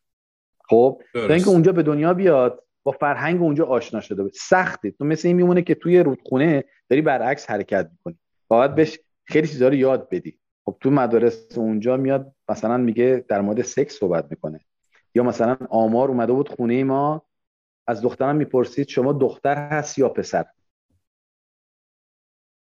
خب 0.70 1.01
تا 1.13 1.34
اینکه 1.34 1.49
اونجا 1.49 1.72
به 1.72 1.84
دنیا 1.84 2.13
بیاد 2.13 2.63
با 2.84 2.91
فرهنگ 2.91 3.41
اونجا 3.41 3.66
آشنا 3.66 4.01
شده 4.01 4.24
باشه. 4.24 4.36
سخته. 4.39 4.91
تو 4.91 5.05
مثل 5.05 5.28
این 5.28 5.38
میمونه 5.38 5.61
که 5.61 5.76
توی 5.76 5.99
رودخونه 5.99 6.63
داری 6.89 7.01
برعکس 7.01 7.49
حرکت 7.49 7.89
می‌کنی. 7.91 8.20
باید 8.47 8.76
بهش 8.76 8.99
خیلی 9.24 9.47
چیزا 9.47 9.68
رو 9.68 9.74
یاد 9.74 10.09
بدی. 10.09 10.39
خب 10.66 10.78
تو 10.82 10.91
مدارس 10.91 11.57
اونجا 11.57 11.97
میاد 11.97 12.36
مثلا 12.49 12.78
میگه 12.78 13.26
در 13.28 13.41
مورد 13.41 13.61
سکس 13.61 13.99
صحبت 13.99 14.28
می‌کنه. 14.30 14.59
یا 15.16 15.24
مثلا 15.24 15.57
آمار 15.70 16.09
اومده 16.09 16.34
بود 16.34 16.49
خونه 16.49 16.84
ما 16.84 17.26
از 17.88 18.01
دخترم 18.01 18.36
می‌پرسید 18.36 18.88
شما 18.88 19.13
دختر 19.13 19.68
هست 19.68 19.99
یا 19.99 20.09
پسر؟ 20.09 20.45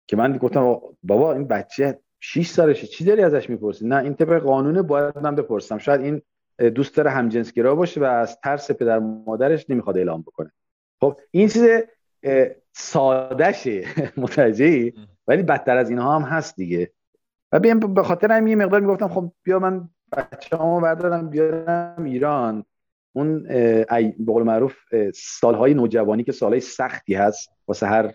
که 0.08 0.16
من 0.16 0.36
گفتم 0.36 0.80
بابا 1.02 1.32
این 1.32 1.46
بچه 1.46 2.00
6 2.20 2.48
سالشه 2.48 2.86
چی 2.86 3.04
داری 3.04 3.22
ازش 3.22 3.50
می‌پرسی؟ 3.50 3.86
نه 3.86 3.96
این 3.96 4.14
طبق 4.14 4.38
قانونه 4.42 4.82
باید 4.82 5.18
من 5.18 5.34
بپرسم. 5.34 5.78
شاید 5.78 6.00
این 6.00 6.22
دوست 6.58 6.96
داره 6.96 7.10
همجنسگرا 7.10 7.74
باشه 7.74 8.00
و 8.00 8.04
از 8.04 8.40
ترس 8.40 8.70
پدر 8.70 8.98
مادرش 8.98 9.70
نمی‌خواد 9.70 9.98
اعلام 9.98 10.22
بکنه. 10.22 10.52
خب 11.00 11.20
این 11.30 11.48
چیز 11.48 11.66
سادهشه 12.72 13.84
متوجهی؟ 14.16 14.94
ولی 15.26 15.42
بدتر 15.42 15.76
از 15.76 15.90
اینها 15.90 16.18
هم 16.18 16.22
هست 16.22 16.56
دیگه. 16.56 16.90
و 17.52 17.60
بیام 17.60 17.78
به 17.78 18.02
خاطر 18.02 18.32
هم 18.32 18.46
یه 18.46 18.56
مقدار 18.56 18.80
می‌گفتم 18.80 19.08
خب 19.08 19.32
بیا 19.42 19.58
من 19.58 19.88
بچه 20.12 20.56
همو 20.56 20.80
بردارم 20.80 21.30
بیارم 21.30 22.04
ایران. 22.04 22.64
اون 23.12 23.42
به 23.42 24.14
قول 24.26 24.42
معروف 24.42 24.76
سالهای 25.14 25.74
نوجوانی 25.74 26.24
که 26.24 26.32
سالهای 26.32 26.60
سختی 26.60 27.14
هست 27.14 27.48
واسه 27.68 27.86
هر 27.86 28.14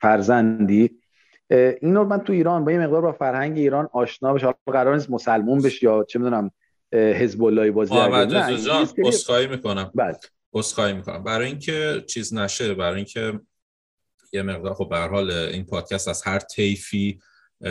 فرزندی. 0.00 0.90
این 1.50 1.94
رو 1.94 2.04
من 2.04 2.18
تو 2.18 2.32
ایران 2.32 2.64
با 2.64 2.72
یه 2.72 2.78
مقدار 2.78 3.02
با 3.02 3.12
فرهنگ 3.12 3.58
ایران 3.58 3.88
آشنا 3.92 4.32
بشه 4.32 4.46
حالا 4.46 4.56
قرار 4.66 4.94
نیست 4.94 5.10
مسلمون 5.10 5.62
بشه 5.62 5.84
یا 5.84 6.04
چه 6.04 6.18
می‌دونم 6.18 6.50
حزب 6.94 7.44
الله 7.44 7.70
بازی 7.70 7.94
محمد 7.94 8.56
جان 8.64 8.88
اسخای 9.04 9.46
می‌کنم. 9.46 9.92
بله. 9.94 10.18
اسخای 10.54 10.92
می‌کنم. 10.92 11.24
برای 11.24 11.46
اینکه 11.46 12.04
چیز 12.06 12.34
نشه 12.34 12.74
برای 12.74 12.96
اینکه 12.96 13.40
یه 14.32 14.42
مقدار 14.42 14.74
خب 14.74 14.88
به 14.90 14.98
حال 14.98 15.30
این 15.30 15.64
پادکست 15.64 16.08
از 16.08 16.22
هر 16.22 16.38
طیفی 16.38 17.20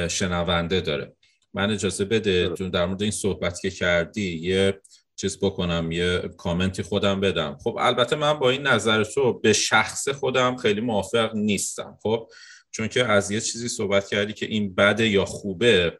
شنونده 0.09 0.81
داره. 0.81 1.15
من 1.53 1.71
اجازه 1.71 2.05
بده 2.05 2.49
چون 2.49 2.69
در 2.69 2.85
مورد 2.85 3.01
این 3.01 3.11
صحبت 3.11 3.59
که 3.59 3.69
کردی 3.69 4.37
یه 4.37 4.81
چیز 5.15 5.39
بکنم 5.39 5.91
یه 5.91 6.19
کامنتی 6.37 6.83
خودم 6.83 7.19
بدم. 7.19 7.57
خب 7.63 7.77
البته 7.79 8.15
من 8.15 8.33
با 8.33 8.49
این 8.49 8.61
نظر 8.61 9.03
تو 9.03 9.39
به 9.39 9.53
شخص 9.53 10.09
خودم 10.09 10.55
خیلی 10.55 10.81
موافق 10.81 11.35
نیستم 11.35 11.97
خب؟ 12.01 12.29
چون 12.71 12.87
که 12.87 13.05
از 13.05 13.31
یه 13.31 13.41
چیزی 13.41 13.67
صحبت 13.67 14.07
کردی 14.07 14.33
که 14.33 14.45
این 14.45 14.75
بده 14.75 15.07
یا 15.09 15.25
خوبه 15.25 15.97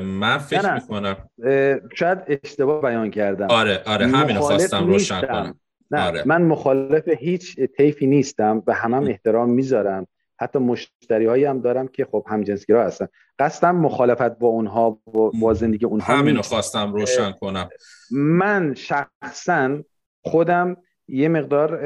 من 0.00 0.38
فکر 0.38 0.74
می‌کنم. 0.74 1.16
شاید 1.94 2.18
اشتباه 2.44 2.82
بیان 2.82 3.10
کردم. 3.10 3.46
آره 3.50 3.82
آره 3.86 4.06
همین 4.06 4.36
خواستم 4.36 4.86
روشن 4.86 5.20
کنم. 5.20 5.60
نه 5.90 6.06
آره. 6.06 6.22
من 6.26 6.42
مخالف 6.42 7.08
هیچ 7.08 7.60
طیفی 7.60 8.06
نیستم 8.06 8.62
و 8.66 8.74
همم 8.74 8.94
هم 8.94 9.06
احترام 9.06 9.50
می‌ذارم. 9.50 10.06
حتی 10.40 10.58
مشتری 10.58 11.26
هایی 11.26 11.44
هم 11.44 11.60
دارم 11.60 11.88
که 11.88 12.04
خب 12.04 12.26
همجنسگرا 12.28 12.84
هستن. 12.84 13.06
قصدم 13.38 13.76
مخالفت 13.76 14.38
با 14.38 14.48
اونها 14.48 15.00
با, 15.40 15.54
زندگی 15.54 15.86
اونها 15.86 16.16
همینو 16.16 16.42
خواستم 16.42 16.92
روشن 16.92 17.32
کنم. 17.32 17.68
من 18.10 18.74
شخصا 18.74 19.82
خودم 20.24 20.76
یه 21.08 21.28
مقدار 21.28 21.80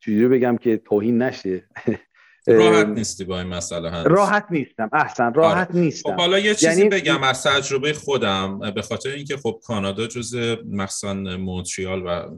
چجوری 0.00 0.28
بگم 0.28 0.56
که 0.56 0.76
توهین 0.76 1.22
نشه. 1.22 1.64
راحت 2.48 2.86
نیستی 2.86 3.24
با 3.24 3.38
این 3.38 3.48
مسئله 3.48 3.90
هست 3.90 4.06
راحت 4.06 4.46
نیستم 4.50 4.90
احسن 4.92 5.34
راحت 5.34 5.68
آره. 5.70 5.80
نیستم. 5.80 6.10
خب 6.10 6.16
حالا 6.16 6.38
یه 6.38 6.54
چیزی 6.54 6.80
یعنی... 6.80 6.88
بگم 6.88 7.22
از 7.22 7.42
تجربه 7.42 7.92
خودم 7.92 8.58
به 8.74 8.82
خاطر 8.82 9.10
اینکه 9.10 9.36
خب 9.36 9.60
کانادا 9.64 10.06
جز 10.06 10.34
مثلا 10.66 11.36
مونتریال 11.36 12.02
و 12.06 12.30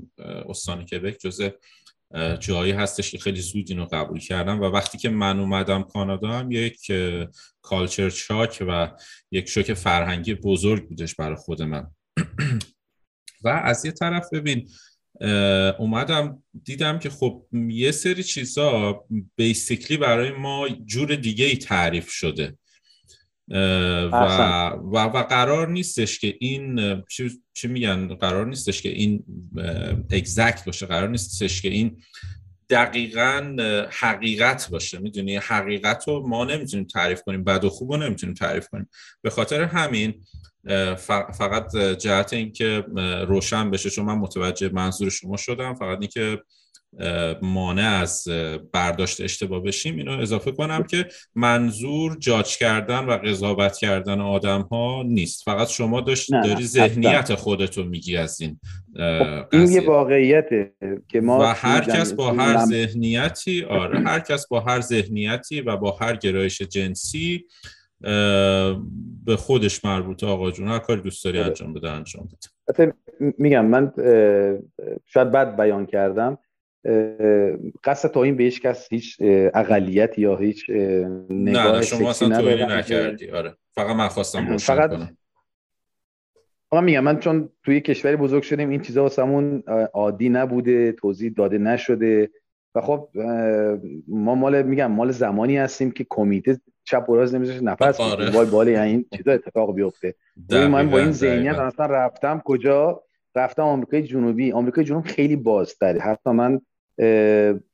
استان 0.49 0.85
کبک 0.85 1.19
جز 1.21 1.51
جایی 2.41 2.73
هستش 2.73 3.11
که 3.11 3.19
خیلی 3.19 3.41
زود 3.41 3.67
اینو 3.69 3.87
قبول 3.93 4.21
کردم 4.21 4.61
و 4.61 4.65
وقتی 4.65 4.99
که 4.99 5.09
من 5.09 5.41
اومدم 5.41 5.83
کانادا 5.83 6.29
هم 6.29 6.51
یک 6.51 6.93
کالچر 7.63 8.09
شاک 8.09 8.65
و 8.69 8.91
یک 9.31 9.49
شوک 9.49 9.75
فرهنگی 9.75 10.35
بزرگ 10.35 10.89
بودش 10.89 11.15
برای 11.15 11.37
خود 11.37 11.63
من. 11.63 11.91
و 13.45 13.49
از 13.49 13.85
یه 13.85 13.93
طرف 13.93 14.29
ببین 14.33 14.69
اومدم 15.79 16.43
دیدم 16.65 16.99
که 16.99 17.11
خب 17.11 17.47
یه 17.69 17.91
سری 17.91 18.23
چیزا 18.23 19.05
بیسیکلی 19.37 19.97
برای 19.97 20.31
ما 20.31 20.69
جور 20.69 21.15
دیگه 21.15 21.45
ای 21.45 21.57
تعریف 21.57 22.11
شده. 22.11 22.57
و, 23.49 24.15
و, 24.85 24.99
و 24.99 25.23
قرار 25.23 25.69
نیستش 25.69 26.19
که 26.19 26.37
این 26.41 27.03
چی, 27.11 27.31
چی 27.55 27.69
میگن؟ 27.69 28.15
قرار 28.15 28.47
نیستش 28.47 28.83
که 28.83 28.89
این 28.89 29.25
اگزکت 30.11 30.65
باشه. 30.65 30.87
قرار 30.87 31.09
نیستش 31.09 31.63
که 31.63 31.69
این 31.69 32.03
دقیقا 32.71 33.57
حقیقت 33.91 34.71
باشه. 34.71 34.99
می‌دونی؟ 34.99 35.37
حقیقت 35.37 36.09
رو 36.09 36.29
ما 36.29 36.45
نمی‌تونیم 36.45 36.87
تعریف 36.87 37.23
کنیم. 37.23 37.45
بد 37.45 37.65
و 37.65 37.69
خوب 37.71 37.93
رو 37.93 37.99
نمی‌تونیم 37.99 38.35
تعریف 38.35 38.69
کنیم. 38.69 38.89
به 39.23 39.31
خاطر 39.31 39.63
همین 39.63 40.15
فقط 41.39 41.77
جهت 41.77 42.33
اینکه 42.33 42.85
روشن 43.29 43.71
بشه 43.71 43.91
چون 43.91 44.05
من 44.05 44.15
متوجه 44.15 44.69
منظور 44.69 45.11
شما 45.11 45.37
شدم. 45.37 45.75
فقط 45.75 45.99
اینکه 46.01 46.39
مانع 47.43 47.99
از 48.03 48.29
برداشت 48.73 49.21
اشتباه 49.21 49.63
بشیم 49.63 49.97
اینو 49.97 50.19
اضافه 50.19 50.53
کنم 50.53 50.83
که 50.83 51.07
منظور 51.35 52.17
جاج 52.19 52.57
کردن 52.57 52.99
و 52.99 53.11
قضاوت 53.17 53.77
کردن 53.77 54.21
آدم 54.21 54.61
ها 54.61 55.03
نیست. 55.07 55.45
فقط 55.45 55.69
شما 55.69 56.01
داشت 56.01 56.31
داری 56.33 56.67
ذهنیت 56.67 57.35
خودتو 57.35 57.85
میگی 57.85 58.17
از 58.17 58.41
این 58.41 58.61
خب، 58.97 59.55
این 59.55 59.73
یه 59.73 59.87
واقعیته 59.87 60.73
که 61.09 61.21
ما 61.21 61.39
و 61.39 61.43
هر 61.43 61.85
کس 61.85 62.13
با 62.13 62.33
هر 62.33 62.65
ذهنیتی 62.65 63.65
آره 63.65 64.01
هر 64.01 64.21
کس 64.21 64.49
با 64.49 64.61
هر 64.61 64.81
ذهنیتی 64.81 65.61
و 65.61 65.77
با 65.77 65.99
هر 66.01 66.17
گرایش 66.17 66.63
جنسی 66.63 67.45
به 69.27 69.37
خودش 69.37 69.85
مربوطه 69.85 70.27
آقا 70.27 70.51
جون. 70.51 70.69
هر 70.69 70.79
کاری 70.79 71.01
دوست 71.01 71.25
داری 71.25 71.39
انجام 71.39 71.75
بده 71.75 71.91
انجام 71.91 72.29
بده. 72.77 72.95
میگم 73.39 73.67
من 73.67 73.93
شاید 75.07 75.31
بد 75.31 75.57
بیان 75.57 75.87
کردم. 75.87 76.39
قصد 77.85 78.11
تا 78.11 78.23
این 78.23 78.37
به 78.37 78.45
هیچ 78.45 78.61
کس 78.61 78.89
هیچ 78.93 79.17
اقلیت 79.55 80.19
یا 80.19 80.37
هیچ 80.37 80.71
نگاه 81.31 81.77
نه 81.77 81.83
شما 81.83 82.11
اصلا 82.11 82.41
توهین 82.41 82.71
نکردی. 82.71 83.31
آره. 83.31 83.57
فقط 83.75 83.97
من 83.97 84.09
خواستم 84.09 84.57
فقط 84.57 84.91
کنم. 84.91 85.17
من 86.73 86.85
میگم 86.85 87.01
من 87.01 87.19
چون 87.19 87.49
توی 87.65 87.81
کشوری 87.81 88.17
بزرگ 88.17 88.43
شدیم 88.43 88.69
این 88.69 88.81
چیزا 88.81 89.03
واسمون 89.03 89.63
عادی 89.95 90.29
نبوده 90.29 90.93
توضیح 90.93 91.33
داده 91.37 91.59
نشده. 91.59 92.31
و 92.75 92.81
خب 92.81 93.09
ما 94.09 94.35
مال 94.35 94.63
میگم 94.63 94.91
مال 94.91 95.11
زمانی 95.11 95.57
هستیم 95.57 95.91
که 95.91 96.07
کمیته 96.11 96.61
چپ 96.91 97.09
و 97.09 97.17
راست 97.17 97.35
نمی‌ذاره 97.35 97.61
نفس 97.61 98.01
آره. 98.01 98.31
وای 98.31 98.47
بالا 98.47 98.71
یعنی 98.71 98.91
این 98.91 99.05
چیزا 99.17 99.33
اتفاق 99.33 99.75
بیفته. 99.75 100.15
من 100.51 100.91
با 100.91 100.99
این 100.99 101.13
ذهنیت 101.13 101.59
اصلا 101.59 101.87
رفتم 101.87 102.43
کجا؟ 102.45 103.03
رفتم 103.35 103.63
آمریکای 103.63 104.03
جنوبی. 104.03 104.53
آمریکای 104.53 104.85
جنوب 104.85 105.05
خیلی 105.05 105.37
بازتره. 105.37 106.01
حتی 106.01 106.31
من 106.31 106.61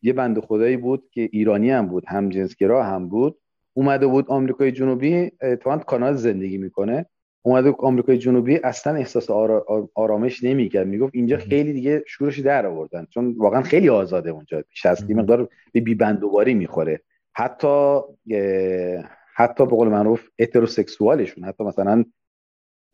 یه 0.03 0.13
بند 0.17 0.41
خدایی 0.41 0.77
بود 0.77 1.09
که 1.13 1.29
ایرانی 1.33 1.71
هم 1.71 1.87
بود 1.87 2.05
هم 2.07 2.29
جنسگرا 2.29 2.83
هم 2.83 3.09
بود. 3.09 3.39
اومده 3.75 4.07
بود 4.07 4.25
آمریکای 4.29 4.73
جنوبی 4.73 5.31
تو 5.61 5.77
کانال 5.77 6.15
زندگی 6.17 6.59
می‌کنه. 6.59 7.07
اومده 7.43 7.75
آمریکای 7.79 8.19
جنوبی 8.19 8.57
اصلا 8.65 8.95
احساس 8.95 9.31
آرامش 9.95 10.45
نمی‌کرد. 10.45 10.87
می‌گفت 10.87 11.15
اینجا 11.15 11.37
خیلی 11.37 11.73
دیگه 11.73 12.05
شورش 12.07 12.39
در 12.39 12.67
آوردن. 12.67 13.07
چون 13.11 13.35
واقعا 13.39 13.63
خیلی 13.63 13.89
آزاده 13.89 14.31
اونجا. 14.31 14.65
بیش 14.71 14.87
از 14.87 15.11
مقدار 15.11 15.49
به 15.73 15.81
بی 15.81 15.95
بندوباری 15.95 16.55
می‌خوره. 16.55 17.01
حتی 17.37 18.01
حتی 19.35 19.67
به 19.67 19.71
قول 19.77 19.89
معروف 19.89 20.29
هتروسکسوالشون 20.41 21.45
حتی 21.45 21.65
مثلا 21.65 22.05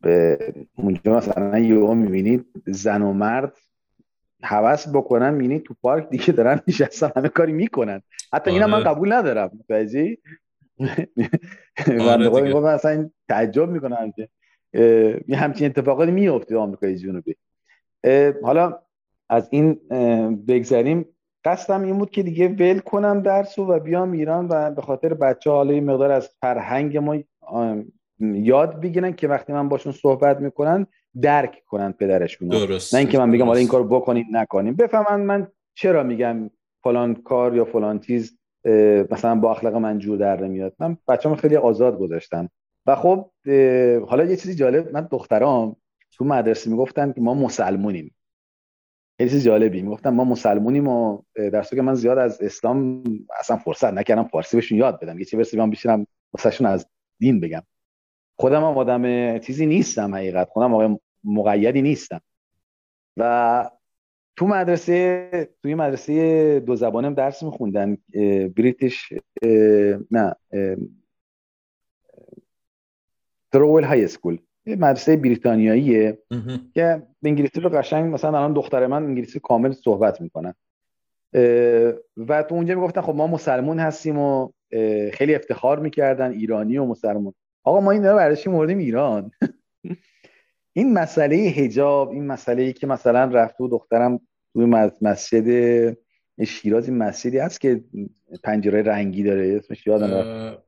به 0.01 0.37
اونجا 0.75 1.17
مثلا 1.17 1.59
یهو 1.59 1.93
می‌بینید 1.93 2.45
زن 2.65 3.01
و 3.01 3.13
مرد 3.13 3.57
حوس 4.43 4.87
بکنن 4.93 5.33
می‌بینید 5.33 5.63
تو 5.63 5.75
پارک 5.81 6.09
دیگه 6.09 6.33
دارن 6.33 6.61
نشستن 6.67 7.11
همه 7.15 7.29
کاری 7.29 7.51
می‌کنن. 7.51 8.01
حتی 8.33 8.51
اینا 8.51 8.67
من 8.67 8.73
آره. 8.73 8.83
قبول 8.83 9.13
ندارم 9.13 9.59
بازی 9.69 10.17
آره 11.99 12.29
من 12.59 12.73
اصلا 12.73 13.09
تعجب 13.27 13.69
می‌کنم 13.69 14.11
که 14.11 14.29
یه 15.27 15.37
همچین 15.37 15.65
اتفاقاتی 15.65 16.11
میفته 16.11 16.57
آمریکای 16.57 16.95
جنوبی 16.95 17.35
حالا 18.43 18.79
از 19.29 19.47
این 19.51 19.73
بگذریم. 20.47 21.05
قصدم 21.45 21.83
این 21.83 21.97
بود 21.97 22.09
که 22.09 22.23
دیگه 22.23 22.47
ول 22.47 22.79
کنم 22.79 23.21
درس 23.21 23.59
و 23.59 23.79
بیام 23.79 24.11
ایران 24.11 24.47
و 24.49 24.71
به 24.71 24.81
خاطر 24.81 25.13
بچه 25.13 25.49
حالا 25.49 25.81
مقدار 25.81 26.11
از 26.11 26.29
فرهنگ 26.41 26.97
ما 26.97 27.17
یاد 28.19 28.81
بگیرن 28.81 29.11
که 29.11 29.27
وقتی 29.27 29.53
من 29.53 29.69
باشون 29.69 29.93
صحبت 29.93 30.39
می‌کنن 30.39 30.87
درک 31.21 31.63
کنن 31.67 31.91
پدرشون 31.91 32.47
درست 32.47 32.93
نه 32.93 32.99
اینکه 32.99 33.19
من 33.19 33.31
بگم 33.31 33.45
حالا 33.45 33.59
این 33.59 33.67
کار 33.67 33.87
بکنید 33.87 34.25
نکنیم. 34.31 34.73
بفهمن 34.73 35.21
من 35.21 35.47
چرا 35.75 36.03
میگم 36.03 36.49
فلان 36.83 37.15
کار 37.15 37.55
یا 37.55 37.65
فلان 37.65 37.99
چیز 37.99 38.37
مثلا 39.11 39.35
با 39.35 39.51
اخلاق 39.51 39.75
من 39.75 39.99
جور 39.99 40.17
در 40.17 40.41
نمیاد. 40.41 40.73
من 40.79 40.97
بچه‌م 41.07 41.35
خیلی 41.35 41.55
آزاد 41.55 41.99
گذاشتم. 41.99 42.49
و 42.85 42.95
خب 42.95 43.29
حالا 44.07 44.23
یه 44.25 44.35
چیزی 44.35 44.55
جالب 44.55 44.93
من 44.93 45.07
دخترام 45.11 45.75
تو 46.11 46.25
مدرسه 46.25 46.69
می‌گفتن 46.69 47.11
که 47.11 47.21
ما 47.21 47.33
مسلمونیم. 47.33 48.15
خیلی 49.17 49.29
چیز 49.29 49.43
جالبی. 49.43 49.81
می‌گفتن 49.81 50.09
ما 50.09 50.23
مسلمونیم 50.23 50.87
و 50.87 51.21
در 51.35 51.63
که 51.63 51.81
من 51.81 51.93
زیاد 51.93 52.17
از 52.17 52.41
اسلام 52.41 53.03
اصلا 53.39 53.57
فرصت 53.57 53.93
نکردم 53.93 54.23
فارسی 54.23 54.57
بهشون 54.57 54.77
یاد 54.77 54.99
بدم. 54.99 55.19
یه 55.19 55.25
چی 55.25 55.37
برسه 55.37 55.57
بیام 55.57 55.69
بشینم 55.69 56.07
واسهشون 56.33 56.67
از 56.67 56.87
دین 57.19 57.39
بگم. 57.39 57.63
خودم 58.35 58.63
هم 58.63 58.77
آدم 58.77 59.37
چیزی 59.39 59.65
نیستم 59.65 60.15
حقیقت. 60.15 60.49
خودم 60.49 60.73
آقای 60.73 60.99
مقیدی 61.23 61.81
نیستم. 61.81 62.21
و 63.17 63.69
تو 64.35 64.47
مدرسه 64.47 65.49
توی 65.61 65.75
مدرسه 65.75 66.59
دو 66.59 66.75
زبانم 66.75 67.13
درس 67.13 67.43
میخوندن 67.43 67.97
بریتیش 68.55 69.13
نه 70.11 70.35
ترول 73.51 73.83
های 73.83 74.03
اسکول. 74.03 74.37
یه 74.65 74.75
مدرسه 74.75 75.17
بریتانیاییه. 75.17 76.17
که 76.73 77.03
انگلیسی 77.23 77.61
رو 77.61 77.69
قشنگ 77.69 78.13
مثلا 78.13 78.37
الان 78.37 78.53
دختر 78.53 78.87
من 78.87 79.03
انگلیسی 79.03 79.39
کامل 79.39 79.71
صحبت 79.71 80.21
می‌کنن 80.21 80.53
و 82.17 82.43
تو 82.43 82.55
اونجا 82.55 82.75
می‌گفتن 82.75 83.01
خب 83.01 83.15
ما 83.15 83.27
مسلمون 83.27 83.79
هستیم 83.79 84.19
و 84.19 84.51
خیلی 85.13 85.35
افتخار 85.35 85.79
می‌کردن 85.79 86.31
ایرانی 86.31 86.77
و 86.77 86.85
مسلمون. 86.85 87.33
آقا 87.63 87.79
ما 87.79 87.91
این 87.91 88.05
رو 88.05 88.15
برای 88.15 88.37
موردیم 88.47 88.77
ایران. 88.77 89.31
این 90.75 90.93
مسئله 90.93 91.35
هجاب 91.35 92.09
این 92.09 92.27
مسئله 92.27 92.63
ای 92.63 92.73
که 92.73 92.87
مثلا 92.87 93.23
رفت 93.23 93.61
و 93.61 93.67
دخترم 93.67 94.19
توی 94.53 94.65
مس- 94.65 94.91
مسجد 95.01 95.47
شیراز 96.47 96.89
این 96.89 96.97
مسجدی 96.97 97.37
هست 97.37 97.61
که 97.61 97.83
پنجره 98.43 98.81
رنگی 98.81 99.23
داره 99.23 99.55
اسمش 99.57 99.87
یادم 99.87 100.13
رفت. 100.13 100.63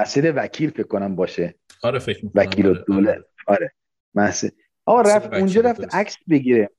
مسجد 0.00 0.32
وکیل 0.36 0.70
فکر 0.70 0.82
کنم 0.86 1.16
باشه. 1.16 1.54
آره 1.82 1.98
فکر 1.98 2.24
می‌کنم 2.24 2.42
وکیل 2.42 2.66
الدوله. 2.66 3.24
آره. 3.46 3.72
مسجد 4.14 4.52
آقا 4.86 5.00
مسجد 5.00 5.10
رفت 5.10 5.34
اونجا 5.34 5.60
رفت. 5.60 5.94
عکس 5.94 6.16
بگیره. 6.30 6.70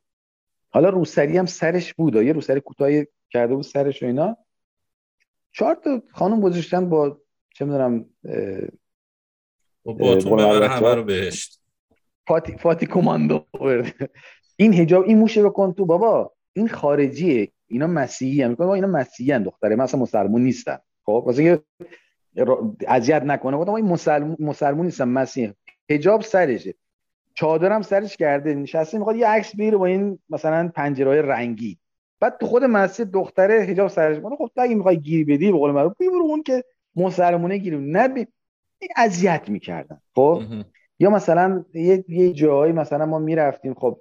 حالا 0.69 0.89
روسری 0.89 1.37
هم 1.37 1.45
سرش 1.45 1.93
بود. 1.93 2.15
یه 2.15 2.33
روسری 2.33 2.59
کوتاهی 2.59 3.07
کرده 3.29 3.55
بود 3.55 3.63
سرش 3.63 4.03
و 4.03 4.05
اینا. 4.05 4.37
چهار 5.51 5.75
تا 5.75 6.01
خانم 6.11 6.41
گذاشتن 6.41 6.89
با 6.89 7.21
چه 7.53 7.65
می‌دونم 7.65 8.05
با 9.83 9.93
ببره 9.93 10.15
بچه‌ها- 10.15 10.67
همه 10.67 10.95
رو 10.95 11.03
بهشت. 11.03 11.61
فاتی, 12.27 12.57
فاتی 12.57 12.85
کماندو 12.85 13.45
برده. 13.53 14.09
این 14.55 14.73
هجاب 14.73 15.03
این 15.03 15.17
موشه 15.17 15.43
بکن 15.43 15.73
تو. 15.73 15.85
بابا 15.85 16.33
این 16.53 16.67
خارجیه. 16.67 17.51
اینا 17.67 17.87
مسیحی 17.87 18.41
هم. 18.41 18.49
میگن 18.49 18.63
اینا 18.63 18.87
مسیحی 18.87 19.31
هم 19.31 19.43
دختره. 19.43 19.75
من 19.75 19.83
اصلا 19.83 19.99
مسلمون 19.99 20.43
نیستن 20.43 20.77
خب 21.05 21.23
واسه 21.25 21.63
اذیت 22.87 23.23
نکنه. 23.23 23.57
گفتم 23.57 23.73
این 23.73 23.85
مسلمون 23.85 24.37
مسلمون 24.39 24.85
نیستن 24.85 25.07
مسیحی 25.07 25.53
حجاب 25.89 26.21
سرشه. 26.21 26.73
چادرم 27.33 27.81
سرش 27.81 28.17
کرده. 28.17 28.55
نشسته 28.55 28.97
می‌خواد 28.97 29.15
یه 29.15 29.27
عکس 29.27 29.55
بگیره 29.55 29.77
با 29.77 29.85
این 29.85 30.19
مثلا 30.29 30.71
پنجره‌های 30.75 31.21
رنگی. 31.21 31.77
بعد 32.19 32.37
تو 32.39 32.45
خود 32.45 32.63
مسجد 32.63 33.11
دختره 33.11 33.59
حجاب 33.59 33.87
سرش 33.87 34.19
کنه 34.19 34.35
خب 34.35 34.51
تو 34.55 34.61
اگه 34.61 34.75
می‌خوای 34.75 34.97
گیری 34.97 35.23
بدی 35.23 35.51
به 35.51 35.57
قول 35.57 35.71
معروف 35.71 35.97
برو 35.97 36.23
اون 36.23 36.43
که 36.43 36.63
مسلمونه 36.95 37.57
گیری 37.57 37.77
نه 37.77 38.07
بی- 38.07 38.27
این 38.79 38.89
اذیت 38.95 39.49
می‌کردن. 39.49 40.01
خب. 40.15 40.41
یا 40.99 41.09
مثلا 41.09 41.65
یه 41.73 42.05
یه 42.07 42.33
جایی 42.33 42.73
مثلا 42.73 43.05
ما 43.05 43.19
می‌رفتیم 43.19 43.73
خب 43.73 43.99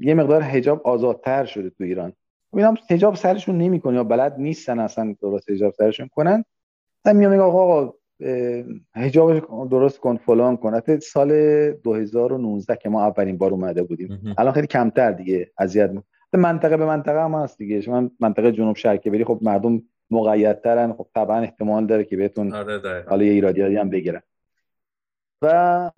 یه 0.00 0.14
مقدار 0.14 0.42
حجاب 0.42 0.86
آزادتر 0.86 1.44
شده 1.44 1.70
تو 1.70 1.84
ایران. 1.84 2.12
میگم 2.52 2.74
حجاب 2.90 3.14
سرشون 3.14 3.58
نمی‌کنه 3.58 3.94
یا 3.94 4.04
بلد 4.04 4.34
نیستن 4.38 4.78
اصلا 4.78 5.14
درست 5.20 5.50
حجاب 5.50 5.72
سرشون 5.72 6.08
کنن. 6.08 6.44
من 7.04 7.16
میام 7.16 7.32
میگم 7.32 7.42
آقا 7.42 7.94
اه، 8.20 8.64
حجاب 8.94 9.68
درست 9.68 9.98
کن 9.98 10.16
فلان 10.16 10.56
کن. 10.56 10.74
حتی 10.74 11.00
سال 11.00 11.30
2019 11.72 12.76
که 12.76 12.88
ما 12.88 13.06
اولین 13.06 13.38
بار 13.38 13.50
اومده 13.50 13.82
بودیم. 13.82 14.34
الان 14.38 14.52
خیلی 14.52 14.66
کمتر 14.66 15.12
دیگه 15.12 15.52
اذیت 15.58 15.90
منطقه 16.32 16.76
به 16.76 16.86
منطقه 16.86 17.24
هم 17.24 17.34
هست 17.34 17.58
دیگه. 17.58 17.80
شما 17.80 18.10
منطقه 18.20 18.52
جنوب 18.52 18.76
شرقی 18.76 19.10
بری 19.10 19.24
خب 19.24 19.38
مردم 19.42 19.82
مقیدترن. 20.10 20.92
خب 20.92 21.06
طبعا 21.14 21.38
احتمال 21.38 21.86
داره 21.86 22.04
که 22.04 22.16
بهتون 22.16 22.54
آره 22.54 23.04
حالا 23.08 23.24
یه 23.24 23.32
ایرادی 23.32 23.62
هم 23.62 23.90
بگیرن. 23.90 24.22
و 25.42 25.90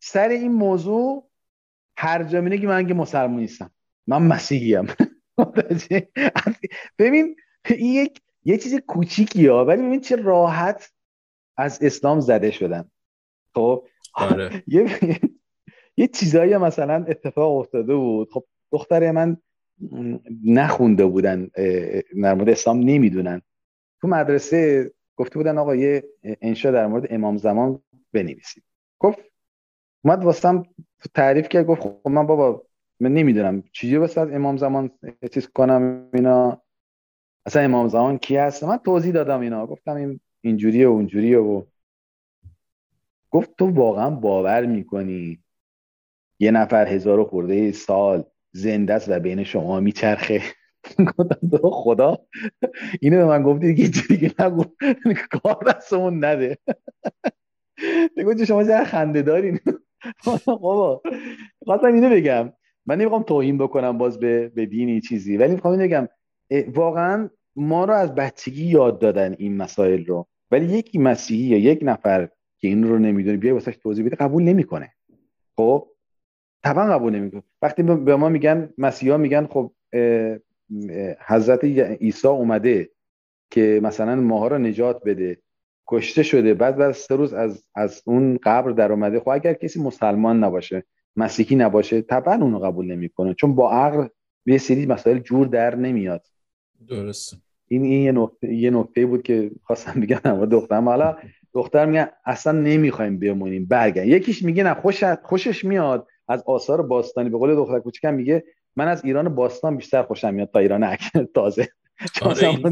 سر 0.00 0.28
این 0.28 0.52
موضوع 0.52 1.30
هر 1.96 2.22
جا 2.22 2.40
میگه 2.40 2.68
من 2.68 2.86
که 2.86 2.94
مسلمان 2.94 3.40
نیستم. 3.40 3.70
من 4.06 4.22
مسیحی 4.22 4.76
ام 4.76 4.86
ببین 6.98 7.36
این 7.66 7.94
یک 7.94 8.20
یه 8.44 8.58
چیز 8.58 8.74
کوچیکی 8.74 9.46
ها 9.46 9.64
ولی 9.64 9.82
ببین 9.82 10.00
چه 10.00 10.16
راحت 10.16 10.92
از 11.56 11.82
اسلام 11.82 12.20
زده 12.20 12.50
شدن. 12.50 12.90
خب؟ 13.54 13.86
آره. 14.14 14.62
یه 14.66 14.98
یه 15.96 16.06
چیزایی 16.06 16.56
مثلا 16.56 17.04
اتفاق 17.08 17.56
افتاده 17.56 17.94
بود. 17.94 18.30
خب 18.30 18.44
دختر 18.72 19.10
من 19.10 19.36
نخونده 20.44 21.06
بودن 21.06 21.50
در 22.22 22.34
مورد 22.34 22.48
اسلام 22.48 22.78
نمی‌دونن. 22.78 23.42
تو 24.00 24.08
مدرسه 24.08 24.90
گفته 25.16 25.34
بودن 25.34 25.58
آقا 25.58 25.76
یه 25.76 26.04
انشا 26.22 26.70
در 26.70 26.86
مورد 26.86 27.06
امام 27.10 27.36
زمان 27.36 27.82
بنویسید. 28.12 28.64
گفت 28.98 29.18
اومد 30.04 30.24
واسم 30.24 30.62
تعریف 31.14 31.48
کرد 31.48 31.66
گفت 31.66 31.82
خب 31.82 32.08
من 32.08 32.26
بابا 32.26 32.66
من 33.00 33.14
نمی‌دونم 33.14 33.62
چیزی 33.72 33.96
واسه 33.96 34.20
امام 34.20 34.56
زمان 34.56 34.90
چیز 35.34 35.48
کنم 35.48 36.08
اینا. 36.14 36.61
اصلا 37.46 37.62
امام 37.62 37.88
زمان 37.88 38.18
کی 38.18 38.36
هست؟ 38.36 38.64
من 38.64 38.76
توضیح 38.76 39.12
دادم 39.12 39.40
اینا. 39.40 39.66
گفتم 39.66 39.96
این 39.96 40.20
اینجوریه 40.40 40.88
و 40.88 40.90
اونجوریه 40.90 41.38
و 41.38 41.62
گفت 43.30 43.56
تو 43.58 43.70
واقعا 43.70 44.10
باور 44.10 44.66
می‌کنی؟ 44.66 45.38
یه 46.38 46.50
نفر 46.50 46.86
هزار 46.86 47.24
خورده 47.24 47.72
سال 47.72 48.24
زنده 48.52 48.94
است 48.94 49.08
و 49.08 49.20
بین 49.20 49.44
شما 49.44 49.80
میچرخه. 49.80 50.42
گفتم 50.98 51.48
تو 51.48 51.70
خدا. 51.70 52.18
اینو 53.00 53.16
به 53.16 53.24
من 53.24 53.42
گفتی 53.42 53.74
دیگه 53.74 53.88
دیگه 54.08 54.34
نگو. 54.38 54.64
کار 55.30 55.64
دستمون 55.66 56.24
نده. 56.24 56.58
دیگه 58.16 58.44
شما 58.44 58.64
چه 58.64 58.84
خنده 58.84 59.22
دارین 59.22 59.60
بابا 60.46 61.02
خواستم 61.64 61.94
اینو 61.94 62.10
بگم. 62.10 62.52
من 62.86 62.98
نمی‌خوام 62.98 63.22
توهین 63.22 63.58
بکنم 63.58 63.98
باز 63.98 64.20
به 64.20 64.48
به 64.48 64.66
دینی 64.66 65.00
چیزی. 65.00 65.36
ولی 65.36 65.52
می‌خوام 65.52 65.72
اینو 65.72 65.84
بگم. 65.84 66.08
واقعا 66.74 67.30
ما 67.56 67.84
رو 67.84 67.92
از 67.94 68.14
بچگی 68.14 68.64
یاد 68.64 68.98
دادن 68.98 69.34
این 69.38 69.56
مسائل 69.56 70.04
رو. 70.04 70.26
ولی 70.50 70.66
یکی 70.66 70.98
مسیحی 70.98 71.42
یا 71.42 71.58
یک 71.58 71.78
نفر 71.82 72.28
که 72.58 72.68
این 72.68 72.84
رو 72.84 72.98
نمی‌دونه 72.98 73.36
بیای 73.36 73.52
واسش 73.52 73.76
توضیح 73.76 74.06
بده 74.06 74.16
قبول 74.16 74.42
نمی‌کنه. 74.42 74.92
خب؟ 75.56 75.88
طبعا 76.64 76.92
قبول 76.92 77.12
نمی‌کنه. 77.16 77.42
وقتی 77.62 77.82
به 77.82 78.16
ما 78.16 78.28
میگن 78.28 78.70
مسیحا 78.78 79.16
میگن 79.16 79.46
خب 79.46 79.72
حضرت 81.26 81.64
عیسی 81.64 82.28
اومده 82.28 82.90
که 83.50 83.80
مثلا 83.82 84.16
ماها 84.16 84.48
رو 84.48 84.58
نجات 84.58 85.02
بده. 85.04 85.38
کشته 85.88 86.22
شده. 86.22 86.54
بعد 86.54 86.76
بعد 86.76 86.92
سه 86.92 87.16
روز 87.16 87.34
از 87.34 87.66
از 87.74 88.02
اون 88.06 88.38
قبر 88.42 88.70
در 88.70 88.92
اومده. 88.92 89.20
خب 89.20 89.28
اگر 89.28 89.54
کسی 89.54 89.82
مسلمان 89.82 90.44
نباشه 90.44 90.84
مسیحی 91.16 91.56
نباشه 91.56 92.02
طبعا 92.02 92.34
اونو 92.34 92.58
قبول 92.58 92.86
نمی‌کنه. 92.86 93.34
چون 93.34 93.54
با 93.54 93.72
عقل 93.72 94.06
یه 94.46 94.58
سری 94.58 94.86
مسائل 94.86 95.18
جور 95.18 95.46
در 95.46 95.74
نمیاد. 95.76 96.26
درسته. 96.88 97.36
این 97.68 97.82
این 97.84 98.02
یه 98.02 98.12
نکته 98.12 98.54
یه 98.54 98.70
نکته 98.70 99.06
بود 99.06 99.22
که 99.22 99.50
خواستم 99.62 100.00
بگم. 100.00 100.20
اما 100.24 100.46
دخترم 100.56 100.88
حالا 100.88 101.16
دختر 101.54 101.86
میگه 101.86 102.10
اصلا 102.24 102.52
نمی‌خوایم 102.60 103.18
بمونیم 103.18 103.66
برگردیم 103.66 104.12
یکیش 104.16 104.42
میگه 104.42 104.62
نه 104.64 104.74
خوش 104.74 105.04
خوشش 105.04 105.64
میاد. 105.64 106.06
از 106.28 106.42
آثار 106.46 106.82
باستانی 106.82 107.30
به 107.30 107.38
قول 107.38 107.54
دختر 107.54 107.78
کوچیکم 107.78 108.14
میگه 108.14 108.44
من 108.76 108.88
از 108.88 109.04
ایران 109.04 109.34
باستان 109.34 109.76
بیشتر 109.76 110.02
خوشم 110.02 110.34
میاد 110.34 110.50
تا 110.52 110.58
ایران 110.58 110.96
تازه. 111.34 111.68
چون 112.14 112.28
آره 112.28 112.48
این 112.48 112.66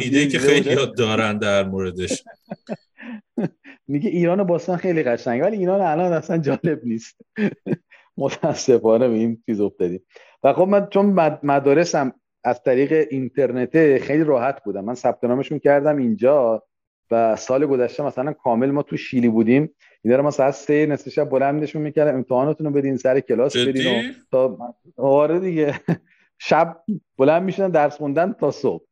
ایده 0.00 0.26
که 0.28 0.38
خیلی. 0.38 0.72
یاد 0.72 0.96
دارن 0.96 1.38
در 1.38 1.64
موردش. 1.68 2.24
میگه 3.88 4.10
ایران 4.10 4.44
باستان 4.44 4.76
خیلی 4.76 5.02
قشنگه 5.02 5.42
ولی 5.44 5.56
ایران 5.56 5.80
الان 5.80 6.12
اصلا 6.12 6.38
جالب 6.38 6.80
نیست. 6.84 7.16
متاسفانه 8.16 9.08
به 9.08 9.14
این 9.14 9.42
چیز 9.46 9.60
افتادیم. 9.60 10.00
و 10.42 10.52
خب 10.52 10.62
من 10.68 10.86
چون 10.90 11.06
مد- 11.12 11.40
مدارسم 11.42 12.12
از 12.44 12.62
طریق 12.62 13.06
اینترنته 13.10 13.98
خیلی 13.98 14.24
راحت 14.24 14.64
بودم. 14.64 14.84
من 14.84 14.94
ثبت 14.94 15.24
نامشون 15.24 15.58
کردم 15.58 15.96
اینجا 15.96 16.62
و 17.10 17.36
سال 17.36 17.66
گذشته 17.66 18.02
مثلا 18.02 18.32
کامل 18.32 18.70
ما 18.70 18.82
تو 18.82 18.96
شیلی 18.96 19.28
بودیم. 19.28 19.74
اینا 20.02 20.16
رو 20.16 20.22
ما 20.22 20.30
ساعت 20.30 20.54
سه 20.54 20.86
نصف 20.86 21.08
شب 21.08 21.24
بلندشون 21.30 21.82
می‌کردم 21.82 22.14
امتحاناتون 22.14 22.66
رو 22.66 22.72
بدین 22.72 22.96
سر 22.96 23.20
کلاس 23.20 23.56
بدین 23.56 23.86
و 23.86 24.02
تا 24.30 24.58
آره 24.96 25.40
دیگه. 25.40 25.74
شب 26.38 26.76
بلند 27.18 27.42
می‌شدن 27.42 27.68
درس 27.68 27.96
خوندن 27.96 28.32
تا 28.32 28.50
صبح. 28.50 28.84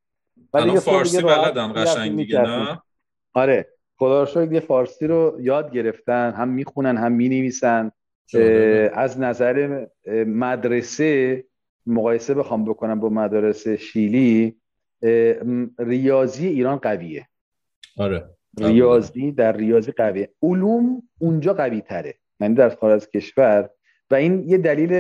صبح 0.53 0.79
فارسی 0.79 1.23
بلدن 1.23 1.73
قشنگ 1.73 2.17
دیگه. 2.17 2.41
نه؟ 2.41 2.83
آره. 3.35 3.67
خدا 3.99 4.21
رو 4.21 4.27
شکر 4.27 4.53
یه 4.53 4.61
فارسی 4.61 5.07
رو 5.07 5.37
یاد 5.41 5.73
گرفتن. 5.73 6.33
هم 6.33 6.49
می‌خونن 6.49 6.97
هم 6.97 7.13
می‌نویسن. 7.13 7.93
از 8.93 9.21
نظر 9.21 9.87
مدرسه 10.27 11.45
مقایسه 11.87 12.35
بخوام 12.35 12.65
بکنم 12.65 13.01
با 13.01 13.09
مدرسه 13.09 13.77
شیلی 13.77 14.57
ریاضی 15.79 16.47
ایران 16.47 16.77
قویه. 16.77 17.29
آره. 17.97 18.25
ریاضی 18.59 19.33
در 19.33 19.57
ریاضی 19.57 19.93
قویه. 19.93 20.31
علوم 20.43 21.03
اونجا 21.19 21.55
قوی 21.55 21.81
تره 21.81 22.15
یعنی 22.41 22.55
در 22.55 22.69
خارج 22.69 22.95
از 22.95 23.11
کشور. 23.11 23.71
و 24.11 24.15
این 24.15 24.49
یه 24.49 24.59
دلیل 24.59 24.93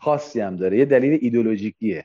خاصی 0.00 0.40
هم 0.40 0.56
داره. 0.56 0.78
یه 0.78 0.84
دلیل 0.84 1.18
ایدولوژیکیه. 1.22 2.04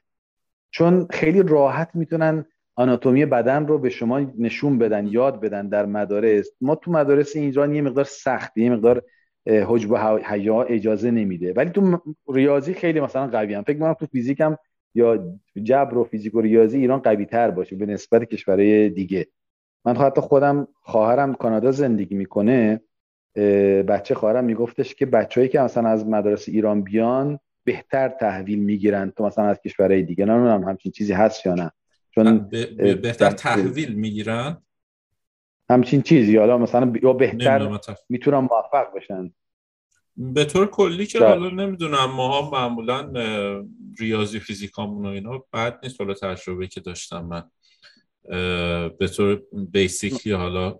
چون 0.71 1.07
خیلی 1.09 1.43
راحت 1.43 1.89
می‌تونن 1.93 2.45
آناتومی 2.75 3.25
بدن 3.25 3.67
رو 3.67 3.77
به 3.79 3.89
شما 3.89 4.19
نشون 4.19 4.77
بدن 4.77 5.07
یاد 5.07 5.41
بدن 5.41 5.69
در 5.69 5.85
مدارس. 5.85 6.49
ما 6.61 6.75
تو 6.75 6.91
مدارس 6.91 7.35
ایران 7.35 7.75
یه 7.75 7.81
مقدار 7.81 8.03
سختی 8.03 8.63
یه 8.63 8.69
مقدار 8.69 9.03
حجب 9.49 9.91
و 9.91 9.97
حیا 10.23 10.63
اجازه 10.63 11.11
نمیده. 11.11 11.53
ولی 11.53 11.69
تو 11.69 12.01
ریاضی 12.33 12.73
خیلی 12.73 12.99
مثلا 12.99 13.27
قوی 13.27 13.53
هم 13.53 13.63
فکر 13.63 13.75
می‌کنم 13.75 13.93
تو 13.93 14.05
فیزیک 14.05 14.39
هم 14.39 14.57
یا 14.95 15.37
جبر 15.63 15.97
و 15.97 16.03
فیزیک 16.03 16.35
و 16.35 16.41
ریاضی 16.41 16.77
ایران 16.77 16.99
قوی 16.99 17.25
تر 17.25 17.51
باشه 17.51 17.75
به 17.75 17.85
نسبت 17.85 18.23
کشورهای 18.23 18.89
دیگه. 18.89 19.27
من 19.85 19.97
حتی 19.97 20.21
خودم 20.21 20.67
خواهرم 20.81 21.33
کانادا 21.33 21.71
زندگی 21.71 22.15
می‌کنه 22.15 22.81
بچه 23.87 24.15
خواهرم 24.15 24.45
میگفتش 24.45 24.95
که 24.95 25.05
بچههایی 25.05 25.49
که 25.49 25.59
مثلا 25.59 25.89
از 25.89 26.07
مدارس 26.07 26.49
ایران 26.49 26.81
بیان 26.81 27.39
بهتر 27.63 28.09
تحویل 28.09 28.59
می‌گیرن 28.59 29.11
تو 29.17 29.25
مثلا 29.25 29.45
از 29.45 29.61
کشورهای 29.61 30.03
دیگه. 30.03 30.25
نمی‌دونم 30.25 30.63
همچین 30.63 30.91
چیزی 30.91 31.13
هست 31.13 31.45
یا 31.45 31.53
نه. 31.53 31.71
چون 32.11 32.49
بهتر 33.01 33.29
تحویل 33.29 33.95
می‌گیرن؟ 33.95 34.57
همچین 35.69 36.01
چیزی. 36.01 36.37
حالا 36.37 36.57
مثلا 36.57 36.93
یا 37.03 37.13
بهتر 37.13 37.79
می‌تونن 38.09 38.37
موفق 38.37 38.95
بشن. 38.95 39.31
به 40.19 40.45
طور 40.45 40.67
کلی 40.67 41.05
که 41.05 41.19
حالا 41.19 41.49
نمی‌دونم 41.49 42.05
ماها 42.05 42.51
معمولا 42.51 43.11
ریاضی 43.99 44.39
فیزیکامون 44.39 45.05
و 45.05 45.09
اینا 45.09 45.43
بعد 45.51 45.79
نیست. 45.83 46.01
حالا 46.01 46.13
تجربه 46.13 46.67
که 46.67 46.79
داشتم 46.79 47.25
من 47.25 47.43
به 48.99 49.07
طور 49.15 49.41
بیسیکلی 49.71 50.33
حالا 50.33 50.79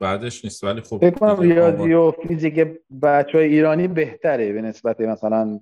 بعدش 0.00 0.44
نیست. 0.44 0.64
ولی 0.64 0.80
خب 0.80 0.98
فکر 0.98 1.10
کنم 1.10 1.40
ریاضی 1.40 1.92
و 1.92 2.10
فیزیک 2.10 2.66
بچه 3.02 3.38
های 3.38 3.46
ایرانی 3.46 3.88
بهتره 3.88 4.52
به 4.52 4.62
نسبت 4.62 5.00
مثلا 5.00 5.60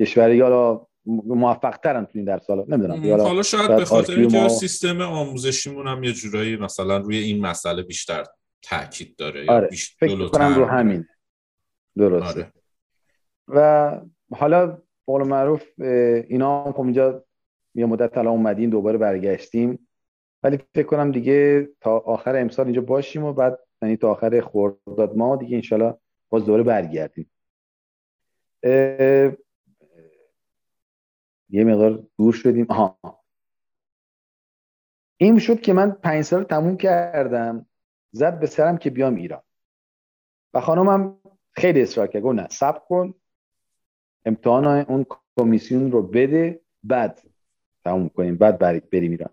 کشوری 0.00 0.40
حالا 0.40 0.86
موفق 1.26 1.76
ترن 1.76 2.04
تو 2.04 2.10
این 2.14 2.24
درس. 2.24 2.50
حالا 2.50 2.64
نمی‌دونم. 2.68 3.20
حالا 3.22 3.42
شاید 3.42 3.76
به 3.76 3.84
خاطر 3.84 4.18
اینکه 4.18 4.48
سیستم 4.48 5.00
آموزشیمون 5.00 5.86
هم 5.86 6.04
یه 6.04 6.12
جورایی 6.12 6.56
مثلا 6.56 6.96
روی 6.96 7.16
این 7.18 7.46
مسئله 7.46 7.82
بیشتر 7.82 8.24
تاکید 8.62 9.16
داره 9.16 9.46
آره. 9.48 9.68
فکر 9.98 10.26
کنم 10.26 10.54
رو 10.54 10.64
همین. 10.64 11.06
درسته. 12.00 12.40
آره. 12.40 12.52
و 13.48 14.00
حالا 14.36 14.82
قول 15.06 15.28
معروف 15.28 15.80
اینا 16.28 16.64
هم 16.64 16.72
خب 16.72 16.80
اینجا 16.80 17.24
یه 17.74 17.86
مدت 17.86 18.18
الان 18.18 18.32
اومدیم 18.32 18.70
دوباره 18.70 18.98
برگشتیم. 18.98 19.88
ولی 20.42 20.58
فکر 20.74 20.86
کنم 20.86 21.12
دیگه 21.12 21.68
تا 21.80 21.98
آخر 21.98 22.36
امسال 22.36 22.66
اینجا 22.66 22.80
باشیم 22.80 23.24
و 23.24 23.32
بعد 23.32 23.58
یعنی 23.82 23.96
تا 23.96 24.10
آخر 24.10 24.40
خرداد 24.40 25.16
ما 25.16 25.36
دیگه 25.36 25.56
انشالله 25.56 25.94
باز 26.28 26.44
دوباره 26.44 26.62
برگردیم. 26.62 27.30
یه 31.52 31.64
مقدار 31.64 32.06
دور 32.18 32.32
شدیم. 32.32 32.66
آها. 32.68 32.98
این 35.16 35.38
شد 35.38 35.60
که 35.60 35.72
من 35.72 35.90
پنج 35.90 36.24
سال 36.24 36.44
تموم 36.44 36.76
کردم. 36.76 37.66
زد 38.12 38.40
به 38.40 38.46
سرم 38.46 38.78
که 38.78 38.90
بیام 38.90 39.14
ایران. 39.14 39.42
و 40.54 40.60
خانمم 40.60 41.19
خیلی 41.60 41.82
اصرار 41.82 42.06
کرد. 42.06 42.22
گفت 42.22 42.34
نه 42.38 42.46
صبر 42.50 42.78
کن 42.88 43.14
امتحان 44.24 44.66
اون 44.66 45.06
کمیسیون 45.36 45.92
رو 45.92 46.02
بده 46.02 46.60
بعد 46.84 47.20
تموم 47.84 48.08
کنیم 48.08 48.36
بعد 48.36 48.58
بریم 48.90 49.10
ایران. 49.10 49.30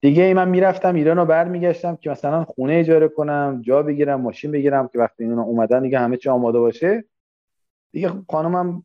دیگه 0.00 0.22
ای 0.22 0.34
من 0.34 0.48
می‌رفتم 0.48 0.94
ایران 0.94 1.16
رو 1.16 1.24
برمیگشتم 1.24 1.96
که 1.96 2.10
مثلا 2.10 2.44
خونه 2.44 2.74
اجاره 2.74 3.08
کنم 3.08 3.62
جا 3.64 3.82
بگیرم 3.82 4.20
ماشین 4.20 4.50
بگیرم 4.50 4.88
که 4.88 4.98
وقتی 4.98 5.24
اینا 5.24 5.42
اومدن 5.42 5.82
دیگه 5.82 5.98
همه 5.98 6.16
چی 6.16 6.28
آماده 6.28 6.58
باشه. 6.58 7.04
دیگه 7.92 8.12
خانمم 8.30 8.82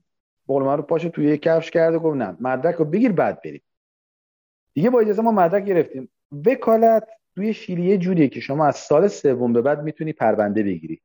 قول 0.48 0.64
رو 0.64 0.82
پاشو 0.82 1.10
توی 1.10 1.38
کفش 1.38 1.72
کرده 1.72 2.00
گفت 2.00 2.18
نه 2.18 2.38
مدرک 2.40 2.76
رو 2.76 2.86
بگیر 2.86 3.12
بعد 3.12 3.42
بریم. 3.42 3.62
دیگه 4.74 4.90
با 4.90 5.00
اجازه 5.00 5.22
ما 5.22 5.32
مدرک 5.32 5.66
گرفتیم. 5.66 6.10
وکالت 6.46 7.08
توی 7.36 7.54
شیلی 7.54 7.84
یه 7.84 7.98
جوریه 7.98 8.28
که 8.28 8.40
شما 8.40 8.66
از 8.66 8.76
سال 8.76 9.08
سوم 9.08 9.54
به 9.54 9.62
بعد 9.62 9.84
می‌تونی 9.84 10.14
پرونده 10.14 10.64
بگیری. 10.64 11.02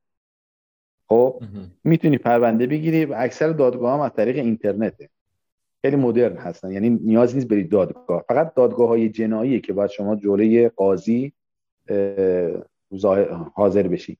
خب 1.09 1.43
می‌تونی 1.85 2.19
پرونده 2.19 2.67
بگیری 2.67 3.05
و 3.05 3.15
اکثر 3.17 3.49
دادگاه 3.49 3.95
هم 3.95 4.01
از 4.01 4.13
طریق 4.13 4.37
اینترنته. 4.37 5.09
خیلی 5.83 5.97
مدرن 5.97 6.37
هستن 6.37 6.73
یعنی 6.73 6.91
نیاز 6.91 7.35
نیست 7.35 7.49
برید 7.49 7.71
دادگاه. 7.71 8.25
فقط 8.29 8.55
دادگاه 8.55 8.89
های 8.89 9.09
جنایی 9.09 9.61
که 9.61 9.73
باید 9.73 9.91
شما 9.91 10.17
جلوی 10.17 10.69
قاضی 10.69 11.33
حاضر 13.55 13.89
بشی. 13.89 14.19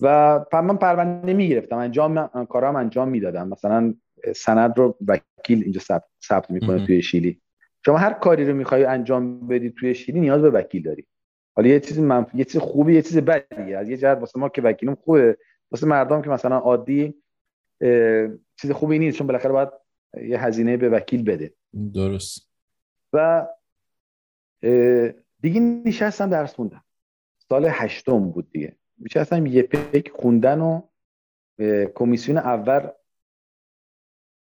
و 0.00 0.40
من 0.52 0.76
پرونده 0.76 1.34
می‌گرفتم 1.34 1.76
انجام 1.76 2.26
کارام 2.44 2.76
انجام 2.76 3.08
می‌دادم. 3.08 3.48
مثلا 3.48 3.94
سند 4.36 4.78
رو 4.78 4.96
وکیل 5.08 5.62
اینجا 5.62 5.80
ثبت 6.28 6.50
می‌کنه 6.50 6.86
توی 6.86 7.02
شیلی. 7.02 7.40
شما 7.84 7.98
هر 7.98 8.12
کاری 8.12 8.44
رو 8.44 8.54
می‌خوای 8.54 8.84
انجام 8.84 9.48
بدی 9.48 9.70
توی 9.70 9.94
شیلی 9.94 10.20
نیاز 10.20 10.42
به 10.42 10.50
وکیل 10.50 10.82
داری. 10.82 11.06
حالا 11.56 11.68
یه 11.68 11.80
چیز 11.80 11.98
منفی 11.98 12.38
یه 12.38 12.44
چیز 12.44 12.60
خوبی 12.60 12.94
یه 12.94 13.02
چیز 13.02 13.18
بدیه. 13.18 13.78
از 13.78 13.88
یه 13.88 13.96
جهت 13.96 14.18
واسه 14.18 14.38
ما 14.40 14.48
که 14.48 14.62
وکیلم 14.62 14.94
خوبه 14.94 15.38
واسه 15.76 15.86
مردم 15.86 16.22
که 16.22 16.30
مثلا 16.30 16.56
عادی 16.56 17.14
چیز 18.56 18.70
خوبی 18.70 18.98
نیست 18.98 19.18
چون 19.18 19.26
بالاخره 19.26 19.52
باید 19.52 19.68
یه 20.22 20.42
هزینه 20.42 20.76
به 20.76 20.88
وکیل 20.88 21.22
بده. 21.22 21.54
درست. 21.94 22.50
و 23.12 23.46
دیگه 25.40 25.60
نشستم 25.60 26.30
درس 26.30 26.54
خوندم. 26.54 26.84
سال 27.48 27.66
هشتم 27.70 28.30
بود 28.30 28.50
دیگه. 28.50 28.76
نشستم 28.98 29.46
یه 29.46 29.62
پیک 29.62 30.10
خوندن 30.10 30.60
و 30.60 30.82
کمیسیون 31.94 32.38
اول 32.38 32.88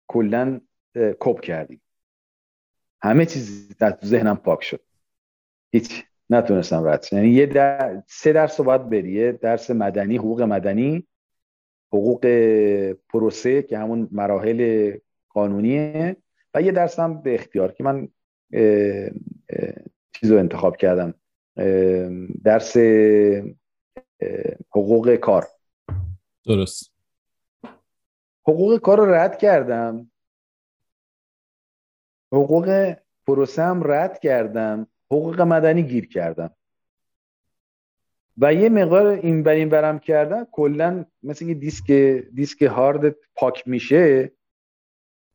کلا 0.06 0.60
کپ 0.94 1.40
کردیم. 1.40 1.82
همه 3.02 3.26
چیز 3.26 3.76
در 3.76 3.98
ذهنم 4.04 4.36
پاک 4.36 4.62
شد. 4.62 4.80
هیچ 5.72 6.04
نتونستم 6.30 6.88
رد 6.88 7.06
یعنی 7.12 7.28
یه 7.28 7.46
در... 7.46 8.02
سه 8.06 8.32
درس 8.32 8.60
رو 8.60 8.66
باید 8.66 8.90
بری. 8.90 9.32
درس 9.32 9.70
مدنی 9.70 10.16
حقوق 10.16 10.42
مدنی. 10.42 11.06
حقوق 11.92 12.26
پروسه 13.08 13.62
که 13.62 13.78
همون 13.78 14.08
مراحل 14.12 14.92
قانونیه 15.28 16.16
و 16.54 16.62
یه 16.62 16.72
درس 16.72 16.98
هم 16.98 17.22
به 17.22 17.34
اختیار 17.34 17.72
که 17.72 17.84
من 17.84 18.08
چیز 20.12 20.30
رو 20.30 20.38
انتخاب 20.38 20.76
کردم. 20.76 21.14
درس 22.44 22.76
حقوق 24.70 25.14
کار. 25.14 25.46
درست. 26.46 26.92
حقوق 28.42 28.78
کار 28.78 28.98
رو 28.98 29.14
رد 29.14 29.38
کردم. 29.38 30.10
حقوق 32.32 32.94
پروسه 33.26 33.62
هم 33.62 33.82
رد 33.84 34.18
کردم. 34.18 34.86
حقوق 35.10 35.40
مدنی 35.40 35.82
گیر 35.82 36.08
کردم. 36.08 36.50
و 38.38 38.54
یه 38.54 38.68
مقدار 38.68 39.06
این 39.06 39.42
بر 39.42 39.52
این 39.52 39.68
برم 39.68 39.98
کردم 39.98 40.46
کلا 40.52 41.04
مثل 41.22 41.46
که 41.46 41.54
دیسک 41.54 41.92
دیسک 42.34 42.62
هارد 42.62 43.16
پاک 43.34 43.68
میشه 43.68 44.32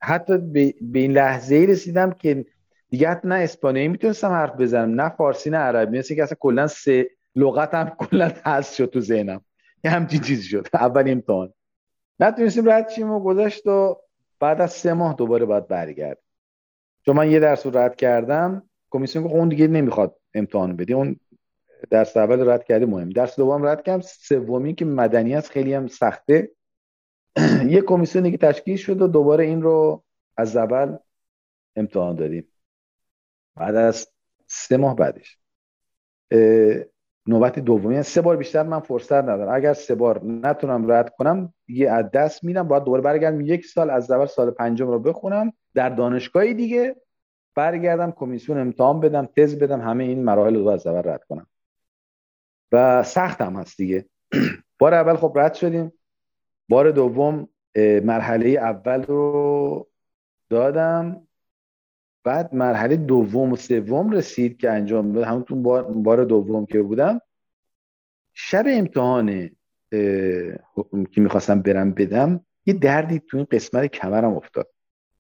حتی 0.02 0.38
به 0.82 1.00
این 1.00 1.12
لحظه 1.12 1.56
ای 1.56 1.68
رسیدم 1.68 2.12
که 2.12 2.46
دیگه 2.90 3.10
حتی 3.10 3.28
نه 3.28 3.36
اسپانیایی 3.36 3.88
می‌تونستم 3.88 4.28
حرف 4.28 4.56
بزنم 4.62 5.02
نه 5.02 5.10
فارسی 5.10 5.50
نه 5.50 5.58
عربی 5.58 5.98
مثل 5.98 6.16
که 6.16 6.24
اصلا 6.24 6.38
کلا 6.40 6.68
سه 6.68 7.10
لغت 7.36 7.74
هم 7.74 7.90
کلا 7.90 8.32
هست 8.46 8.76
شد 8.76 8.86
تو 8.86 9.00
ذهنم. 9.00 9.42
یه 9.84 9.92
همچین 9.92 10.22
چیزی 10.22 10.44
شد. 10.44 10.68
اول 10.74 11.10
امتحان. 11.10 11.54
نتونستیم 12.20 12.70
رد 12.70 12.90
شیم 12.90 13.12
و 13.12 13.20
گذاشت 13.20 13.68
و 13.68 13.98
بعد 14.40 14.62
از 14.62 14.72
سه 14.72 14.94
ماه 14.94 15.14
دوباره 15.14 15.46
باید 15.46 15.68
برگرد. 15.68 16.18
چون 17.06 17.16
من 17.16 17.32
یه 17.32 17.40
درس 17.40 17.66
رو 17.66 17.78
رد 17.78 17.96
کردم 17.96 18.64
کمیسیون 18.92 19.28
خب 19.28 19.34
اون 19.34 19.50
دیگه 19.50 19.68
نمی‌خواد 19.68 20.16
امتحان 20.34 20.76
بدی 20.76 20.94
اون 20.94 21.20
درس 21.90 22.18
اول 22.18 22.50
رد 22.50 22.64
کردی 22.64 22.86
مهم. 22.86 23.10
درس 23.10 23.36
دوم 23.36 23.66
رد 23.66 23.84
کردم. 23.84 24.02
سومی 24.02 24.76
که 24.76 24.86
مدنیت 24.86 25.48
خیلی 25.48 25.74
هم 25.74 25.88
سخته. 25.88 26.52
یه 27.70 27.82
کمیسیون 27.82 28.24
دیگه 28.24 28.38
تشکیل 28.38 28.78
شد 28.78 29.02
و 29.02 29.08
دوباره 29.08 29.46
این 29.46 29.62
رو 29.62 30.04
از 30.38 30.58
اول 30.58 30.98
امتحان 31.76 32.16
دادیم. 32.16 32.48
بعد 33.56 33.76
از 33.76 34.08
سه 34.48 34.78
ماه 34.78 34.96
بعدش. 34.96 35.40
نوبت 37.28 37.60
دومی. 37.60 38.04
سه 38.04 38.22
بار 38.22 38.38
بیشتر 38.38 38.64
من 38.64 38.80
فرصت 38.80 39.24
ندارم. 39.24 39.56
اگر 39.56 39.74
سه 39.74 39.96
بار 39.96 40.26
نتونم 40.26 40.92
رد 40.92 41.16
کنم 41.16 41.54
یه 41.68 41.92
از 41.92 42.12
دست 42.12 42.44
میدم 42.44 42.68
باید 42.68 42.84
دوباره 42.84 43.04
برگردم 43.04 43.42
یک 43.42 43.66
سال 43.66 43.90
از 43.90 44.12
اول 44.12 44.26
سال 44.26 44.52
پنجم 44.52 44.88
رو 44.88 45.00
بخونم. 45.00 45.54
در 45.74 45.90
دانشگاهی 45.90 46.54
دیگه 46.54 46.96
برگردم 47.56 48.12
کمیسیون 48.12 48.58
امتحان 48.58 49.00
بدم 49.00 49.26
تز 49.26 49.60
بدم 49.60 49.82
همه 49.82 50.04
این 50.04 50.24
مراحل 50.24 50.56
رو 50.56 50.68
از 50.68 50.88
اول 50.88 51.12
رد 51.12 51.24
کنم. 51.24 51.48
و 52.72 53.04
سخت 53.04 53.42
هم 53.42 53.56
هست 53.56 53.78
دیگه. 53.78 54.06
بار 54.80 54.94
اول 54.94 55.16
خب 55.16 55.34
رد 55.36 55.54
شدیم. 55.54 55.94
بار 56.70 56.92
دوم 56.92 57.48
مرحله 58.04 58.50
اول 58.50 59.04
رو 59.04 59.88
دادم. 60.50 61.28
بعد 62.24 62.56
مرحله 62.56 62.96
دوم 62.96 63.52
و 63.52 63.56
سوم 63.56 64.12
رسید 64.12 64.58
که 64.58 64.72
انجام 64.72 65.12
داد. 65.12 65.24
همون 65.24 65.64
بار, 65.64 65.84
بار 65.84 66.24
دوم 66.24 66.66
که 66.66 66.82
بودم. 66.82 67.22
شب 68.34 68.66
امتحان 68.68 69.50
که 71.12 71.22
می‌خواستم 71.22 71.62
برم 71.62 71.92
بدم 71.92 72.46
یه 72.66 72.74
دردی 72.74 73.20
تو 73.20 73.38
این 73.38 73.48
قسمت 73.52 73.86
کمرم 73.86 74.36
افتاد. 74.36 74.70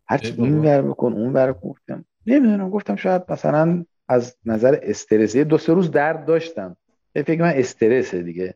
هرچی 0.07 0.35
این 0.37 0.59
ور 0.59 0.81
بکن 0.81 1.13
اون 1.13 1.33
ور 1.33 1.53
گفتم. 1.53 2.05
نمی‌دونم 2.27 2.69
گفتم 2.69 2.95
شاید 2.95 3.21
مثلا 3.29 3.85
از 4.07 4.37
نظر 4.45 4.79
استرس 4.81 5.37
دو 5.37 5.57
سه 5.57 5.73
روز 5.73 5.91
درد 5.91 6.25
داشتم. 6.25 6.77
فکر 7.23 7.41
من 7.41 7.53
استرسه 7.55 8.23
دیگه. 8.23 8.55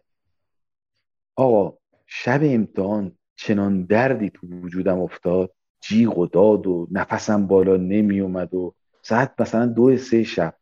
آقا 1.35 1.77
شب 2.05 2.39
امتحان 2.43 3.17
چنان 3.35 3.85
دردی 3.85 4.29
تو 4.29 4.47
وجودم 4.47 4.99
افتاد. 4.99 5.53
جیغ 5.81 6.17
و 6.17 6.27
داد 6.27 6.67
و 6.67 6.87
نفسم 6.91 7.47
بالا 7.47 7.77
نمی 7.77 8.19
اومد 8.19 8.53
و 8.53 8.75
ساعت 9.01 9.33
مثلا 9.39 9.65
دو 9.65 9.97
سه 9.97 10.23
شب. 10.23 10.55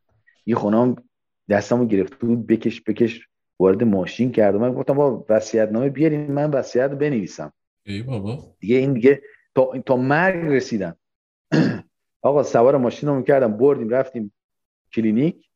یه 0.46 0.56
خونم 0.56 0.96
دستمو 1.50 1.86
گرفته 1.86 2.16
بود 2.16 2.48
بکش 2.48 2.82
بکش 2.82 3.28
وارد 3.60 3.84
ماشین 3.84 4.32
کرد. 4.32 4.56
من 4.56 4.74
گفتم 4.74 4.94
با 4.94 5.26
وصیت 5.30 5.70
نامه 5.70 5.90
بیارین 5.90 6.32
من 6.32 6.52
وصیت 6.52 6.92
بنویسم. 6.92 7.54
ای 7.86 8.02
بابا. 8.02 8.56
دیگه 8.60 8.76
این 8.76 8.94
دیگه 8.94 9.22
تا, 9.56 9.82
تا 9.86 9.98
مرگ 9.98 10.46
رسیدم. 10.46 10.96
آقا 12.22 12.44
سوار 12.44 12.78
ماشین 12.78 13.10
رو 13.10 13.22
کردم 13.22 13.58
بردیم 13.58 13.90
رفتیم 13.90 14.34
کلینیک. 14.94 15.49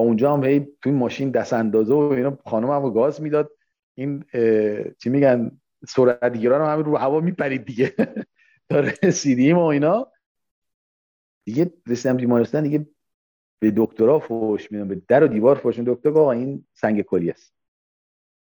اونجا 0.00 0.32
هم 0.32 0.44
هی 0.44 0.68
توی 0.82 0.92
ماشین 0.92 1.30
دست 1.30 1.52
اندازه 1.52 1.94
و 1.94 1.98
اینا 1.98 2.38
خانم 2.46 2.70
هم 2.70 2.92
گاز 2.92 3.22
می‌داد. 3.22 3.50
این 3.94 4.24
چی 4.98 5.10
میگن 5.10 5.60
سرعت 5.88 6.36
گیران 6.36 6.70
هم 6.70 6.84
رو 6.84 6.96
هوا 6.96 7.20
میپرید 7.20 7.64
دیگه. 7.64 7.94
تا 8.70 8.80
رسیدیم 9.02 9.58
و 9.58 9.64
اینا. 9.64 10.12
دیگه 11.44 11.72
رسیدم 11.86 12.16
بیمارستان 12.16 12.62
دیگه 12.62 12.86
به 13.58 13.72
دکترها 13.76 14.18
فوش 14.18 14.72
میدم 14.72 14.88
به 14.88 15.02
در 15.08 15.24
و 15.24 15.26
دیوار 15.26 15.56
فوش 15.56 15.78
دکتر 15.78 16.08
آقا 16.08 16.32
این 16.32 16.66
سنگ 16.72 17.02
کلی 17.02 17.30
است. 17.30 17.54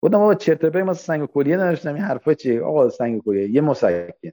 گفتم 0.03 0.21
آقا 0.21 0.35
چرت 0.35 0.77
ما 0.77 0.95
سنگ 0.95 1.27
کلیه 1.27 1.57
نداشتم. 1.57 1.95
این 1.95 2.03
حرفا 2.03 2.35
چیه؟ 2.35 2.63
آقا 2.63 2.91
سنگ 2.91 3.23
کلیه. 3.23 3.51
یه 3.51 3.61
مسکن. 3.61 4.31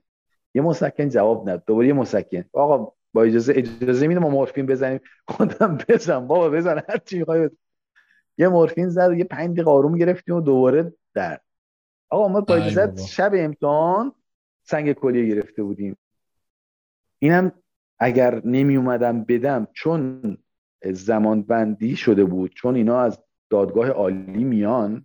یه 0.54 0.62
مسکن 0.62 1.08
جواب 1.08 1.48
نداد. 1.48 1.64
دوباره 1.66 1.86
یه 1.86 1.92
مسکن. 1.92 2.44
آقا 2.52 2.92
با 3.12 3.22
اجازه 3.22 3.52
اجازه 3.56 4.06
میدم 4.06 4.20
ما 4.20 4.28
مورفین 4.28 4.66
بزنیم. 4.66 5.00
خودم 5.28 5.78
بزن 5.88 6.26
بابا 6.26 6.50
بزن 6.50 6.82
هر 6.88 6.98
چی 7.04 7.18
می‌خوای 7.18 7.50
یه 8.38 8.48
مورفین 8.48 8.88
زد 8.88 9.12
یه 9.12 9.24
5 9.24 9.54
دقیقه 9.54 9.70
آروم 9.70 9.98
گرفتیم 9.98 10.34
و 10.34 10.40
دوباره 10.40 10.92
در. 11.14 11.40
آقا 12.10 12.28
ما 12.28 12.40
با 12.40 12.54
اجازه 12.54 13.06
شب 13.06 13.32
امتحان 13.34 14.12
سنگ 14.62 14.92
کلیه 14.92 15.34
گرفته 15.34 15.62
بودیم. 15.62 15.96
اینم 17.18 17.52
اگر 17.98 18.42
نمی 18.44 18.76
اومدم 18.76 19.24
بدم 19.24 19.66
چون 19.72 20.38
زمان 20.84 21.42
بندی 21.42 21.96
شده 21.96 22.24
بود 22.24 22.52
چون 22.54 22.74
اینا 22.74 23.00
از 23.00 23.18
دادگاه 23.50 23.88
عالی 23.88 24.44
میان 24.44 25.04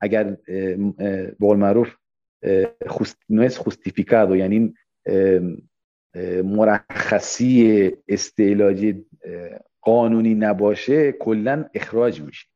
اگر 0.00 0.24
به 0.24 1.36
قول 1.40 1.56
معروف 1.56 1.94
خوستیفیکادو 3.58 4.36
یعنی 4.36 4.74
مرخصی 6.44 7.90
استعلاجی 8.08 9.04
قانونی 9.80 10.34
نباشه 10.34 11.12
کلا 11.12 11.64
اخراج 11.74 12.22
میشه. 12.22 12.46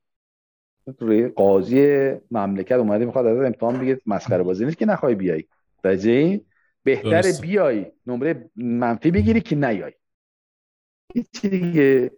روی 0.98 1.28
قاضی 1.28 2.11
مملکت 2.30 2.72
اومده 2.72 3.04
می‌خواد 3.04 3.26
از 3.26 3.38
امتحان 3.38 3.78
بگه 3.78 4.00
مسخره 4.07 4.42
بازی 4.42 4.64
نیست 4.64 4.78
که 4.78 4.86
نخوای 4.86 5.14
بیای. 5.14 5.44
بهتر 5.82 6.30
بهتره 6.84 7.32
بیای 7.40 7.86
نمره 8.07 8.50
منفی 8.57 9.11
بگیری 9.11 9.40
که 9.40 9.57
نیای. 9.57 9.92
هیچی 11.14 11.48
دیگه 11.48 12.11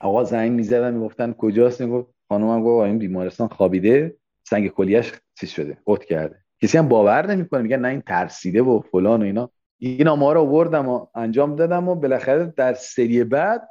آقا 0.00 0.24
زنگ 0.24 0.52
می‌زدن 0.52 0.94
می‌گفتن 0.94 1.32
کجاست؟ 1.32 1.80
می‌گفت 1.80 2.14
خانومم 2.28 2.64
گفت 2.64 2.86
این 2.86 2.98
بیمارستان 2.98 3.48
خوابیده 3.48 4.16
سنگ 4.42 4.68
کلیش 4.68 5.12
چیز 5.34 5.48
شده 5.48 5.78
قط 5.86 6.04
کرده. 6.04 6.36
کسی 6.62 6.78
هم 6.78 6.88
باور 6.88 7.26
نمی‌کنه 7.26 7.62
میگن 7.62 7.78
نه 7.78 7.88
این 7.88 8.00
ترسیده 8.00 8.62
و 8.62 8.80
فلان 8.80 9.22
و 9.22 9.24
اینا. 9.24 9.50
این 9.82 10.10
ما 10.10 10.32
رو 10.32 10.40
آوردم 10.40 10.88
و 10.88 11.06
انجام 11.14 11.56
دادم 11.56 11.88
و 11.88 11.94
بالاخره 11.94 12.46
در 12.46 12.74
سری 12.74 13.24
بعد 13.24 13.68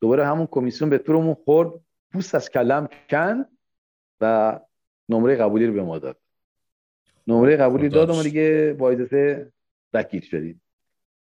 دوباره 0.00 0.26
همون 0.26 0.46
کمیسیون 0.46 0.90
به 0.90 0.98
طورمون 0.98 1.34
خورد 1.34 1.80
پوست 2.12 2.34
از 2.34 2.50
کلم 2.50 2.88
کن 3.10 3.44
و 4.20 4.60
نمره 5.08 5.36
قبولی 5.36 5.66
رو 5.66 5.72
به 5.72 5.82
ما 5.82 5.98
داد. 5.98 6.16
نمره 7.26 7.56
قبولی 7.56 7.88
دادم 7.88 8.14
و 8.14 8.22
دیگه 8.22 8.76
با 8.78 8.90
اجازه 8.90 9.52
وکیل 9.92 10.20
شدیم. 10.20 10.62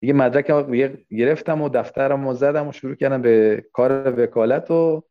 دیگه 0.01 0.13
مدرک 0.13 0.47
گرفتم 1.11 1.63
و 1.63 1.69
دفترم 1.69 2.27
و 2.27 2.35
زدم 2.35 2.69
و 2.69 2.73
شروع 2.73 2.95
کردم 2.95 3.23
به 3.23 3.65
کار 3.73 4.21
وکالت 4.23 4.71
و 4.71 5.03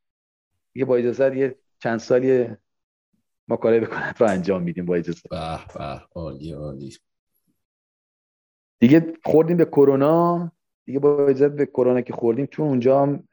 دیگه 0.74 0.86
با 0.86 0.96
اجازه 0.96 1.38
یه 1.38 1.56
چند 1.80 2.00
سالی 2.00 2.48
ما 3.48 3.58
کار 3.58 3.84
وکالت 3.84 4.22
رو 4.22 4.28
انجام 4.28 4.64
میدیم 4.64 4.86
با 4.86 4.96
اجازه 4.96 5.22
به 5.30 5.60
به 5.76 6.02
عالی 6.16 6.52
عالی. 6.52 6.98
دیگه 8.80 9.14
خوردیم 9.24 9.58
به 9.58 9.66
کرونا. 9.66 10.52
دیگه 10.86 11.00
با 11.00 11.28
اجازه 11.28 11.50
به 11.50 11.66
کرونا 11.66 12.02
که 12.02 12.14
خوردیم 12.14 12.46
چون 12.46 12.68
اونجا 12.68 13.02
هم 13.02 13.24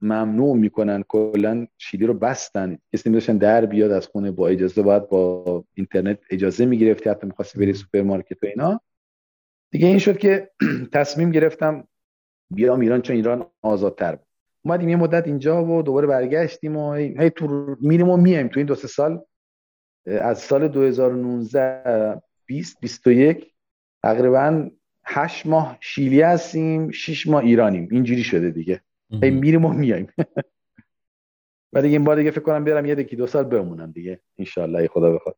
ممنوع 0.00 0.56
می‌کنن 0.56 1.04
کلا 1.08 1.66
شیلی 1.78 2.06
رو 2.06 2.14
بستن. 2.14 2.78
کسی 2.92 3.08
نمیذاشتن 3.08 3.36
در 3.36 3.66
بیاد 3.66 3.90
از 3.90 4.06
خونه 4.06 4.30
با 4.30 4.48
اجازه 4.48 4.82
باید 4.82 5.08
با 5.08 5.64
اینترنت 5.74 6.18
اجازه 6.30 6.66
می‌گرفتی 6.66 7.10
حتی 7.10 7.26
می‌خواستی 7.26 7.58
بری 7.58 7.72
سوپرمارکت 7.72 8.42
و 8.42 8.46
اینا. 8.46 8.80
دیگه 9.70 9.86
این 9.86 9.98
شد 9.98 10.18
که 10.18 10.50
تصمیم 10.92 11.30
گرفتم 11.30 11.88
بیام 12.50 12.80
ایران 12.80 13.02
چون 13.02 13.16
ایران 13.16 13.46
آزادتر 13.62 14.16
بود. 14.16 14.26
اومدیم 14.64 14.88
یه 14.88 14.96
مدت 14.96 15.26
اینجا 15.26 15.64
و 15.64 15.82
دوباره 15.82 16.06
برگشتیم 16.06 16.76
و 16.76 16.92
هی 16.94 17.30
تو 17.30 17.76
میریم 17.80 18.08
و 18.08 18.16
میایم. 18.16 18.48
تو 18.48 18.60
این 18.60 18.66
دو 18.66 18.74
سه 18.74 18.88
سال 18.88 19.20
از 20.06 20.38
سال 20.38 20.68
2019 20.68 22.22
20 22.46 22.80
21 22.80 23.52
تقریبا 24.02 24.70
هشت 25.04 25.46
ماه 25.46 25.78
شیلی 25.80 26.20
هستیم 26.20 26.90
شیش 26.90 27.26
ماه 27.26 27.44
ایرانیم. 27.44 27.88
اینجوری 27.90 28.24
شده 28.24 28.50
دیگه. 28.50 28.80
هی 29.22 29.30
میریم 29.30 29.64
و 29.64 29.72
میایم. 29.72 30.06
و 31.72 31.82
دیگه 31.82 31.96
این 31.96 32.04
بار 32.04 32.16
دیگه 32.16 32.30
فکر 32.30 32.40
کنم 32.40 32.64
بیارم 32.64 32.86
یه 32.86 32.94
دکی 32.94 33.16
دو 33.16 33.26
سال 33.26 33.44
بمونم 33.44 33.92
دیگه. 33.92 34.20
انشالله 34.38 34.88
خدا 34.88 35.12
بخواد. 35.12 35.36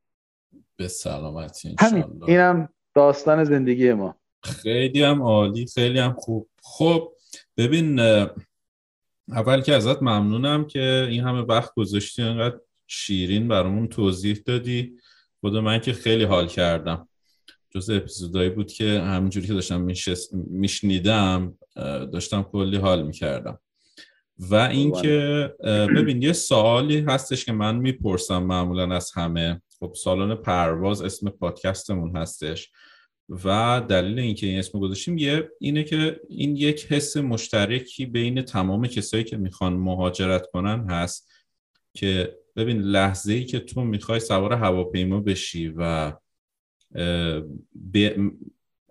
به 0.76 0.88
سلامتی 0.88 1.76
همین. 1.78 2.04
اینم 2.26 2.68
داستان 2.94 3.44
زندگی 3.44 3.92
ما. 3.92 4.16
خیلی 4.42 5.02
هم 5.02 5.22
عالی 5.22 5.66
خیلی 5.66 5.98
هم 5.98 6.12
خوب. 6.12 6.48
خب 6.62 7.12
ببین 7.56 8.00
اول 9.28 9.60
که 9.60 9.74
ازت 9.74 10.02
ممنونم 10.02 10.66
که 10.66 11.06
این 11.10 11.24
همه 11.24 11.40
وقت 11.40 11.74
گذاشتی 11.74 12.22
انقدر 12.22 12.58
شیرین 12.86 13.48
برامون 13.48 13.88
توضیح 13.88 14.42
دادی. 14.46 14.96
خود 15.40 15.56
من 15.56 15.78
که 15.78 15.92
خیلی 15.92 16.24
حال 16.24 16.46
کردم. 16.46 17.08
جز 17.74 17.90
اپیزودایی 17.90 18.50
بود 18.50 18.72
که 18.72 19.00
همینجوری 19.00 19.46
که 19.46 19.52
داشتم 19.54 19.88
میشنیدم 20.32 21.58
داشتم 22.12 22.42
کلی 22.42 22.76
حال 22.76 23.02
می‌کردم. 23.02 23.58
و 24.38 24.54
اینکه 24.54 25.50
ببین 25.96 26.22
یه 26.22 26.32
سوالی 26.32 26.98
هستش 26.98 27.44
که 27.44 27.52
من 27.52 27.76
می‌پرسم 27.76 28.42
معمولا 28.42 28.96
از 28.96 29.12
همه. 29.14 29.62
خب 29.80 29.94
سالن 29.96 30.34
پرواز 30.34 31.02
اسم 31.02 31.30
پادکستمون 31.30 32.16
هستش 32.16 32.70
و 33.44 33.82
دلیل 33.88 34.18
اینکه 34.18 34.46
این 34.46 34.58
اسم 34.58 34.78
گذاشتیم 34.78 35.18
یه 35.18 35.50
اینه 35.60 35.84
که 35.84 36.20
این 36.28 36.56
یک 36.56 36.86
حس 36.92 37.16
مشترکی 37.16 38.06
بین 38.06 38.42
تمام 38.42 38.86
کسایی 38.86 39.24
که 39.24 39.36
می‌خوان 39.36 39.72
مهاجرت 39.72 40.46
کنن 40.52 40.90
هست 40.90 41.30
که 41.94 42.38
ببین 42.56 42.78
لحظه 42.78 43.32
ای 43.32 43.44
که 43.44 43.58
تو 43.58 43.84
می‌خوای 43.84 44.20
سوار 44.20 44.52
هواپیما 44.52 45.20
بشی 45.20 45.74
و 45.76 46.12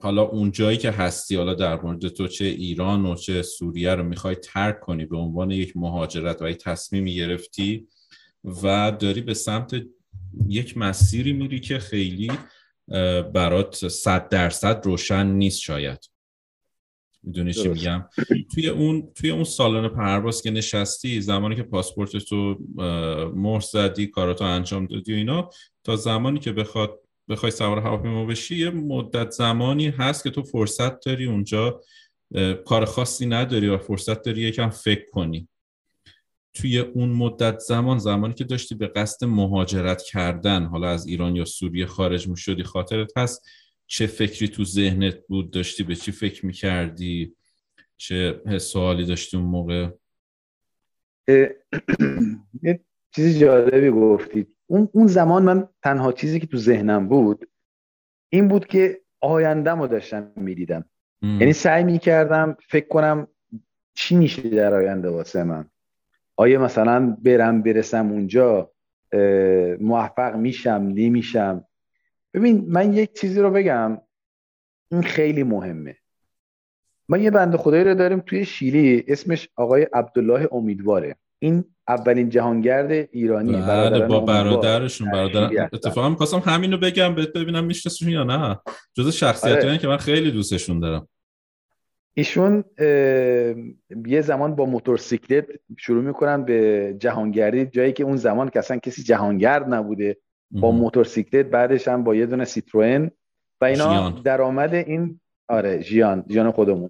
حالا 0.02 0.22
اون 0.22 0.52
جایی 0.52 0.78
که 0.78 0.92
هستی 0.92 1.36
حالا 1.36 1.54
در 1.54 1.82
مورد 1.82 2.08
تو 2.08 2.28
چه 2.28 2.46
ایران 2.46 3.06
و 3.06 3.16
چه 3.16 3.42
سوریه 3.42 3.96
رو 3.96 4.04
می‌خوای 4.04 4.36
ترک 4.36 4.80
کنی 4.80 5.06
به 5.06 5.18
عنوان 5.18 5.52
یک 5.52 5.78
مهاجرت 5.78 6.42
و 6.42 6.50
یک 6.50 6.58
تصمیمی 6.58 7.16
گرفتی 7.16 7.88
و 8.44 8.92
داری 9.00 9.22
به 9.22 9.34
سمت 9.34 9.82
یک 10.48 10.78
مسیری 10.78 11.34
میری 11.34 11.60
که 11.60 11.80
خیلی 11.80 12.32
برات 13.34 13.88
صد 13.88 14.30
درصد 14.30 14.86
روشن 14.86 15.26
نیست 15.26 15.60
شاید. 15.60 16.12
می‌دونی 17.24 17.54
چی 17.54 17.68
میگم؟ 17.68 18.06
توی 18.54 18.68
اون 18.68 19.12
توی 19.16 19.30
اون 19.32 19.44
سالن 19.44 19.88
پرواز 19.88 20.42
که 20.42 20.52
نشستی 20.52 21.22
زمانی 21.22 21.56
که 21.56 21.64
پاسپورت 21.64 22.18
تو 22.18 22.58
مهر 23.36 23.60
زدی 23.60 24.08
کاراتو 24.08 24.44
انجام 24.44 24.86
دادی 24.86 25.14
و 25.14 25.16
اینا 25.16 25.50
تا 25.84 25.96
زمانی 25.96 26.40
که 26.40 26.52
بخواد 26.52 27.01
بخوای 27.30 27.52
سوار 27.52 27.80
هواپیما 27.80 28.26
بشی 28.26 28.56
یه 28.56 28.70
مدت 28.70 29.32
زمانی 29.32 29.90
هست 29.90 30.24
که 30.24 30.30
تو 30.30 30.44
فرصت 30.44 31.06
داری 31.06 31.26
اونجا 31.26 31.82
کار 32.66 32.86
خاصی 32.86 33.26
نداری 33.26 33.68
و 33.68 33.78
فرصت 33.78 34.22
داری 34.22 34.42
یکم 34.42 34.70
فکر 34.70 35.06
کنی. 35.12 35.48
توی 36.54 36.80
اون 36.80 37.10
مدت 37.10 37.60
زمان 37.60 37.98
زمانی 37.98 38.34
که 38.34 38.44
داشتی 38.44 38.76
به 38.76 38.88
قصد 38.88 39.26
مهاجرت 39.26 40.02
کردن 40.02 40.66
حالا 40.66 40.90
از 40.90 41.08
ایران 41.08 41.36
یا 41.36 41.46
سوریه 41.46 41.86
خارج 41.86 42.28
می 42.28 42.38
شدی 42.38 42.64
خاطرت 42.64 43.18
هست 43.18 43.48
چه 43.88 44.08
فکری 44.08 44.48
تو 44.48 44.66
ذهنت 44.66 45.28
بود؟ 45.28 45.52
داشتی 45.52 45.84
به 45.84 45.96
چی 45.96 46.12
فکر 46.12 46.46
می 46.46 46.54
کردی 46.54 47.36
چه 47.98 48.42
سوالی 48.60 49.06
داشتی 49.06 49.38
اون 49.38 49.46
موقع؟ 49.46 49.90
یه 52.64 52.80
چیزی 53.16 53.40
جالبی 53.40 53.90
گفتید 53.90 54.56
اون 54.72 54.90
اون 54.92 55.08
زمان 55.08 55.44
من 55.44 55.68
تنها 55.84 56.12
چیزی 56.12 56.40
که 56.40 56.48
تو 56.48 56.58
ذهنم 56.58 57.08
بود 57.08 57.50
این 58.30 58.48
بود 58.48 58.68
که 58.68 59.02
آیندم 59.20 59.82
رو 59.82 59.88
داشتم 59.88 60.32
می‌دیدم. 60.36 60.86
یعنی 61.22 61.54
سعی 61.54 61.84
می‌کردم 61.84 62.58
فکر 62.70 62.88
کنم 62.88 63.28
چی 63.94 64.16
میشه 64.16 64.50
در 64.50 64.74
آینده 64.74 65.10
واسه 65.10 65.44
من. 65.44 65.66
آیا 66.36 66.62
مثلا 66.62 67.18
برم 67.24 67.62
برسم 67.62 68.12
اونجا 68.12 68.72
موفق 69.80 70.36
میشم 70.36 70.92
نمیشم؟ 70.96 71.66
ببین 72.34 72.66
من 72.68 72.94
یک 72.94 73.20
چیزی 73.20 73.42
رو 73.42 73.52
بگم 73.52 74.02
این 74.92 75.02
خیلی 75.02 75.44
مهمه. 75.44 75.96
ما 77.10 77.18
یه 77.18 77.32
بند 77.32 77.56
خدایی 77.56 77.84
رو 77.84 77.96
داریم 77.96 78.20
توی 78.20 78.46
شیلی 78.46 79.04
اسمش 79.08 79.50
آقای 79.56 79.84
عبدالله 79.94 80.50
امیدواره. 80.52 81.16
این 81.44 81.64
اولین 81.88 82.30
جهانگرد 82.30 82.92
ایرانی 82.92 83.54
بله 83.54 84.06
با 84.06 84.20
برادرشون 84.20 85.12
برادر 85.12 85.70
اتفاقا 85.74 86.10
می‌خواستم 86.10 86.40
همینو 86.40 86.78
بگم 86.78 87.16
بهت 87.16 87.34
ببینم 87.34 87.64
میشناسیشون 87.64 88.10
یا 88.10 88.24
نه. 88.24 88.60
جز 88.94 89.16
شخصیتی 89.16 89.68
آره. 89.68 89.78
که 89.78 89.88
من 89.88 89.98
خیلی 89.98 90.32
دوستشون 90.32 90.80
دارم. 90.80 91.08
ایشون 92.14 92.64
یه 94.08 94.22
زمان 94.22 94.56
با 94.56 94.66
موتورسیکلت 94.66 95.46
شروع 95.78 96.04
می‌کنن 96.04 96.44
به 96.44 96.96
جهانگردی 97.00 97.66
جایی 97.66 97.94
که 97.94 98.04
اون 98.04 98.18
زمان 98.18 98.50
که 98.50 98.60
اصلا 98.60 98.78
کسی 98.78 99.04
جهانگرد 99.04 99.74
نبوده 99.74 100.18
با 100.52 100.72
موتورسیکلت 100.72 101.46
بعدش 101.46 101.88
هم 101.88 102.04
با 102.04 102.16
یه 102.16 102.26
دونه 102.26 102.46
سیتروئن. 102.46 103.12
و 103.62 103.66
اینا 103.66 104.10
درآمد 104.10 104.74
این 104.74 105.20
آره 105.48 105.82
ژیان 105.82 106.26
ژیان 106.30 106.52
خودمون. 106.52 106.90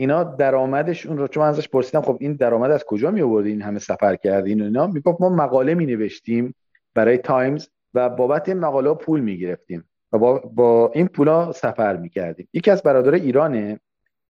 اینا 0.00 0.24
درآمدشون 0.24 1.18
رو 1.18 1.28
چون 1.28 1.42
ازش 1.42 1.68
پرسیدم 1.68 2.00
خب 2.02 2.16
این 2.20 2.32
درآمد 2.32 2.70
از 2.70 2.84
کجا 2.84 3.10
می 3.10 3.22
آوردی 3.22 3.50
این 3.50 3.62
همه 3.62 3.78
سفر 3.78 4.16
کردین 4.16 4.62
اینا 4.62 4.86
می‌گفت 4.86 5.20
ما 5.20 5.28
مقاله 5.28 5.74
می 5.74 5.86
نوشتیم 5.86 6.54
برای 6.94 7.18
تایمز 7.18 7.68
و 7.94 8.08
بابت 8.08 8.48
این 8.48 8.58
مقاله 8.58 8.94
پول 8.94 9.20
می 9.20 9.38
گرفتیم 9.38 9.84
و 10.12 10.18
با, 10.18 10.38
با 10.38 10.90
این 10.94 11.08
پولا 11.08 11.52
سفر 11.52 11.96
می 11.96 12.08
کردیم 12.08 12.48
یکی 12.52 12.70
از 12.70 12.82
برادر 12.82 13.14
ایرانه 13.14 13.80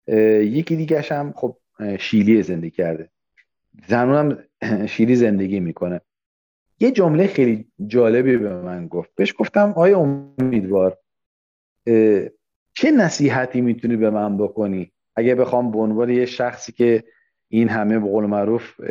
یکی 0.07 0.75
دیگه 0.75 1.01
هم 1.01 1.33
خب 1.35 1.57
شیلی 1.99 2.43
زندگی 2.43 2.71
کرده. 2.71 3.09
زنونم 3.87 4.37
شیلی 4.95 5.15
زندگی 5.15 5.59
می‌کنه. 5.59 6.01
یه 6.79 6.91
جمله 6.91 7.27
خیلی 7.27 7.67
جالبی 7.87 8.37
به 8.37 8.61
من 8.61 8.87
گفت. 8.87 9.09
بهش 9.15 9.35
گفتم 9.37 9.73
آیا 9.75 9.99
امیدوار؟ 9.99 10.97
چه 12.73 12.91
نصیحتی 12.97 13.61
می‌تونی 13.61 13.95
به 13.95 14.09
من 14.09 14.37
بکنی 14.37 14.91
اگه 15.19 15.35
بخوام 15.35 15.71
به 15.71 15.79
عنوان 15.79 16.09
یه 16.09 16.25
شخصی 16.25 16.71
که 16.71 17.03
این 17.47 17.69
همه 17.69 17.99
به 17.99 18.05
قول 18.05 18.25
معروف 18.25 18.81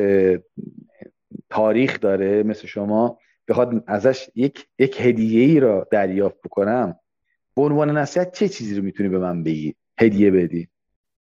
تاریخ 1.50 2.00
داره 2.00 2.42
مثل 2.42 2.66
شما 2.66 3.18
بخواد 3.48 3.84
ازش 3.86 4.30
یک 4.34 4.66
یک 4.78 5.00
هدیه 5.00 5.44
ای 5.44 5.60
را 5.60 5.88
دریافت 5.90 6.40
بکنم 6.44 6.96
به 7.56 7.62
عنوان 7.62 7.98
نصیحت 7.98 8.32
چه 8.32 8.48
چیزی 8.48 8.74
رو 8.76 8.82
می‌تونی 8.82 9.08
به 9.08 9.18
من 9.18 9.42
بگی؟ 9.42 9.74
هدیه 9.98 10.30
بدی. 10.30 10.68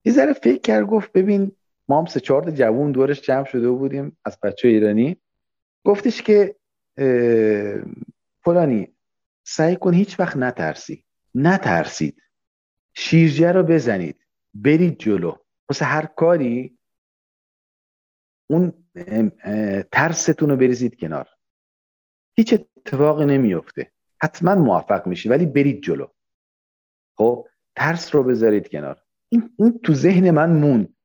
یه 0.06 0.14
ذره 0.14 0.34
فکر 0.34 0.62
کرد 0.62 0.86
گفت 0.86 1.12
ببین 1.12 1.52
ما 1.88 2.00
هم 2.00 2.06
سه 2.06 2.20
چهار 2.20 2.52
جوون 2.52 2.92
دورش 2.92 3.22
جمع 3.22 3.46
شده 3.46 3.70
بودیم 3.70 4.18
از 4.26 4.38
بچه 4.44 4.68
ایرانی. 4.68 5.18
گفتش 5.84 6.22
که 6.22 6.56
فلانی 8.44 8.88
سعی 9.44 9.76
کن 9.76 9.94
هیچ 9.94 10.20
وقت 10.20 10.38
نترسی. 10.38 11.04
نترسید. 11.36 12.22
شیرجه 12.94 13.52
رو 13.52 13.64
بزنید. 13.64 14.21
برید 14.54 15.00
جلو. 15.00 15.36
واسه 15.70 15.86
هر 15.86 16.06
کاری 16.06 16.78
اون 18.50 18.74
ترستون 19.92 20.50
رو 20.50 20.56
بریزید 20.56 21.00
کنار. 21.00 21.30
هیچ 22.36 22.54
اتفاقی 22.54 23.26
نمیفته. 23.26 23.92
حتما 24.22 24.56
موفق 24.56 25.08
میشی 25.08 25.30
ولی 25.30 25.46
برید 25.46 25.84
جلو. 25.84 26.08
خب 27.18 27.48
ترس 27.76 28.16
رو 28.16 28.24
بذارید 28.24 28.68
کنار. 28.68 29.02
این, 29.30 29.56
این 29.60 29.80
تو 29.80 29.94
ذهن 29.94 30.32
من 30.32 30.52
مون 30.52 30.96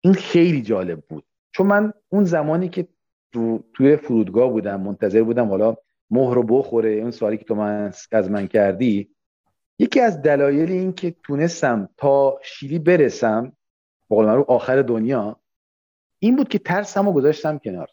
این 0.00 0.14
خیلی 0.14 0.62
جالب 0.62 1.00
بود. 1.00 1.24
چون 1.52 1.66
من 1.66 1.92
اون 2.08 2.24
زمانی 2.24 2.68
که 2.68 2.88
تو 3.32 3.64
توی 3.74 3.96
فرودگاه 3.96 4.50
بودم 4.50 4.80
منتظر 4.80 5.22
بودم 5.22 5.48
حالا 5.48 5.76
مهر 6.10 6.34
رو 6.34 6.42
بخوره 6.42 6.90
اون 6.90 7.10
سوالی 7.10 7.36
که 7.36 7.44
تو 7.44 7.54
من 7.54 7.92
از 8.12 8.30
من 8.30 8.46
کردی 8.46 9.13
یکی 9.78 10.00
از 10.00 10.22
دلایل 10.22 10.72
این 10.72 10.92
که 10.92 11.14
تونستم 11.22 11.88
تا 11.96 12.40
شیلی 12.42 12.78
برسم 12.78 13.52
بقول 14.10 14.26
رو 14.26 14.44
آخر 14.48 14.82
دنیا 14.82 15.40
این 16.18 16.36
بود 16.36 16.48
که 16.48 16.58
ترسم 16.58 17.06
رو 17.06 17.12
گذاشتم 17.12 17.58
کنار. 17.58 17.88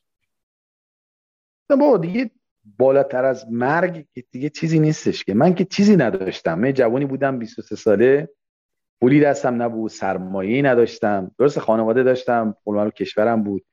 بابا 1.70 1.98
دیگه 1.98 2.32
بالاتر 2.78 3.26
از 3.26 3.52
مرگ 3.52 4.06
دیگه 4.32 4.50
چیزی 4.50 4.80
نیستش 4.80 5.24
که. 5.24 5.34
من 5.34 5.56
که 5.56 5.66
چیزی 5.66 5.96
نداشتم. 5.96 6.60
من 6.60 6.74
جوانی 6.74 7.06
بودم 7.06 7.40
23 7.40 7.76
ساله. 7.76 8.30
پولی 9.02 9.20
دستم 9.20 9.62
نبود 9.62 9.92
سرمایه 9.92 10.62
نداشتم. 10.62 11.32
درست 11.40 11.60
خانواده 11.60 12.04
داشتم 12.04 12.56
قول 12.66 12.90
کشورم 12.90 13.44
بود. 13.44 13.66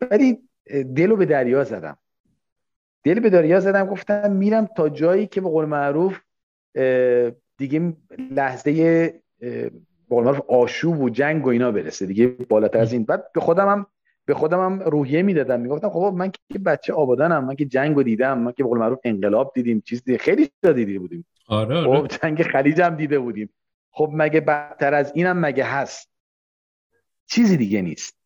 ولی 0.00 0.48
دلو 0.96 1.16
به 1.16 1.26
دریا 1.26 1.64
زدم. 1.64 1.98
دل 3.04 3.20
به 3.20 3.30
دریا 3.30 3.60
زدم 3.60 3.86
گفتم 3.86 4.32
میرم 4.32 4.66
تا 4.76 4.88
جایی 4.88 5.26
که 5.26 5.40
به 5.40 5.48
قول 5.48 5.64
معروف 5.64 6.20
دیگه 7.62 7.96
لحظه 8.30 8.72
به 9.38 9.70
قول 10.08 10.40
آشوب 10.48 11.00
و 11.00 11.10
جنگ 11.10 11.46
و 11.46 11.48
اینا 11.48 11.70
برسه. 11.70 12.06
دیگه 12.06 12.26
بالاتر 12.26 12.78
از 12.78 12.92
این. 12.92 13.04
بعد 13.04 13.32
به 13.32 13.40
خودم 13.40 13.68
هم 13.68 13.86
به 14.24 14.34
خودم 14.34 14.60
هم 14.60 14.80
روحیه 14.82 15.22
می‌دادم. 15.22 15.60
می‌گفتم 15.60 15.88
خب 15.88 16.14
من 16.16 16.30
که 16.30 16.58
بچه 16.58 16.92
آبادانم 16.92 17.44
من 17.44 17.54
که 17.54 17.64
جنگ 17.64 17.96
رو 17.96 18.02
دیدم 18.02 18.38
من 18.38 18.52
که 18.52 18.62
به 18.62 18.68
قول 18.68 18.78
معروف 18.78 18.98
انقلاب 19.04 19.52
دیدیم 19.54 19.80
چیز 19.80 20.04
دیدیم. 20.04 20.18
خیلی 20.18 20.46
چیزا 20.46 20.72
دیده 20.72 20.98
بودیم. 20.98 21.26
آره, 21.48 21.76
آره. 21.76 22.00
خب 22.00 22.06
جنگ 22.06 22.42
خلیج 22.42 22.80
هم 22.80 22.96
دیده 22.96 23.18
بودیم. 23.18 23.50
خب 23.90 24.10
مگه 24.12 24.40
بدتر 24.40 24.94
از 24.94 25.12
اینم 25.14 25.38
مگه 25.38 25.64
هست؟ 25.64 26.10
چیزی 27.26 27.56
دیگه 27.56 27.82
نیست. 27.82 28.18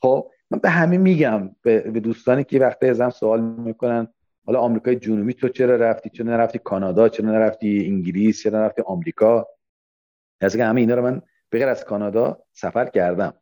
خب 0.00 0.30
من 0.50 0.58
به 0.58 0.70
همه 0.70 0.98
میگم 0.98 1.50
به 1.62 1.80
دوستانی 1.80 2.44
که 2.44 2.58
وقتی 2.60 2.88
ازم 2.88 3.10
سوال 3.10 3.40
می‌کنن. 3.40 4.08
حالا 4.46 4.58
آمریکای 4.58 4.96
جنوبی 4.96 5.34
تو 5.34 5.48
چرا 5.48 5.76
رفتی؟ 5.76 6.10
چرا 6.10 6.26
نرفتی 6.26 6.58
کانادا؟ 6.58 7.08
چرا 7.08 7.30
نرفتی 7.30 7.86
انگلیس؟ 7.86 8.42
چرا 8.42 8.58
نرفتی 8.58 8.82
آمریکا؟ 8.82 9.46
از 10.40 10.56
همه 10.56 10.80
اینا 10.80 10.94
رو 10.94 11.02
من 11.02 11.22
به 11.50 11.64
از 11.64 11.84
کانادا 11.84 12.38
سفر 12.52 12.84
کردم 12.84 13.34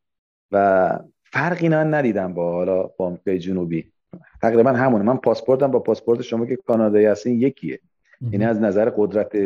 و 0.53 0.99
فرقی 1.25 1.69
نه 1.69 1.85
ندیدم 1.85 2.35
با 2.35 2.53
حالا 2.53 2.83
با 2.83 3.07
آمریکای 3.07 3.39
جنوبی. 3.39 3.93
تقریبا 4.43 4.71
همونه. 4.71 5.05
من 5.05 5.17
پاسپورتم 5.17 5.71
با 5.71 5.79
پاسپورت 5.79 6.23
شما 6.23 6.47
که 6.47 6.57
کانادایی 6.57 7.07
هستین 7.07 7.41
یکیه. 7.41 7.81
یعنی 8.33 8.45
از 8.45 8.61
نظر 8.61 8.91
قدرت 8.97 9.37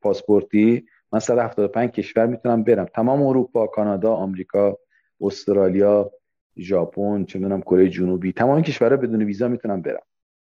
پاسپورتی 0.00 0.86
من 1.12 1.18
175 1.18 1.90
کشور 1.90 2.26
می‌تونم 2.26 2.62
برم. 2.62 2.84
تمام 2.84 3.22
اروپا 3.22 3.66
کانادا 3.66 4.14
آمریکا 4.14 4.78
استرالیا 5.20 6.12
ژاپن 6.58 7.24
چه 7.24 7.38
می‌دونم 7.38 7.60
کره 7.60 7.88
جنوبی 7.88 8.32
تمام 8.32 8.62
کشورها 8.62 8.96
بدون 8.96 9.22
ویزا 9.22 9.48
می‌تونم 9.48 9.82
برم. 9.82 10.02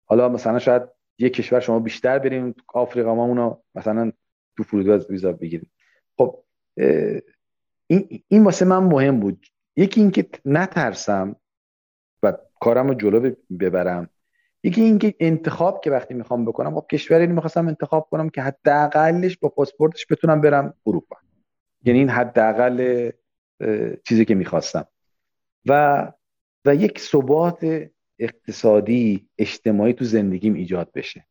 حالا 0.07 0.29
مثلا 0.29 0.59
شاید 0.59 0.83
یک 1.19 1.33
کشور 1.33 1.61
شما 1.61 1.79
بیشتر 1.79 2.19
بریم 2.19 2.55
آفریقا 2.69 3.15
ما 3.15 3.25
اونو 3.25 3.57
مثلا 3.75 4.13
تو 4.57 4.63
فرودگاه 4.63 4.97
ویزا 5.11 5.33
بگیریم. 5.33 5.71
خب 6.19 6.45
این 7.87 8.23
این 8.29 8.45
واسه 8.45 8.65
من 8.65 8.79
مهم 8.79 9.21
بود. 9.21 9.47
یکی 9.77 10.01
اینکه 10.01 10.27
نترسم 10.45 11.37
و 12.23 12.33
کارم 12.61 12.89
رو 12.89 12.95
جلو 12.95 13.35
ببرم. 13.61 14.11
یکی 14.63 14.83
اینکه 14.83 15.15
انتخاب 15.21 15.81
که 15.81 15.91
وقتی 15.91 16.15
می‌خوام 16.15 16.45
بکنم 16.45 16.81
خب 16.81 16.87
کشوری 16.91 17.27
می‌خواستم 17.27 17.69
انتخاب 17.69 18.09
کنم 18.11 18.29
که 18.29 18.43
حداقلش 18.43 19.39
با 19.39 19.49
پاسپورتش 19.49 20.07
بتونم 20.11 20.41
برم 20.41 20.75
اروپا. 20.87 21.17
یعنی 21.85 21.99
این 21.99 22.09
حداقل 22.09 23.11
چیزی 24.05 24.25
که 24.25 24.35
می‌خواستم. 24.35 24.87
و 25.67 26.13
و 26.65 26.75
یک 26.75 26.99
ثبات 26.99 27.89
اقتصادی 28.19 29.29
اجتماعی 29.39 29.93
تو 29.93 30.05
زندگیم 30.05 30.55
ایجاد 30.55 30.93
بشه. 30.93 31.27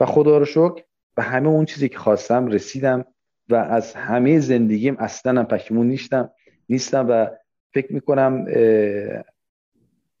و 0.00 0.06
خدا 0.06 0.38
رو 0.38 0.44
شکر 0.44 0.82
به 1.14 1.22
همه 1.22 1.48
اون 1.48 1.64
چیزی 1.64 1.88
که 1.88 1.98
خواستم 1.98 2.46
رسیدم 2.46 3.04
و 3.48 3.54
از 3.54 3.94
همه 3.94 4.40
زندگیم 4.40 4.96
اصلا 4.98 5.44
پشیمون 5.44 5.86
نیستم 5.86 6.30
نیستم 6.68 7.06
و 7.08 7.26
فکر 7.74 7.92
می‌کنم 7.92 8.44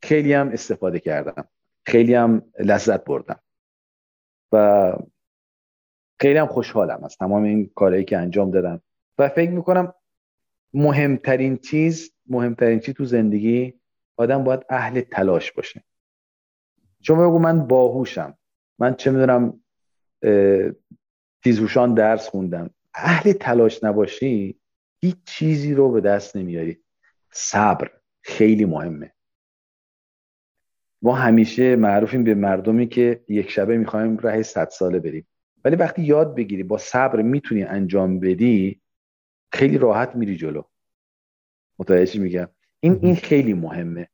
خیلی 0.02 0.32
هم 0.32 0.48
استفاده 0.48 1.00
کردم. 1.00 1.48
خیلی 1.86 2.14
هم 2.14 2.42
لذت 2.58 3.04
بردم. 3.04 3.40
و 4.52 4.92
خیلی 6.20 6.38
هم 6.38 6.46
خوشحالم 6.46 7.04
از 7.04 7.16
تمام 7.16 7.42
این 7.42 7.70
کارهایی 7.74 8.04
که 8.04 8.18
انجام 8.18 8.50
دادم. 8.50 8.82
و 9.18 9.28
فکر 9.28 9.50
می‌کنم 9.50 9.94
مهمترین 10.74 11.56
چیز 11.56 12.12
مهمترین 12.26 12.80
چیز 12.80 12.94
تو 12.94 13.04
زندگی 13.04 13.74
آدم 14.16 14.44
باید 14.44 14.60
اهل 14.68 15.00
تلاش 15.00 15.52
باشه. 15.52 15.84
شما 17.02 17.28
بگو 17.28 17.38
من 17.38 17.66
باهوشم. 17.66 18.38
من 18.78 18.94
چه 18.94 19.10
می‌دونم 19.10 19.60
تیزهوشان 21.44 21.94
درس 21.94 22.28
خوندم. 22.28 22.70
اهل 22.94 23.32
تلاش 23.32 23.84
نباشی 23.84 24.60
هیچ 25.02 25.16
چیزی 25.24 25.74
رو 25.74 25.90
به 25.90 26.00
دست 26.00 26.36
نمیاری. 26.36 26.82
صبر 27.32 27.90
خیلی 28.22 28.64
مهمه. 28.64 29.12
ما 31.02 31.14
همیشه 31.14 31.76
معروفیم 31.76 32.24
به 32.24 32.34
مردمی 32.34 32.88
که 32.88 33.24
یک 33.28 33.50
شبه 33.50 33.76
می‌خوایم 33.76 34.18
ره 34.18 34.42
صد 34.42 34.68
ساله 34.68 34.98
بریم. 34.98 35.26
ولی 35.64 35.76
وقتی 35.76 36.02
یاد 36.02 36.34
بگیری 36.34 36.62
با 36.62 36.78
صبر 36.78 37.22
می‌تونی 37.22 37.62
انجام 37.62 38.20
بدی 38.20 38.80
خیلی 39.52 39.78
راحت 39.78 40.16
میری 40.16 40.36
جلو. 40.36 40.62
متوجه 41.78 42.20
میگم؟ 42.20 42.48
این 42.80 42.98
این 43.02 43.16
خیلی 43.16 43.54
مهمه. 43.54 44.08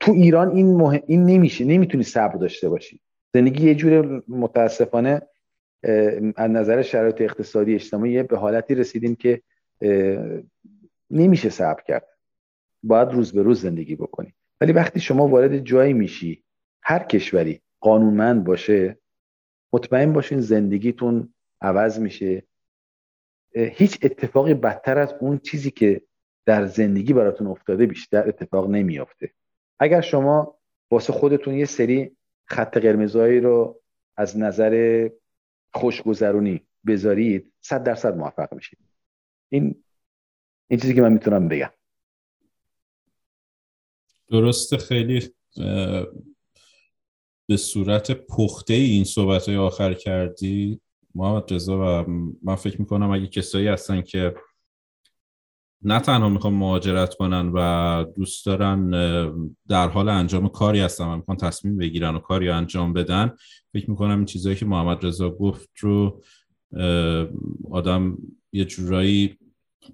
تو 0.00 0.12
ایران 0.12 0.50
این 0.56 0.76
مهم... 0.76 1.02
این 1.06 1.24
نمیشه. 1.26 1.64
نمی‌تونی 1.64 2.04
صبر 2.04 2.36
داشته 2.36 2.68
باشی. 2.68 3.00
زندگی 3.34 3.66
یه 3.66 3.74
جور 3.74 4.22
متاسفانه 4.28 5.22
از 6.36 6.50
نظر 6.50 6.82
شرایط 6.82 7.20
اقتصادی 7.20 7.74
اجتماعی 7.74 8.22
به 8.22 8.36
حالتی 8.36 8.74
رسیدیم 8.74 9.14
که 9.14 9.42
نمیشه 11.10 11.50
صبر 11.50 11.82
کرد. 11.82 12.08
باید 12.82 13.08
روز 13.08 13.32
به 13.32 13.42
روز 13.42 13.60
زندگی 13.60 13.96
بکنی. 13.96 14.34
ولی 14.60 14.72
وقتی 14.72 15.00
شما 15.00 15.28
وارد 15.28 15.58
جایی 15.58 15.92
میشی 15.92 16.44
هر 16.82 16.98
کشوری 16.98 17.60
قانونمند 17.80 18.44
باشه 18.44 18.98
مطمئن 19.72 20.12
باشین 20.12 20.40
زندگیتون 20.40 21.34
عوض 21.60 22.00
میشه. 22.00 22.42
هیچ 23.54 23.98
اتفاقی 24.02 24.54
بدتر 24.54 24.98
از 24.98 25.14
اون 25.20 25.38
چیزی 25.38 25.70
که 25.70 26.02
در 26.46 26.66
زندگی 26.66 27.12
براتون 27.12 27.46
افتاده 27.46 27.86
بیشتر 27.86 28.28
اتفاق 28.28 28.70
نمیافته. 28.70 29.30
اگر 29.78 30.00
شما 30.00 30.58
واسه 30.90 31.12
خودتون 31.12 31.54
یه 31.54 31.64
سری 31.64 32.16
خط 32.44 32.78
قرمزایی 32.78 33.40
رو 33.40 33.80
از 34.16 34.38
نظر 34.38 35.08
خوشگذرونی 35.72 36.66
بذارید 36.86 37.52
صد 37.60 37.82
درصد 37.82 38.16
موفق 38.16 38.54
میشید. 38.54 38.78
این 39.48 39.84
این 40.68 40.80
چیزی 40.80 40.94
که 40.94 41.02
من 41.02 41.12
می‌تونم 41.12 41.48
بگم. 41.48 41.70
درسته 44.28 44.76
خیلی 44.76 45.30
به 47.46 47.56
صورت 47.56 48.10
پخته 48.10 48.74
این 48.74 49.04
صحبت 49.04 49.48
های 49.48 49.56
آخر 49.56 49.94
کردی. 49.94 50.80
محمد 51.14 51.52
رضا 51.54 51.78
و 51.78 52.10
من 52.42 52.54
فکر 52.54 52.80
می‌کنم 52.80 53.10
اگه 53.10 53.26
کسایی 53.26 53.68
هستن 53.68 54.02
که 54.02 54.34
نه 55.84 56.00
تنها 56.00 56.28
می‌خوان 56.28 56.54
مهاجرت 56.54 57.14
کنن 57.14 57.50
و 57.54 58.04
دوست 58.16 58.46
دارن 58.46 58.90
در 59.68 59.88
حال 59.88 60.08
انجام 60.08 60.48
کاری 60.48 60.80
هستن 60.80 61.04
و 61.04 61.16
می‌خوان 61.16 61.36
تصمیم 61.36 61.76
بگیرن 61.76 62.14
و 62.14 62.18
کاری 62.18 62.48
انجام 62.48 62.92
بدن 62.92 63.32
فکر 63.72 63.90
می‌کنم 63.90 64.16
این 64.16 64.24
چیزهایی 64.24 64.58
که 64.58 64.66
محمد 64.66 65.06
رضا 65.06 65.30
گفت 65.30 65.70
رو 65.80 66.22
آدم 67.70 68.18
یه 68.52 68.64
جورایی 68.64 69.38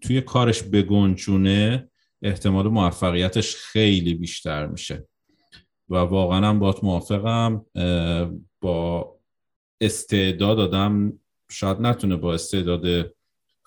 توی 0.01 0.21
کارش 0.21 0.63
بگنجونه 0.63 1.89
احتمال 2.23 2.69
موفقیتش 2.69 3.57
خیلی 3.57 4.15
بیشتر 4.15 4.67
میشه. 4.67 5.07
و 5.89 5.97
واقعا 5.97 6.49
هم 6.49 6.59
باید 6.59 6.77
موافقم 6.83 7.67
با 8.61 9.17
استعداد 9.81 10.59
آدم 10.61 11.13
شاید 11.51 11.81
نتونه 11.81 12.17
با 12.17 12.35
استعداد 12.35 13.15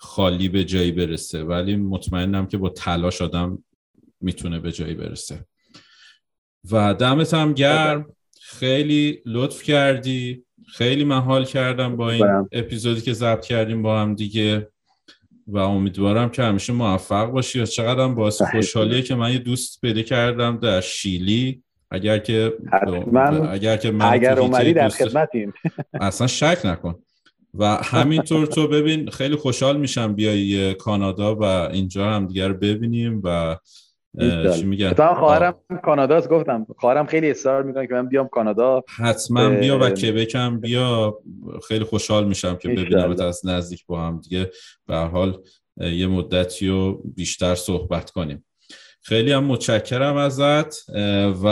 خالی 0.04 0.48
به 0.48 0.64
جایی 0.64 0.92
برسه. 0.92 1.42
ولی 1.42 1.76
مطمئنم 1.76 2.46
که 2.46 2.58
با 2.58 2.68
تلاش 2.68 3.22
آدم 3.22 3.64
می‌تونه 4.20 4.58
به 4.58 4.72
جایی 4.72 4.94
برسه. 4.94 5.44
و 6.70 6.94
دمت 6.94 7.34
هم 7.34 7.52
گرم. 7.52 8.06
خیلی 8.42 9.22
لطف 9.26 9.62
کردی. 9.62 10.44
خیلی 10.72 11.04
محال 11.04 11.44
کردم 11.44 11.96
با 11.96 12.10
این 12.10 12.46
اپیزودی 12.52 13.00
که 13.00 13.12
ضبط 13.12 13.44
کردیم 13.46 13.82
با 13.82 14.00
هم 14.00 14.14
دیگه. 14.14 14.68
و 15.46 15.58
امیدوارم 15.58 16.30
که 16.30 16.42
همیشه 16.42 16.72
موفق 16.72 17.30
باشی. 17.30 17.60
و 17.60 17.66
چقدر 17.66 18.08
باعث 18.08 18.42
خوشحالیه 18.42 19.02
که 19.02 19.14
من 19.14 19.32
یه 19.32 19.38
دوست 19.38 19.80
پیدا 19.80 20.02
کردم 20.02 20.56
در 20.56 20.80
شیلی. 20.80 21.62
اگر 21.90 22.18
که 22.18 22.52
اگر 23.50 23.76
که 23.76 23.90
من 23.90 24.12
اگر 24.12 24.38
اومدی 24.38 24.72
در 24.72 24.88
خدمتیم. 24.88 25.52
اصلا 25.94 26.26
شک 26.26 26.60
نکن. 26.64 26.94
و 27.58 27.64
همینطور 27.84 28.46
تو 28.46 28.68
ببین 28.68 29.10
خیلی 29.10 29.36
خوشحال 29.36 29.76
میشم 29.76 30.12
بیای 30.12 30.74
کانادا 30.74 31.36
و 31.36 31.42
اینجا 31.42 32.10
هم 32.10 32.26
دیگر 32.26 32.52
ببینیم 32.52 33.20
و 33.24 33.56
چی 34.56 34.64
میگن؟ 34.64 34.92
خواهرم 34.94 35.54
کاناداست 35.84 36.28
گفتم. 36.28 36.66
خواهرم 36.78 37.06
خیلی 37.06 37.30
اصرار 37.30 37.62
می‌کنه 37.62 37.86
که 37.86 37.94
من 37.94 38.08
بیام 38.08 38.28
کانادا. 38.28 38.82
حتما 38.96 39.48
بیا 39.48 39.78
و 39.78 39.90
کبکم 39.90 40.60
بیا. 40.60 41.18
خیلی 41.68 41.84
خوشحال 41.84 42.26
میشم 42.26 42.56
که 42.56 42.68
ببینم 42.68 43.10
از 43.20 43.46
نزدیک 43.46 43.86
با 43.86 44.00
هم 44.00 44.20
دیگه. 44.20 44.50
به 44.86 44.96
حال 44.96 45.40
یه 45.80 46.06
مدتی 46.06 46.68
رو 46.68 47.02
بیشتر 47.16 47.54
صحبت 47.54 48.10
کنیم. 48.10 48.44
خیلی 49.02 49.32
هم 49.32 49.44
متشکرم 49.44 50.16
ازت 50.16 50.90
و 51.44 51.48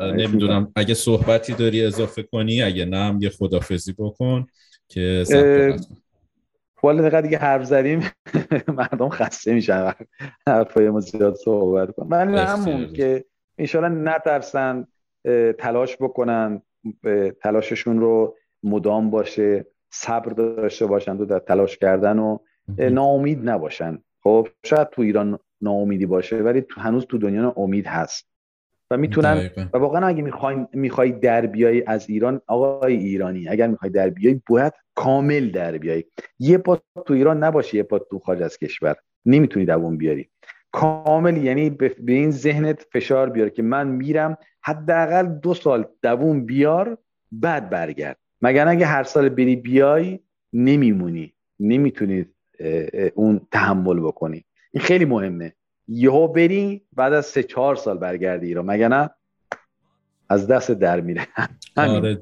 نمی‌دونم 0.00 0.72
اگه 0.76 0.94
صحبتی 0.94 1.52
داری 1.52 1.84
اضافه 1.84 2.22
کنی 2.22 2.62
اگه 2.62 2.84
نه 2.84 2.98
هم 2.98 3.18
یه 3.22 3.28
خدافزی 3.28 3.92
بکن. 3.92 4.46
که 4.94 5.24
والا 6.82 7.00
دقیقه 7.00 7.20
دیگه 7.20 7.38
حرف 7.38 7.64
زدیم. 7.64 8.10
مردم 8.78 9.08
خسته 9.08 9.54
میشن 9.54 9.92
حرفای 10.46 10.90
ما 10.90 11.00
زیاد 11.00 11.34
صحبت 11.34 11.94
کن. 11.94 12.06
من 12.06 12.34
همون 12.34 12.92
که 12.92 13.24
انشالله 13.58 13.88
نترسن 13.88 14.86
تلاش 15.58 15.96
بکنن 15.96 16.62
تلاششون 17.42 18.00
رو 18.00 18.36
مدام 18.62 19.10
باشه 19.10 19.66
صبر 19.90 20.32
داشته 20.32 20.86
باشن 20.86 21.18
تو 21.18 21.24
در 21.24 21.38
تلاش 21.38 21.78
کردن 21.78 22.18
و 22.18 22.38
ناامید 22.78 23.48
نباشن. 23.48 24.02
خب 24.22 24.48
شاید 24.64 24.90
تو 24.90 25.02
ایران 25.02 25.38
ناامیدی 25.60 26.06
باشه 26.06 26.36
ولی 26.36 26.60
تو 26.60 26.80
هنوز 26.80 27.06
تو 27.06 27.18
دنیا 27.18 27.54
امید 27.56 27.86
هست. 27.86 28.33
و 28.94 28.96
می‌تونن 28.96 29.50
و 29.74 29.78
واقعا 29.78 30.06
اگه 30.06 30.22
می‌خوای 30.22 30.66
می‌خوای 30.72 31.12
در 31.12 31.46
بیای 31.46 31.84
از 31.86 32.10
ایران 32.10 32.40
آقای 32.46 32.96
ایرانی 32.96 33.48
اگر 33.48 33.66
می‌خوای 33.66 33.90
در 33.90 34.10
بیای 34.10 34.40
باید 34.48 34.72
کامل 34.94 35.50
در 35.50 35.78
بیای 35.78 36.04
یه 36.38 36.58
پا 36.58 36.82
تو 37.06 37.14
ایران 37.14 37.44
نباشه 37.44 37.76
یه 37.76 37.82
پا 37.82 37.98
تو 37.98 38.18
خارج 38.18 38.42
از 38.42 38.58
کشور. 38.58 38.96
نمی‌تونی 39.26 39.66
دووم 39.66 39.96
بیاری. 39.96 40.28
کامل 40.72 41.36
یعنی 41.36 41.70
به 41.70 41.92
این 42.06 42.30
ذهنت 42.30 42.86
فشار 42.92 43.30
بیار 43.30 43.48
که 43.48 43.62
من 43.62 43.88
میرم 43.88 44.36
حداقل 44.62 45.26
دو 45.26 45.54
سال 45.54 45.86
دووم 46.02 46.46
بیار 46.46 46.98
بعد 47.32 47.70
برگرد. 47.70 48.16
مگر 48.42 48.68
اگه 48.68 48.86
هر 48.86 49.02
سال 49.02 49.28
بری 49.28 49.56
بیای 49.56 50.18
نمیمونی. 50.52 51.32
نمی‌تونی 51.60 52.26
اون 53.14 53.40
تحمل 53.52 54.00
بکنی. 54.00 54.44
این 54.72 54.82
خیلی 54.82 55.04
مهمه. 55.04 55.52
یهو 55.88 56.28
بری 56.28 56.82
بعد 56.92 57.12
از 57.12 57.26
سه 57.26 57.42
چهار 57.42 57.76
سال 57.76 57.98
برگردی 57.98 58.46
ایران. 58.46 58.66
مگه 58.66 58.88
نه؟ 58.88 59.10
از 60.28 60.46
دست 60.46 60.70
در 60.70 61.00
میره. 61.00 61.26
آره 61.76 62.18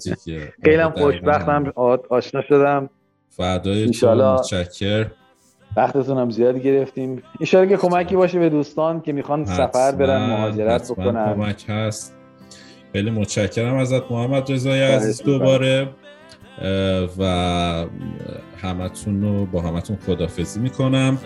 خیلی 0.65 0.77
هم 0.77 0.91
خوشبختم. 0.91 1.73
آشنا 2.11 2.43
شدم. 2.43 2.91
فردای 3.29 3.91
تو 3.91 4.15
متشکر 4.15 5.07
وقتتون 5.77 6.19
هم 6.19 6.31
زیاد 6.31 6.59
گرفتیم. 6.59 7.23
ایشالا 7.41 7.67
که 7.67 7.77
کمکی 7.77 8.17
باشه 8.17 8.39
به 8.39 8.49
دوستان 8.49 9.01
که 9.01 9.13
می‌خوان 9.13 9.45
سفر 9.45 9.93
برن 9.93 10.31
مهاجرت 10.31 10.93
بکنن. 10.93 11.35
کمک 11.35 11.65
هست. 11.69 12.17
خیلی 12.93 13.11
متشکرم 13.11 13.75
ازت 13.75 14.11
محمد 14.11 14.53
رضای 14.53 14.83
عزیز 14.83 15.23
دوباره. 15.23 15.89
و 17.19 17.25
همتون 18.63 19.23
رو 19.23 19.47
با 19.47 19.61
همتون 19.61 19.99
خدافزی 20.07 20.61
می‌کنم. 20.61 21.19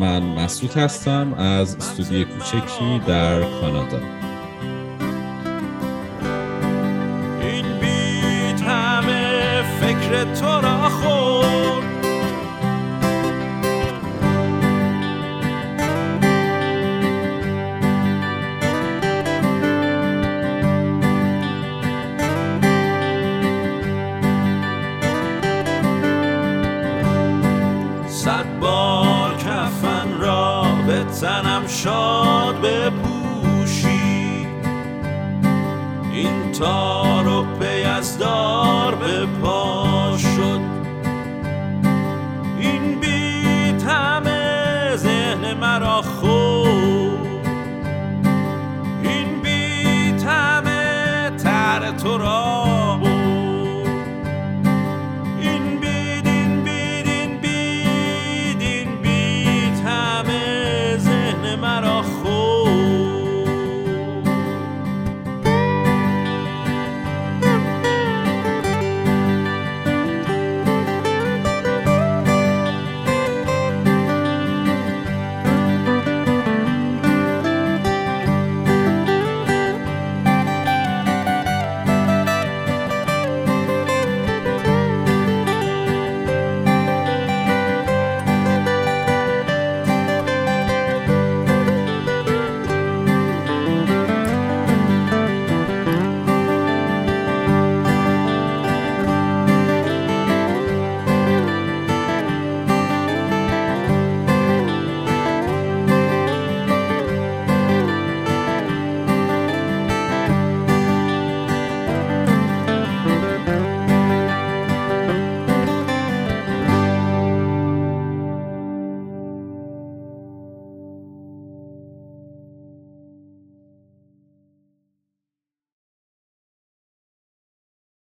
من 0.00 0.22
مسعود 0.22 0.72
هستم 0.72 1.34
از 1.34 1.76
استودیو 1.76 2.26
کوچکی 2.26 3.00
در 3.06 3.40
کانادا. 3.40 3.98
این 7.42 7.64
بیت 7.80 8.62
همه 8.62 9.62
فکر 9.80 10.34
تو 10.34 10.60